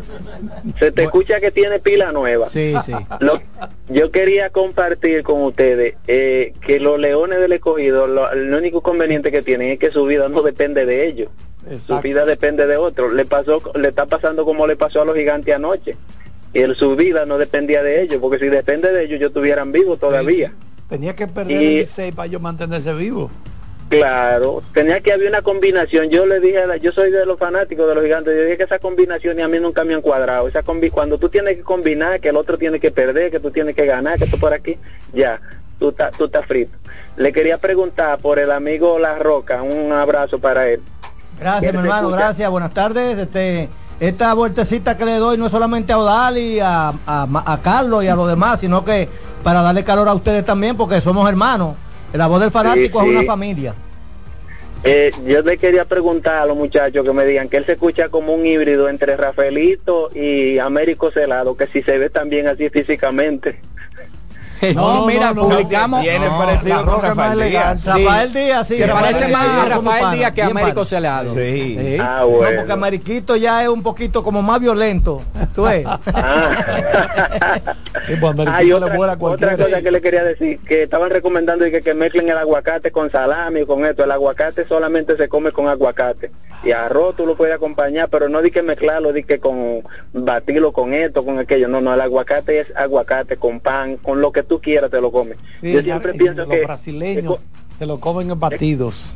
[0.79, 2.49] Se te escucha que tiene pila nueva.
[2.49, 2.93] Sí, sí.
[3.19, 3.41] Lo-
[3.89, 9.31] yo quería compartir con ustedes eh, que los leones del escogido, lo, el único conveniente
[9.31, 11.29] que tienen es que su vida no depende de ellos.
[11.85, 13.11] Su vida depende de otro.
[13.11, 15.97] Le pasó, le está pasando como le pasó a los gigantes anoche.
[16.53, 19.73] Y el, su vida no dependía de ellos, porque si depende de ellos, ellos estuvieran
[19.73, 20.53] vivos todavía.
[20.87, 23.29] Tenía que perder Y- el 6 para yo mantenerse vivo.
[23.89, 26.09] Claro, tenía que haber una combinación.
[26.09, 28.57] Yo le dije, a la- yo soy de los fanáticos de los gigantes, yo dije
[28.57, 30.47] que esa combinación y a mí nunca me han cuadrado.
[30.47, 33.49] Esa combi cuando tú tienes que combinar, que el otro tiene que perder, que tú
[33.51, 34.77] tienes que ganar, que tú por aquí,
[35.13, 35.39] ya,
[35.79, 36.75] tú estás tú estás frito.
[37.15, 40.81] Le quería preguntar por el amigo La Roca, un abrazo para él.
[41.39, 43.17] Gracias, ¿Quién mi hermano, gracias, buenas tardes.
[43.17, 43.69] Este,
[44.01, 48.09] esta vueltecita que le doy no es solamente a Odali, a, a, a Carlos y
[48.09, 49.07] a los demás, sino que
[49.43, 51.75] para darle calor a ustedes también, porque somos hermanos.
[52.13, 53.73] La voz del fanático Sí, es una familia.
[54.83, 58.09] Eh, yo le quería preguntar a los muchachos que me digan que él se escucha
[58.09, 63.59] como un híbrido entre Rafaelito y Américo Celado, que si se ve también así físicamente.
[64.75, 66.01] No, mira, publicamos.
[66.01, 67.81] Tiene parecido con Rafael Díaz.
[67.81, 67.89] Sí.
[68.05, 68.75] Rafael Díaz, sí.
[68.77, 70.85] Se parece más a Rafael Díaz que a Américo.
[70.85, 71.33] Celado.
[71.33, 71.77] Sí.
[71.79, 71.97] Sí.
[71.99, 72.61] Ah, No, bueno.
[72.61, 75.21] porque Mariquito ya es un poquito como más violento.
[75.55, 75.85] ¿Tú ves?
[78.07, 81.93] Sí, pues, Hay otra, cosa que le quería decir, que estaban recomendando y que, que
[81.93, 84.03] mezclen el aguacate con salami o con esto.
[84.03, 86.31] El aguacate solamente se come con aguacate.
[86.63, 90.71] Y arroz tú lo puedes acompañar, pero no di que mezclarlo, di que con batirlo
[90.71, 91.67] con esto, con aquello.
[91.67, 95.11] No, no, el aguacate es aguacate con pan, con lo que tú quieras te lo
[95.11, 95.37] comes.
[95.61, 97.39] Sí, Yo siempre pienso los que brasileños
[97.77, 99.15] se lo comen en batidos.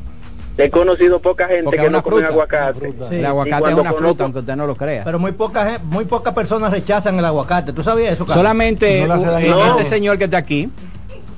[0.57, 2.27] he conocido poca gente Porque que no come fruta.
[2.33, 2.93] aguacate.
[3.09, 3.15] Sí.
[3.15, 5.03] El aguacate es una conozco- fruta, aunque usted no lo crea.
[5.03, 7.73] Pero muy pocas muy pocas personas rechazan el aguacate.
[7.73, 8.41] ¿Tú sabías eso, Carlos?
[8.43, 10.69] Solamente No este señor que está aquí,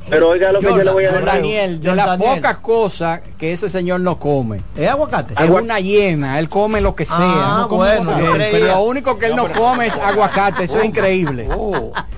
[0.09, 1.25] Pero oiga lo que yo le voy a decir.
[1.25, 4.61] Daniel, de las pocas cosas que ese señor no come.
[4.75, 5.33] ¿Es aguacate?
[5.41, 7.17] Es una hiena, él come lo que sea.
[7.19, 8.49] Ah, No come bueno, aguacate.
[8.51, 11.47] pero lo único que él no come es aguacate, eso es increíble.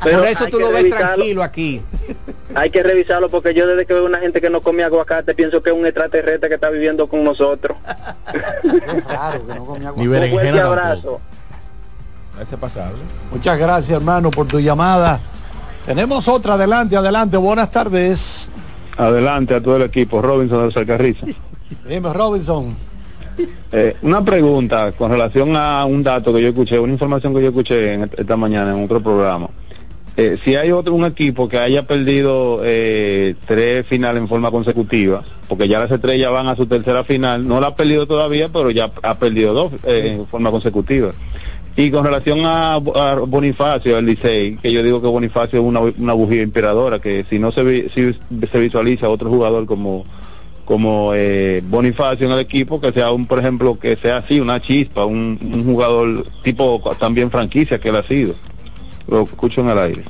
[0.03, 1.05] Pero Por eso tú lo ves revisarlo.
[1.15, 1.81] tranquilo aquí.
[2.55, 5.61] Hay que revisarlo porque yo desde que veo una gente que no come aguacate pienso
[5.61, 7.77] que es un extraterrestre que está viviendo con nosotros.
[9.07, 11.19] Claro, que no comía Ni Un fuerte abrazo.
[12.41, 12.97] Ese pasable.
[13.31, 15.19] Muchas gracias, hermano, por tu llamada.
[15.85, 17.37] Tenemos otra, adelante, adelante.
[17.37, 18.49] Buenas tardes.
[18.97, 21.25] Adelante a todo el equipo, Robinson de Salcarriza.
[21.87, 22.75] Dime, Robinson.
[23.71, 27.49] Eh, una pregunta con relación a un dato que yo escuché, una información que yo
[27.49, 29.49] escuché en- esta mañana en otro programa.
[30.17, 35.23] Eh, si hay otro un equipo que haya perdido eh, tres finales en forma consecutiva,
[35.49, 38.71] porque ya las estrellas van a su tercera final, no la ha perdido todavía, pero
[38.71, 41.11] ya ha perdido dos eh, en forma consecutiva.
[41.77, 42.79] Y con relación a, a
[43.27, 47.37] Bonifacio, el Licey, que yo digo que Bonifacio es una, una bujía inspiradora, que si
[47.37, 48.15] no se, vi- si
[48.51, 50.05] se visualiza otro jugador como
[50.63, 54.59] como eh, Bonifacio en el equipo, que sea un, por ejemplo, que sea así, una
[54.59, 58.33] chispa, un, un jugador tipo también franquicia que él ha sido.
[59.07, 60.03] Lo escucho en el aire.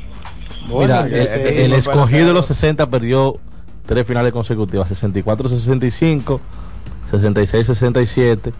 [0.62, 0.72] Mira,
[1.02, 3.36] Bueno, el, ese- el escogido de los 60 perdió
[3.86, 6.40] tres finales consecutivas, 64-65,
[7.12, 8.54] 66-67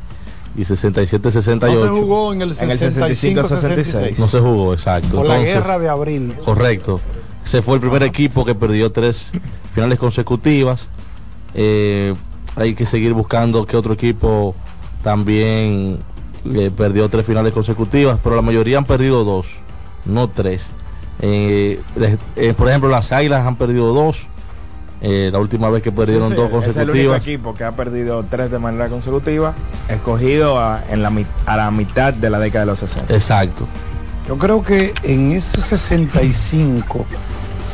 [0.58, 1.60] y 67-68.
[1.60, 4.18] No se jugó en el En el 65-66.
[4.18, 5.18] No se jugó, exacto.
[5.18, 6.36] Por la guerra de abril.
[6.44, 7.00] Correcto.
[7.46, 9.32] Ese fue el primer equipo que perdió tres
[9.74, 10.88] finales consecutivas.
[11.54, 12.14] Eh,
[12.56, 14.56] hay que seguir buscando que otro equipo
[15.04, 16.00] también
[16.54, 19.48] eh, perdió tres finales consecutivas, pero la mayoría han perdido dos,
[20.06, 20.70] no tres.
[21.22, 21.80] Eh,
[22.36, 24.28] eh, por ejemplo, las Águilas han perdido dos.
[25.08, 27.22] Eh, la última vez que perdieron Sí, sí, dos es el único consecutivas.
[27.22, 29.54] equipo que ha perdido tres de manera consecutiva,
[29.88, 31.12] escogido a, en la,
[31.46, 33.14] a la mitad de la década de los 60.
[33.14, 33.68] Exacto.
[34.28, 37.06] Yo creo que en ese 65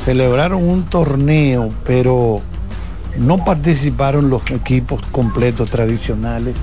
[0.03, 2.41] celebraron un torneo, pero
[3.17, 6.55] no participaron los equipos completos tradicionales.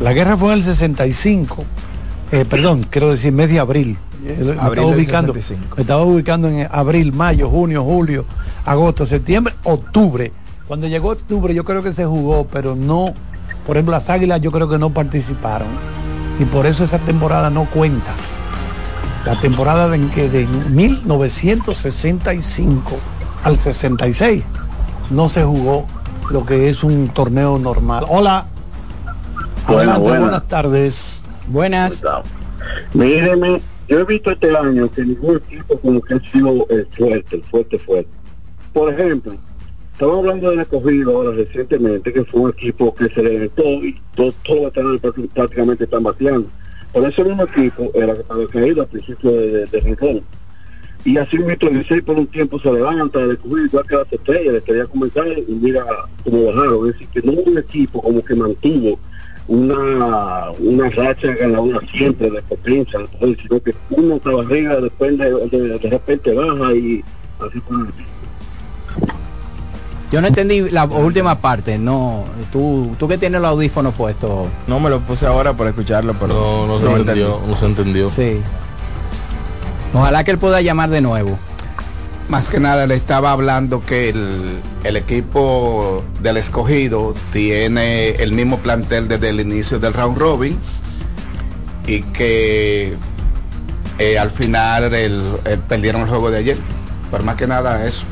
[0.00, 1.64] La guerra fue en el 65,
[2.32, 3.98] eh, perdón, quiero decir mes de abril.
[4.24, 5.76] Eh, Me estaba, ubicando, 65.
[5.76, 8.24] me estaba ubicando en abril, mayo, junio, julio,
[8.64, 10.32] agosto, septiembre, octubre.
[10.66, 13.12] Cuando llegó octubre yo creo que se jugó, pero no,
[13.66, 15.68] por ejemplo las águilas yo creo que no participaron.
[16.38, 18.12] Y por eso esa temporada no cuenta.
[19.24, 22.96] La temporada de, que de 1965
[23.44, 24.42] al 66
[25.10, 25.86] no se jugó
[26.30, 28.04] lo que es un torneo normal.
[28.08, 28.46] Hola.
[29.66, 30.20] Buenas, Adelante, buenas.
[30.22, 31.22] buenas tardes.
[31.48, 32.02] Buenas.
[32.94, 37.40] Míreme, yo he visto este año que ningún equipo como que ha sido eh, fuerte,
[37.50, 38.10] fuerte, fuerte.
[38.72, 39.34] Por ejemplo,
[39.92, 44.34] estamos hablando del escogido ahora recientemente, que fue un equipo que se levantó y todos
[44.44, 46.48] todo prácti- prácticamente están bateando.
[46.92, 50.22] Pero ese mismo equipo era que estaba caído al principio de, de, de.
[51.04, 54.12] Y así mismo el 16 por un tiempo se levanta el escogido igual que las
[54.12, 55.84] estrellas, le quería comentar y mira
[56.24, 56.88] cómo bajaron.
[56.88, 58.98] Es decir, que no hubo un equipo como que mantuvo
[59.48, 65.78] una, una racha ganadora siempre de potencia, sino que uno estaba arriba, después de, de,
[65.78, 67.02] de repente baja y
[67.40, 67.88] así por.
[70.10, 72.24] Yo no entendí la última parte, no.
[72.50, 74.46] Tú, tú que tienes el audífono puesto.
[74.66, 77.50] No me lo puse ahora para escucharlo, pero No, no se entendió, entendí.
[77.50, 78.08] no se entendió.
[78.08, 78.40] Sí.
[79.92, 81.38] Ojalá que él pueda llamar de nuevo.
[82.28, 88.58] Más que nada le estaba hablando que el, el equipo del escogido tiene el mismo
[88.58, 90.58] plantel desde el inicio del round robin
[91.86, 92.92] y que
[93.98, 96.58] eh, al final el, el- perdieron el juego de ayer.
[97.10, 98.04] Pero más que nada eso.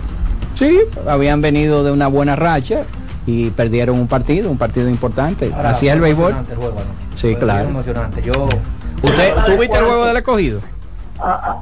[0.59, 2.85] Sí, habían venido de una buena racha
[3.27, 5.53] y perdieron un partido, un partido importante.
[5.55, 6.35] Ahora, Así es el béisbol.
[6.51, 6.77] el juego.
[7.17, 7.69] Sí, Fue claro.
[7.69, 8.23] emocionante.
[8.23, 8.49] Yo,
[9.03, 10.61] ¿Usted, ¿Tú viste el juego del escogido?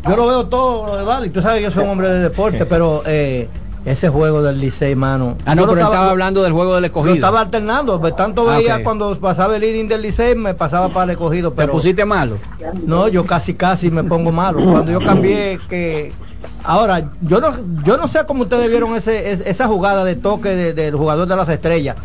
[0.08, 1.30] Yo lo veo todo lo de Vale.
[1.30, 3.48] Tú sabes que yo soy un hombre de deporte, pero eh,
[3.84, 5.36] ese juego del Licey, mano.
[5.44, 7.14] Ah, no, Yo pero estaba hablando del juego del Lo escogido.
[7.14, 11.04] estaba alternando, pues, tanto Ah, veía cuando pasaba el inning del Licey, me pasaba para
[11.04, 11.50] el escogido.
[11.50, 12.38] ¿Te Pero pusiste malo?
[12.86, 14.58] No, yo casi casi me pongo malo.
[14.64, 16.12] Cuando yo cambié que
[16.62, 17.52] ahora yo no
[17.84, 21.28] yo no sé cómo ustedes vieron ese, es- esa jugada de toque de- del jugador
[21.28, 21.96] de las estrellas,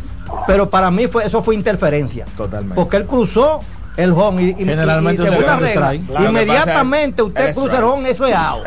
[0.46, 2.26] pero para mí fue eso fue interferencia.
[2.36, 2.74] Totalmente.
[2.74, 3.60] Porque él cruzó
[3.96, 8.24] el home y, y- Generalmente y- según regla, Claro, inmediatamente usted cruza el home, eso
[8.26, 8.64] es out.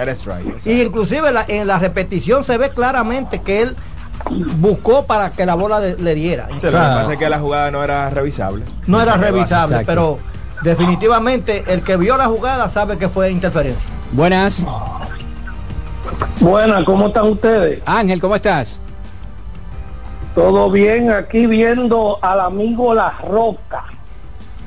[0.65, 3.75] Y inclusive la- en la repetición se ve claramente que él
[4.57, 6.47] buscó para que la bola de- le diera.
[6.49, 8.63] Sí, lo que pasa es que la jugada no era revisable.
[8.87, 9.85] No era revisable, Exacto.
[9.91, 10.19] pero
[10.61, 13.87] definitivamente el que vio la jugada sabe que fue interferencia.
[14.11, 14.65] Buenas.
[16.39, 17.81] Buenas, ¿cómo están ustedes?
[17.85, 18.79] Ángel, ¿cómo estás?
[20.35, 23.85] Todo bien, aquí viendo al amigo La Roca.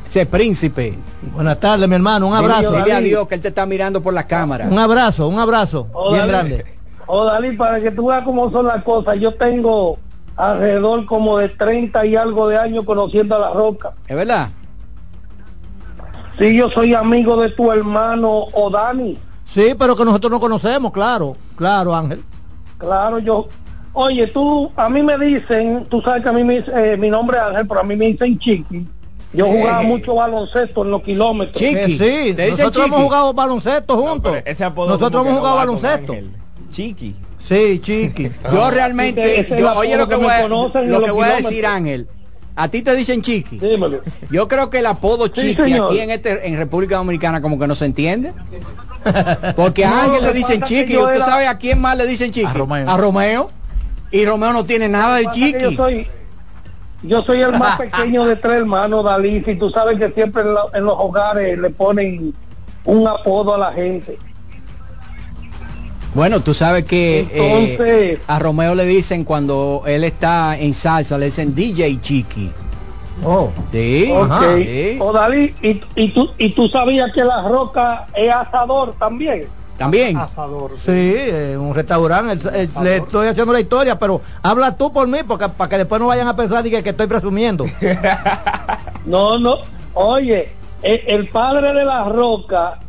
[0.07, 0.95] Ese príncipe.
[1.35, 2.29] Buenas tardes, mi hermano.
[2.29, 2.73] Un abrazo.
[2.73, 3.01] Dile a.
[3.01, 4.67] Dios que él te está mirando por la cámara.
[4.71, 5.89] Un abrazo, un abrazo.
[5.93, 6.33] Oh, bien Dalí.
[6.51, 6.67] grande.
[7.07, 9.99] Oh, Dalí, para que tú veas cómo son las cosas, yo tengo
[10.37, 13.95] alrededor como de 30 y algo de años conociendo a La Roca.
[14.07, 14.49] ¿Es verdad?
[16.39, 19.19] Sí, yo soy amigo de tu hermano Odani.
[19.47, 22.23] Sí, pero que nosotros no conocemos, claro, claro, Ángel.
[22.79, 23.49] Claro, yo...
[23.99, 27.39] Oye, tú, a mí me dicen, tú sabes que a mí me, eh, mi nombre
[27.39, 28.87] es Ángel, pero a mí me dicen Chiqui.
[29.37, 29.51] Yo Eh.
[29.61, 31.59] jugaba mucho baloncesto en los kilómetros.
[31.61, 34.37] Que sí, nosotros hemos jugado baloncesto juntos.
[34.45, 36.15] Ese apodo nosotros hemos no jugado baloncesto.
[36.71, 37.15] Chiqui.
[37.39, 38.31] Sí, chiqui.
[38.53, 41.37] Yo realmente, Ese es yo- oye lo que que voy a, lo que voy a
[41.37, 42.09] decir, Ángel.
[42.57, 43.59] A ti te dicen chiqui.
[43.59, 44.01] Dímelo.
[44.31, 47.75] Yo creo que el apodo chiqui aquí en este en República Dominicana como que no
[47.75, 48.33] se entiende.
[49.57, 50.95] Porque a No, Ángel le dicen chiqui.
[50.95, 52.47] yo ¿Usted era- sabe a quién más le dicen chiqui?
[52.47, 52.91] A Romeo.
[52.91, 53.51] A Romeo.
[54.11, 55.77] Y Romeo no tiene nada de chiqui.
[57.03, 60.55] Yo soy el más pequeño de tres hermanos, Dalí, y tú sabes que siempre en,
[60.55, 62.35] lo- en los hogares le ponen
[62.85, 64.19] un apodo a la gente.
[66.15, 71.27] Bueno, tú sabes que eh, a Romeo le dicen cuando él está en salsa, le
[71.27, 72.51] dicen DJ Chiqui.
[73.25, 73.51] Oh.
[73.71, 74.11] Sí.
[74.11, 74.31] Ok.
[74.31, 74.97] ajá, sí.
[75.01, 79.47] O Dalí, y, y, tú, y tú sabías que la roca es asador también.
[79.77, 80.17] También.
[80.17, 80.73] Asador.
[80.85, 82.49] Sí, eh, un restaurante.
[82.49, 85.79] el- el- le estoy haciendo la historia, pero habla tú por mí, porque para que
[85.79, 87.65] después no vayan a pensar que, que estoy presumiendo.
[89.05, 89.59] No, no.
[89.95, 90.51] Oye,
[90.83, 92.81] e- el, padre de la roca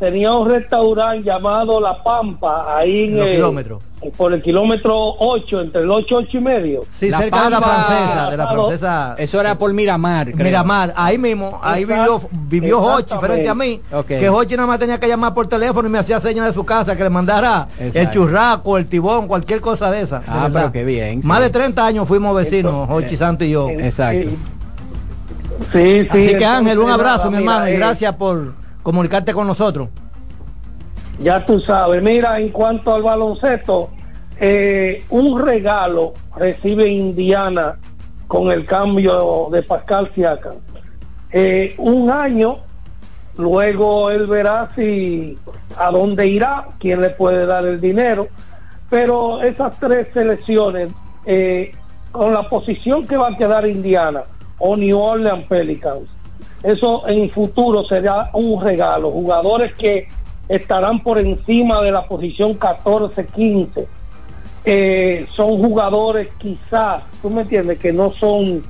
[0.00, 3.82] tenía un restaurante llamado La Pampa, ahí en En el- kilómetros.
[4.16, 6.84] por el kilómetro 8, entre el 8 8 y medio.
[6.98, 9.14] Sí, La cerca de la Pampa- francesa, de la francesa.
[9.18, 10.42] Eso era por Miramar, creo.
[10.46, 13.78] Miramar, ahí mismo, ahí Exacto, vivió, vivió Hochi frente a mí,
[14.08, 16.64] que Hochi nada más tenía que llamar por teléfono y me hacía señas de su
[16.64, 20.22] casa que le mandara el churraco, el tibón, cualquier cosa de esa.
[20.26, 21.20] Ah, pero qué bien.
[21.24, 21.44] Más sí.
[21.44, 23.68] de 30 años fuimos vecinos, Hochi Santo y yo.
[23.68, 24.30] Exacto.
[25.72, 26.08] Sí, sí.
[26.10, 29.88] Así que Ángel, un abrazo, mi hermano, y eh, gracias por comunicarte con nosotros.
[31.18, 33.90] Ya tú sabes, mira, en cuanto al baloncesto,
[34.38, 37.78] eh, un regalo recibe Indiana
[38.26, 40.56] con el cambio de Pascal Siakam.
[41.32, 42.58] Eh, un año,
[43.36, 45.38] luego él verá si
[45.76, 48.28] a dónde irá, quién le puede dar el dinero,
[48.88, 50.88] pero esas tres selecciones,
[51.26, 51.72] eh,
[52.12, 54.22] con la posición que va a quedar Indiana
[54.58, 56.08] o New Orleans Pelicans,
[56.62, 59.10] eso en futuro será un regalo.
[59.10, 60.08] Jugadores que
[60.48, 63.86] estarán por encima de la posición 14-15.
[64.64, 68.62] Eh, son jugadores quizás, tú me entiendes, que no son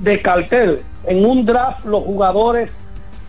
[0.00, 0.82] de cartel.
[1.06, 2.70] En un draft los jugadores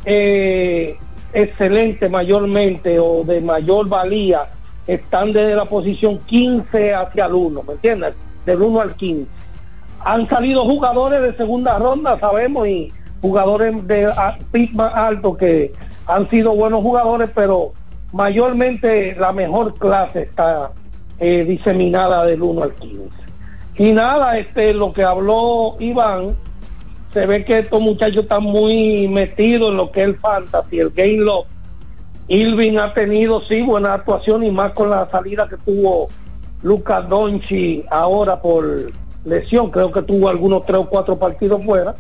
[0.04, 0.98] eh,
[1.34, 4.50] excelentes mayormente o de mayor valía
[4.88, 8.14] están desde la posición 15 hacia el 1, ¿me entiendes?
[8.46, 9.46] Del 1 al 15
[10.06, 12.94] han salido jugadores de segunda ronda, sabemos, y
[13.26, 14.12] jugadores de
[14.52, 15.74] pick más alto que
[16.06, 17.74] han sido buenos jugadores, pero
[18.12, 20.72] mayormente la mejor clase está
[21.20, 23.10] eh, diseminada del 1 al 15.
[23.78, 26.36] Y nada, este lo que habló Iván,
[27.14, 30.92] se ve que estos muchachos están muy metidos en lo que es el fantasy, el
[30.92, 31.48] game love.
[32.28, 36.10] Irving ha tenido sí buena actuación y más con la salida que tuvo
[36.62, 38.92] Lucas Donchi ahora por
[39.26, 41.96] lesión, creo que tuvo algunos tres o cuatro partidos fuera,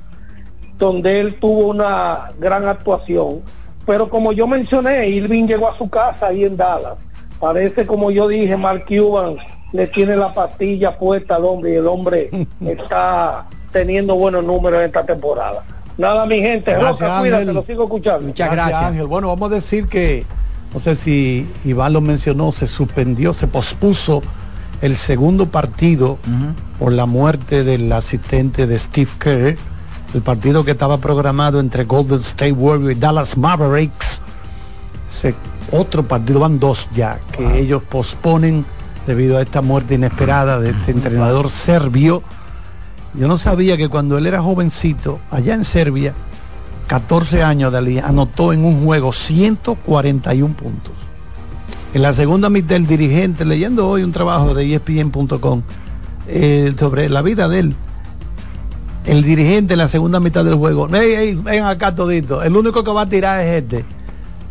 [0.77, 3.41] donde él tuvo una gran actuación.
[3.85, 6.95] Pero como yo mencioné, Irving llegó a su casa ahí en Dallas.
[7.39, 9.37] Parece como yo dije, Mark Cuban
[9.71, 12.29] le tiene la pastilla puesta al hombre y el hombre
[12.65, 15.63] está teniendo buenos números en esta temporada.
[15.97, 18.33] Nada, mi gente, Gracias, Roca, cuídate, lo sigo escuchando.
[18.87, 19.07] Ángel.
[19.07, 20.25] Bueno, vamos a decir que,
[20.73, 24.21] no sé si Iván lo mencionó, se suspendió, se pospuso
[24.81, 26.17] el segundo partido
[26.79, 29.57] por la muerte del asistente de Steve Kerr,
[30.15, 34.21] el partido que estaba programado entre Golden State Warriors y Dallas Mavericks.
[35.11, 35.35] Se-
[35.71, 38.65] otro partido, van dos ya, que ellos posponen
[39.05, 42.23] debido a esta muerte inesperada de este entrenador serbio.
[43.13, 46.13] Yo no sabía que cuando él era jovencito, allá en Serbia,
[46.87, 50.93] 14 años de Ali, anotó en un juego 141 puntos.
[51.93, 55.61] En la segunda mitad, el dirigente, leyendo hoy un trabajo de ESPN.com
[56.27, 57.75] eh, sobre la vida de él,
[59.05, 62.83] el dirigente en la segunda mitad del juego, "Ey, ey, ven acá todito, el único
[62.83, 63.85] que va a tirar es este.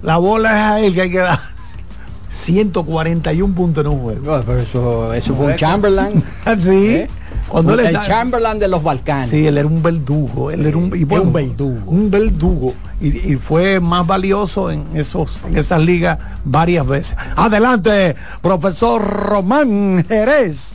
[0.02, 1.38] La bola es a él que hay que dar.
[2.28, 4.42] 141 puntos en un juego.
[4.44, 6.22] pero eso, eso fue un Chamberlain.
[6.60, 6.86] sí.
[6.96, 7.08] ¿Eh?
[7.48, 9.30] Cuando él el está- Chamberlain de los Balcanes.
[9.30, 11.78] Sí, él era un verdugo, él era un, y bueno, un verdugo.
[11.90, 12.74] un verdugo.
[13.00, 17.16] Y, y fue más valioso en esos, en esas ligas varias veces.
[17.36, 20.72] Adelante, profesor Román Jerez.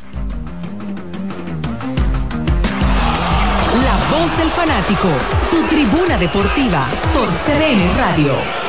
[4.39, 5.09] Del fanático,
[5.51, 8.68] tu tribuna deportiva por CDN Radio.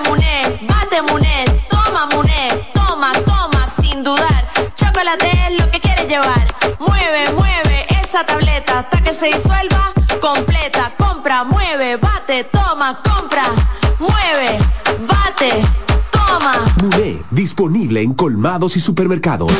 [0.00, 4.46] Muné, bate Muné, toma Muné, toma, toma, sin dudar.
[4.74, 6.46] Chocolate es lo que quieres llevar.
[6.78, 10.92] Mueve, mueve esa tableta hasta que se disuelva completa.
[10.98, 13.44] Compra, mueve, bate, toma, compra,
[13.98, 14.58] mueve,
[15.00, 15.62] bate,
[16.78, 16.96] toma.
[16.96, 19.52] Muné, disponible en colmados y supermercados.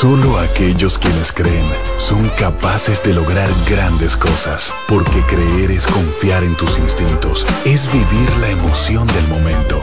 [0.00, 1.66] Solo aquellos quienes creen
[1.98, 8.30] son capaces de lograr grandes cosas, porque creer es confiar en tus instintos, es vivir
[8.40, 9.82] la emoción del momento,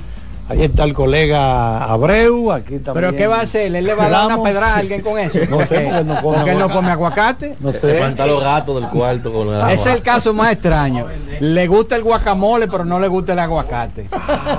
[0.50, 2.94] Ahí está el colega Abreu, aquí también.
[2.96, 3.74] ¿Pero qué va a hacer?
[3.76, 5.38] ¿Él le va a dar una pedrada a alguien con eso?
[5.48, 6.74] No sé, porque no come Porque él no aguacate.
[6.74, 7.56] come aguacate.
[7.60, 7.86] No sé.
[7.86, 11.06] Levanta los gatos del cuarto con el Ese es el caso más extraño.
[11.40, 14.10] Le gusta el guacamole, pero no le gusta el aguacate.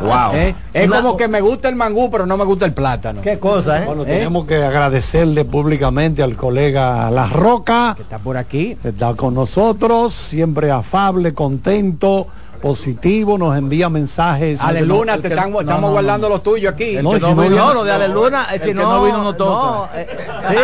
[0.01, 0.35] Wow.
[0.35, 0.55] ¿Eh?
[0.73, 3.21] Es como que me gusta el mangú, pero no me gusta el plátano.
[3.21, 3.87] Qué cosa, ¿eh?
[3.87, 9.35] Bueno, tenemos que agradecerle públicamente al colega La Roca, que está por aquí, está con
[9.35, 12.29] nosotros, siempre afable, contento,
[12.61, 14.61] positivo, nos envía mensajes.
[14.61, 15.93] Aleluna, El te que- están- no, estamos no, no.
[15.93, 16.97] guardando los tuyos aquí.
[17.03, 19.05] No, El si no vino- No, lo de Aleluna, eh, el si que no, no
[19.05, 19.89] vino no toca.
[20.01, 20.09] eh,
[20.51, 20.57] sí,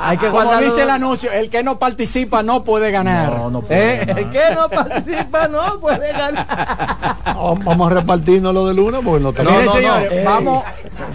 [0.00, 3.32] hay que Como dice el anuncio, el que no participa no puede ganar.
[3.68, 4.04] ¿Eh?
[4.08, 6.46] El que no participa no puede ganar.
[7.38, 9.58] Vamos vamos a repartirnos lo de Luna porque no tenemos.
[9.62, 10.64] Miren, señores, vamos,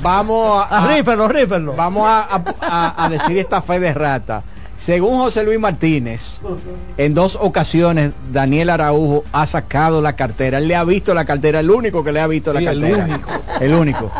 [0.01, 0.79] vamos a.
[1.75, 4.41] Vamos a, a- a- a decir esta fe de rata.
[4.83, 6.41] Según José Luis Martínez,
[6.97, 10.57] en dos ocasiones Daniel Araujo ha sacado la cartera.
[10.57, 12.81] Él le ha visto la cartera, el único que le ha visto Sí, la el
[12.81, 13.05] cartera.
[13.05, 13.29] único.
[13.61, 14.11] El único.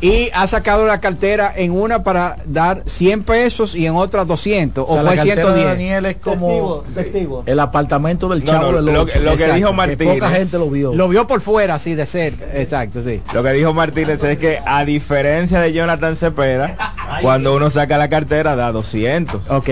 [0.00, 4.84] Y ha sacado la cartera en una para dar 100 pesos y en otra 200.
[4.86, 5.64] O, la fue de 110.
[5.66, 7.42] Daniel es como Testigo.
[7.46, 10.30] el apartamento del No, chavo no, del lo que- lo que Exacto, dijo Poca Martínez.
[10.38, 10.94] gente lo vio.
[10.94, 12.44] Lo vio por fuera, así de cerca.
[12.54, 13.20] Exacto, sí.
[13.34, 16.76] Lo que dijo Martínez es que a diferencia de Jonathan Cepeda,
[17.20, 19.48] cuando uno saca la cartera da 200.
[19.50, 19.68] Ok.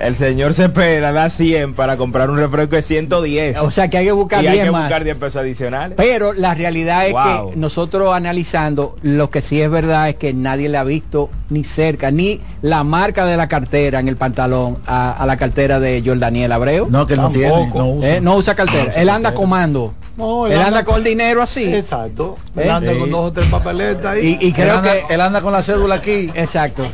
[0.00, 3.58] El señor Cepeda da 100 para comprar un refresco de 110.
[3.60, 4.82] O sea que hay que buscar y hay 10 que más.
[4.82, 5.94] buscar 10 pesos adicionales.
[5.96, 7.50] Pero la realidad es Wow.
[7.50, 11.64] que nosotros analizando, lo que sí es verdad es que nadie le ha visto ni
[11.64, 16.02] cerca, ni la marca de la cartera en el pantalón a, a la cartera de
[16.04, 16.88] Jordaniel Abreu.
[16.90, 18.16] No, que no tiene, no usa.
[18.16, 18.92] Eh, no usa cartera.
[18.96, 19.94] él anda comando.
[20.16, 21.72] No, él, anda, con el dinero así.
[21.72, 22.36] Exacto.
[22.56, 22.70] Él ¿Eh?
[22.70, 24.36] anda con dos o tres papeletas ahí.
[24.40, 25.14] Y, y Él creo anda- que...
[25.14, 26.88] él anda con la cédula aquí Exacto.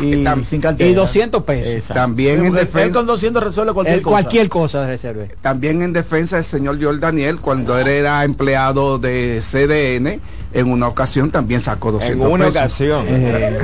[0.00, 0.88] Y Tam- sin cartera.
[0.90, 1.68] Y 200 pesos.
[1.72, 1.94] Exacto.
[1.94, 4.12] También Sí, en porque él defensa- con 200 resuelve cualquier Él cosa.
[4.12, 5.28] cualquier cosa de reserve.
[5.40, 10.20] También en defensa del señor Joel Daniel, cuando él era empleado de CDN,
[10.52, 12.60] en una ocasión también sacó 200 En una pesos.
[12.60, 13.04] ocasión.
[13.08, 13.58] Eh,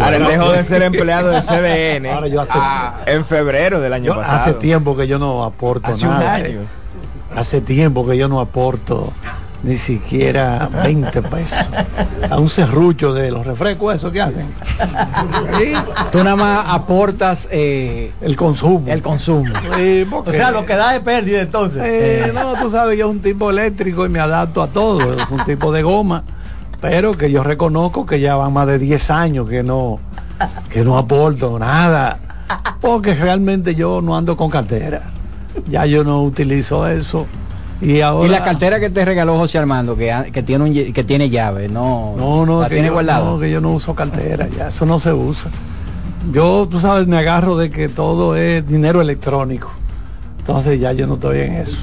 [0.00, 3.92] Ahora él dejó de ser empleado de CDN Ahora yo hace, ah, en febrero del
[3.92, 4.40] año yo pasado.
[4.40, 6.34] hace tiempo que yo no aporto Hace un nada.
[6.34, 6.60] año.
[7.34, 9.12] Hace tiempo que yo no aporto
[9.62, 11.58] ni siquiera 20 pesos
[12.30, 14.46] a un serrucho de los refrescos esos que hacen.
[15.58, 15.72] Sí,
[16.12, 18.84] Tú nada más aportas eh, el consumo.
[18.88, 19.52] el consumo.
[19.76, 21.82] Sí, porque- O sea, lo que da es pérdida entonces.
[21.84, 25.12] Eh, no, tú sabes, yo soy un tipo eléctrico y me adapto a todo.
[25.14, 26.22] Es un tipo de goma.
[26.80, 29.98] Pero que yo reconozco que ya van más de 10 años que no,
[30.70, 32.18] que no aporto nada.
[32.80, 35.02] Porque realmente yo no ando con cartera.
[35.68, 37.26] Ya yo no utilizo eso.
[37.80, 38.26] Y ahora.
[38.26, 41.68] Y la cartera que te regaló José Armando, que, que tiene un, que tiene llave,
[41.68, 43.32] no, No, no, la tiene yo, guardado.
[43.34, 45.50] no, que yo no uso cartera, ya eso no se usa.
[46.32, 49.70] Yo, tú sabes, me agarro de que todo es dinero electrónico.
[50.38, 51.76] Entonces ya yo no estoy en eso.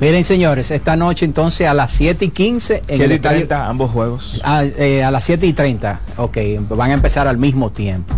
[0.00, 3.36] Miren, señores, esta noche entonces a las 7 y 15 en 7 el y estadio-
[3.46, 4.40] 30, ambos juegos.
[4.44, 6.36] Ah, eh, a las 7 y 30, ok,
[6.70, 8.14] van a empezar al mismo tiempo.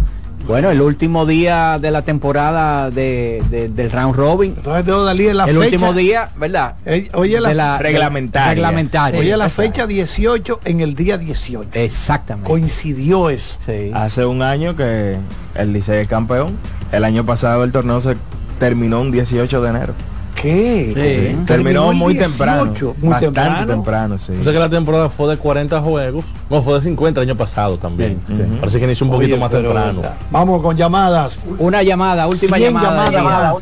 [0.46, 5.34] Bueno, el último día de la temporada de, de- del round robin, Entonces que darle
[5.34, 5.64] la el fecha.
[5.64, 6.76] último día, ¿verdad?
[6.86, 8.50] Eh, oye, la, de la reglamentaria.
[8.54, 9.20] reglamentaria.
[9.20, 11.70] oye, la fecha 18 en el día 18.
[11.72, 12.48] Exactamente.
[12.48, 13.56] Coincidió eso.
[13.66, 13.90] Sí.
[13.92, 15.16] Hace un año que
[15.56, 16.56] el Licey es campeón.
[16.92, 18.16] El año pasado el torneo se
[18.60, 19.94] terminó un 18 de enero.
[20.40, 21.34] ¿Qué?
[21.34, 21.44] Sí.
[21.46, 22.64] Terminó muy 18, temprano.
[22.98, 23.66] Muy bastante temprano.
[23.66, 24.32] temprano, sí.
[24.40, 26.24] O sea que la temporada fue de 40 juegos.
[26.50, 28.20] No, fue de 50 el año pasado también.
[28.60, 30.02] Parece que inició un poquito Oye, más temprano.
[30.30, 31.40] Vamos con llamadas.
[31.58, 33.54] Una llamada, última 100 llamada.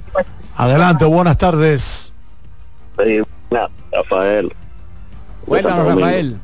[0.57, 2.13] Adelante, buenas tardes.
[3.93, 4.53] Rafael.
[5.47, 5.69] Domingo.
[5.69, 6.39] Rafael.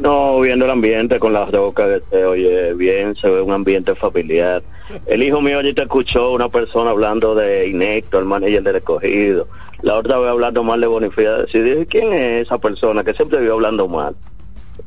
[0.00, 3.94] No, viendo el ambiente con las rocas que se oye bien, se ve un ambiente
[3.94, 4.62] familiar.
[5.06, 9.48] El hijo mío allí te escuchó una persona hablando de Inecto, el manager del escogido.
[9.82, 11.46] La otra vez hablando mal de Bonifacio.
[11.52, 14.14] Y dije, ¿quién es esa persona que siempre vive hablando mal?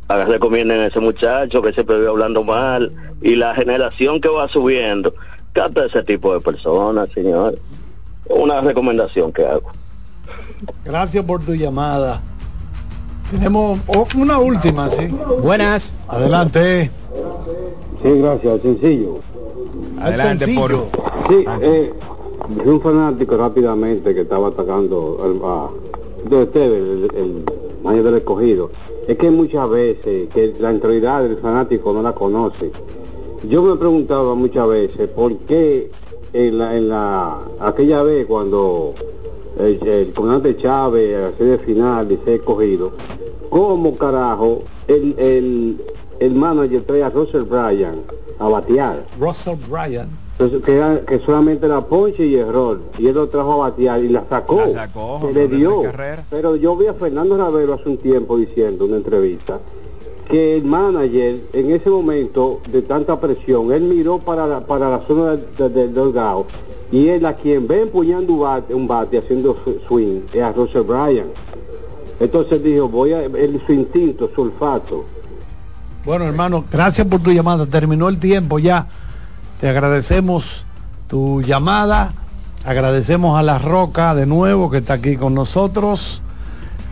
[0.08, 2.92] Haga- Recomienden a ese muchacho que siempre vive hablando mal.
[3.22, 5.14] Y la generación que va subiendo,
[5.54, 7.58] capta ese tipo de personas, señor.
[8.30, 9.72] Una recomendación que hago.
[10.84, 12.22] Gracias por tu llamada.
[13.32, 13.80] Tenemos
[14.16, 15.08] una última, sí.
[15.42, 15.94] Buenas.
[16.08, 16.90] Adelante.
[18.04, 19.20] Sí, gracias, sencillo.
[20.00, 20.88] Adelante, Sencillo.
[21.30, 21.94] Sí, eh,
[22.66, 27.44] un fanático rápidamente que estaba atacando al, a, de usted, el, el
[27.84, 28.70] maño del escogido.
[29.08, 32.72] Es que muchas veces que la autoridad del fanático no la conoce.
[33.48, 35.90] Yo me he preguntado muchas veces por qué
[36.34, 38.94] en la, en la aquella vez cuando
[39.60, 42.92] el, el comandante Chávez a la serie final y se escogido,
[43.50, 45.82] ¿cómo carajo el, el,
[46.20, 48.02] el manager trae a Russell Bryan
[48.40, 49.06] a batear?
[49.20, 50.10] Russell Bryan.
[50.40, 52.80] Entonces, que, era- que solamente era ponche y error.
[53.00, 54.58] Y él lo trajo a batear y la sacó.
[54.58, 55.82] La sacó, se le dio.
[56.30, 59.60] Pero yo vi a Fernando Ravelo hace un tiempo diciendo en una entrevista
[60.30, 65.00] que el manager en ese momento de tanta presión, él miró para la, para la
[65.08, 66.46] zona del de, delgado
[66.92, 69.56] y él a quien ve empuñando un bate, un bate haciendo
[69.88, 71.28] swing es a Russell Bryan.
[72.20, 75.06] Entonces dijo, voy a, él, su instinto, su olfato,
[76.08, 77.66] Bueno, hermano, gracias por tu llamada.
[77.66, 78.88] Terminó el tiempo ya.
[79.60, 80.64] Te agradecemos
[81.10, 82.14] tu llamada.
[82.64, 86.22] Agradecemos a La Roca de nuevo que está aquí con nosotros.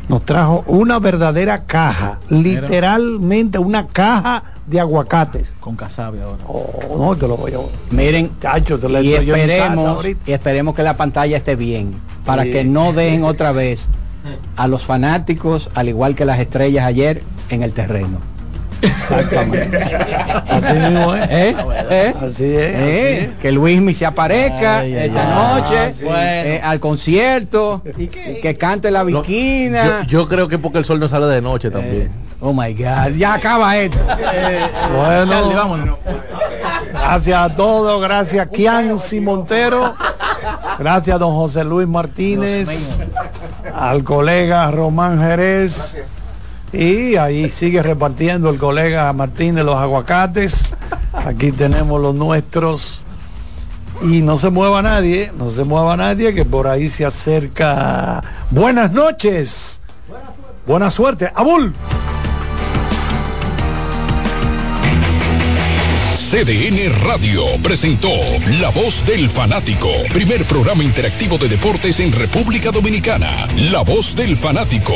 [0.09, 5.47] Nos trajo una verdadera caja, literalmente una caja de aguacates.
[5.61, 6.43] Con casabe ahora.
[6.49, 7.59] Oh, no, te lo voy a...
[7.91, 11.93] Miren, Chacho, te lo y esperemos, y esperemos que la pantalla esté bien,
[12.25, 12.51] para Sí.
[12.51, 13.87] que no dejen otra vez
[14.57, 18.34] a los fanáticos, al igual que las estrellas ayer, en el terreno.
[18.85, 19.77] Exactamente.
[20.49, 21.29] Así mismo es.
[21.29, 21.55] ¿Eh?
[21.89, 22.13] ¿Eh?
[22.21, 22.75] Así es.
[22.75, 23.41] Eh, así es.
[23.41, 25.21] Que Luismi se aparezca Ay, esta
[25.55, 26.05] ay, noche sí.
[26.09, 30.05] eh, al concierto, y que cante la viquina.
[30.07, 32.11] yo creo que porque el sol no sale de noche también.
[32.39, 33.97] oh my God, ya acaba esto.
[34.33, 34.59] Eh,
[34.95, 35.25] Bueno.
[35.31, 35.97] Charlie, vámonos.
[36.91, 39.93] Gracias a todos, gracias Kianci Montero,
[40.79, 42.95] gracias a don José Luis Martínez,
[43.75, 45.97] al colega Román Jerez
[46.75, 50.65] y ahí sigue repartiendo el colega Martínez los aguacates.
[51.13, 53.01] Aquí tenemos los nuestros
[54.01, 58.21] y no se mueva nadie, no se mueva nadie que por ahí se acerca.
[58.49, 59.79] Buenas noches.
[60.67, 61.31] Buena suerte.
[61.33, 61.73] Abul.
[66.35, 68.09] CDN Radio presentó
[68.59, 73.47] La Voz del Fanático, primer programa interactivo de deportes en República Dominicana.
[73.71, 74.95] La Voz del Fanático.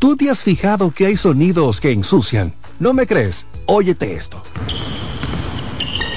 [0.00, 2.54] ¿Tú te has fijado que hay sonidos que ensucian?
[2.78, 3.44] ¿No me crees?
[3.66, 4.42] Óyete esto.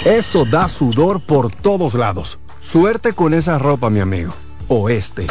[0.05, 2.39] Eso da sudor por todos lados.
[2.61, 4.33] Suerte con esa ropa, mi amigo.
[4.69, 5.27] O este.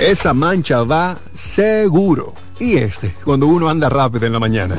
[0.00, 2.34] Esa mancha va seguro.
[2.58, 4.76] Y este, cuando uno anda rápido en la mañana.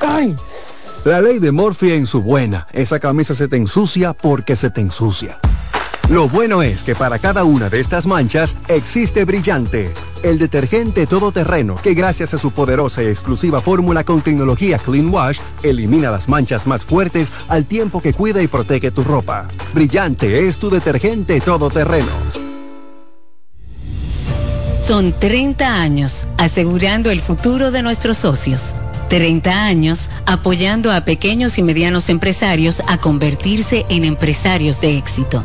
[0.00, 0.34] ¡Ay!
[1.04, 2.68] La ley de Morphy en su buena.
[2.72, 5.38] Esa camisa se te ensucia porque se te ensucia.
[6.08, 9.92] Lo bueno es que para cada una de estas manchas existe Brillante,
[10.22, 15.40] el detergente todoterreno que gracias a su poderosa y exclusiva fórmula con tecnología Clean Wash
[15.64, 19.48] elimina las manchas más fuertes al tiempo que cuida y protege tu ropa.
[19.74, 22.12] Brillante es tu detergente todoterreno.
[24.82, 28.76] Son 30 años asegurando el futuro de nuestros socios.
[29.08, 35.44] 30 años apoyando a pequeños y medianos empresarios a convertirse en empresarios de éxito.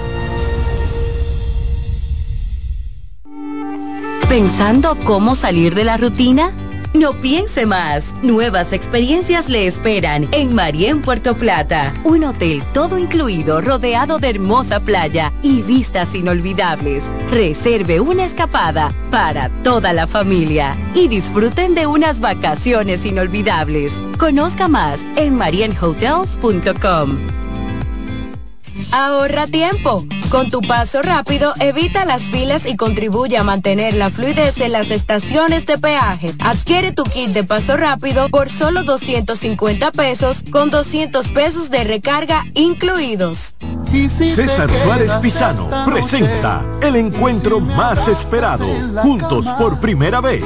[4.31, 6.53] ¿Pensando cómo salir de la rutina?
[6.93, 8.13] No piense más.
[8.23, 11.93] Nuevas experiencias le esperan en Marien Puerto Plata.
[12.05, 17.11] Un hotel todo incluido, rodeado de hermosa playa y vistas inolvidables.
[17.29, 23.99] Reserve una escapada para toda la familia y disfruten de unas vacaciones inolvidables.
[24.17, 27.40] Conozca más en marienhotels.com.
[28.91, 30.05] Ahorra tiempo.
[30.29, 34.89] Con tu paso rápido, evita las filas y contribuye a mantener la fluidez en las
[34.89, 36.33] estaciones de peaje.
[36.39, 42.45] Adquiere tu kit de paso rápido por solo 250 pesos con 200 pesos de recarga
[42.53, 43.55] incluidos.
[44.09, 48.65] César Suárez Pisano presenta el encuentro más esperado,
[49.01, 50.45] juntos por primera vez,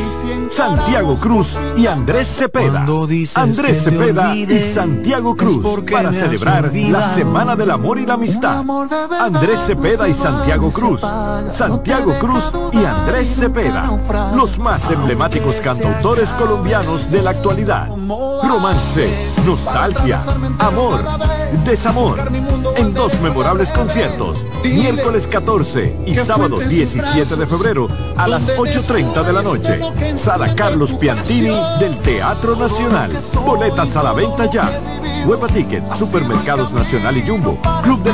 [0.49, 2.88] Santiago Cruz y Andrés Cepeda.
[3.36, 8.24] Andrés Cepeda y Santiago Cruz para celebrar la Semana del Amor y la Amistad.
[9.19, 11.02] Andrés Cepeda y Santiago Cruz.
[11.52, 13.89] Santiago Cruz y Andrés Cepeda,
[14.35, 17.89] los más emblemáticos cantautores colombianos de la actualidad.
[18.43, 19.10] Romance,
[19.45, 20.19] nostalgia,
[20.60, 21.03] amor,
[21.65, 22.19] desamor,
[22.76, 27.88] en dos memorables conciertos, miércoles 14 y sábado 17 de febrero
[28.18, 29.80] a las 8.30 de la noche.
[30.18, 33.11] Sala Carlos Piantini del Teatro Nacional.
[33.45, 34.69] Boletas a la venta ya.
[35.26, 38.14] Huepa Ticket, Supermercados Nacional y Jumbo, Club de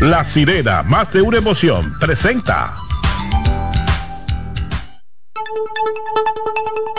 [0.00, 2.74] La sirena, más de una emoción, presenta.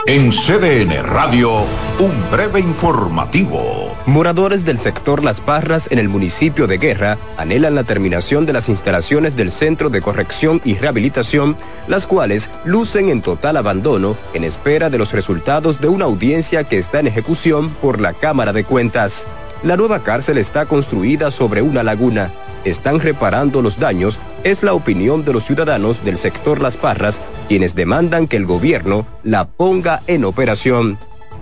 [0.07, 1.61] En CDN Radio,
[1.99, 3.95] un breve informativo.
[4.07, 8.67] Moradores del sector Las Parras en el municipio de Guerra anhelan la terminación de las
[8.67, 11.55] instalaciones del Centro de Corrección y Rehabilitación,
[11.87, 16.79] las cuales lucen en total abandono en espera de los resultados de una audiencia que
[16.79, 19.27] está en ejecución por la Cámara de Cuentas.
[19.61, 22.31] La nueva cárcel está construida sobre una laguna.
[22.68, 27.76] Están reparando los daños, es la opinión de los ciudadanos del sector Las Parras, quienes
[27.76, 30.98] demandan que el gobierno la ponga en operación.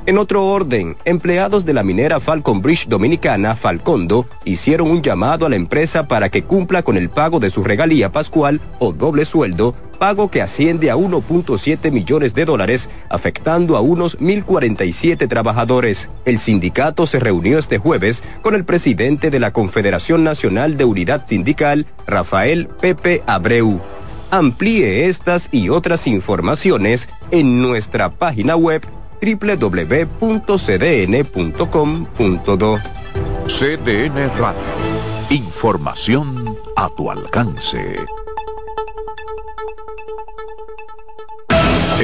[0.06, 5.50] En otro orden, empleados de la minera Falcon Bridge Dominicana, Falcondo, hicieron un llamado a
[5.50, 9.74] la empresa para que cumpla con el pago de su regalía pascual o doble sueldo,
[10.06, 16.12] pago que asciende a 1.7 millones de dólares, afectando a unos 1.047 trabajadores.
[16.26, 21.26] El sindicato se reunió este jueves con el presidente de la Confederación Nacional de Unidad
[21.26, 23.82] Sindical, Rafael Pepe Abreu.
[24.30, 28.84] Amplíe estas y otras informaciones en nuestra página web
[29.24, 30.40] www.cdn.com.do.
[33.48, 34.62] CDN Radio.
[35.32, 38.06] Información a tu alcance.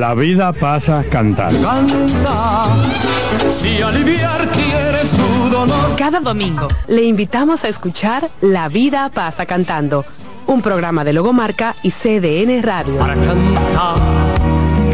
[0.00, 1.60] La vida pasa cantando.
[1.60, 2.64] Canta,
[3.46, 5.94] si aliviar quieres tu dolor.
[5.98, 10.06] Cada domingo le invitamos a escuchar La vida pasa cantando,
[10.46, 12.96] un programa de Logomarca y CDN Radio.
[12.96, 14.39] Para cantar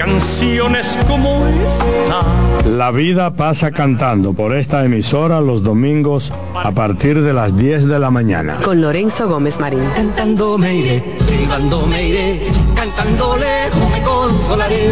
[0.07, 2.23] canciones como esta.
[2.65, 7.99] La vida pasa cantando por esta emisora los domingos a partir de las 10 de
[7.99, 8.57] la mañana.
[8.65, 9.85] Con Lorenzo Gómez Marín.
[9.95, 14.91] Cantando me iré, silbando me iré, cantando lejos me consolaré.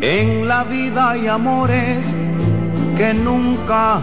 [0.00, 2.14] En la vida hay amores
[2.96, 4.02] que nunca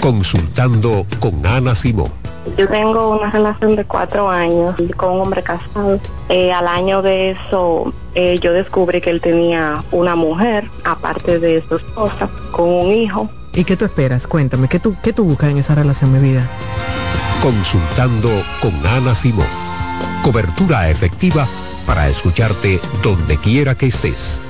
[0.00, 2.10] Consultando con Ana Simón.
[2.56, 6.00] Yo tengo una relación de cuatro años con un hombre casado.
[6.30, 11.62] Eh, al año de eso, eh, yo descubrí que él tenía una mujer, aparte de
[11.68, 13.28] su esposa, con un hijo.
[13.52, 14.26] ¿Y qué tú esperas?
[14.26, 16.48] Cuéntame, ¿qué tú, qué tú buscas en esa relación, mi vida?
[17.42, 18.30] Consultando
[18.62, 19.46] con Ana Simón.
[20.22, 21.46] Cobertura efectiva
[21.86, 24.49] para escucharte donde quiera que estés.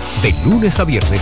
[0.21, 1.21] De lunes a viernes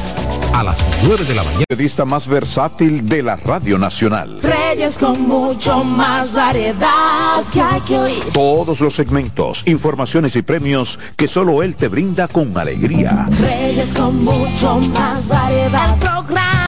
[0.54, 1.64] a las 9 de la mañana.
[1.70, 4.42] Periodista más versátil de la Radio Nacional.
[4.42, 8.24] Reyes con mucho más variedad que hay que oír.
[8.34, 13.28] Todos los segmentos, informaciones y premios que solo él te brinda con alegría.
[13.40, 15.94] Reyes con mucho más variedad.
[15.94, 16.66] El programa.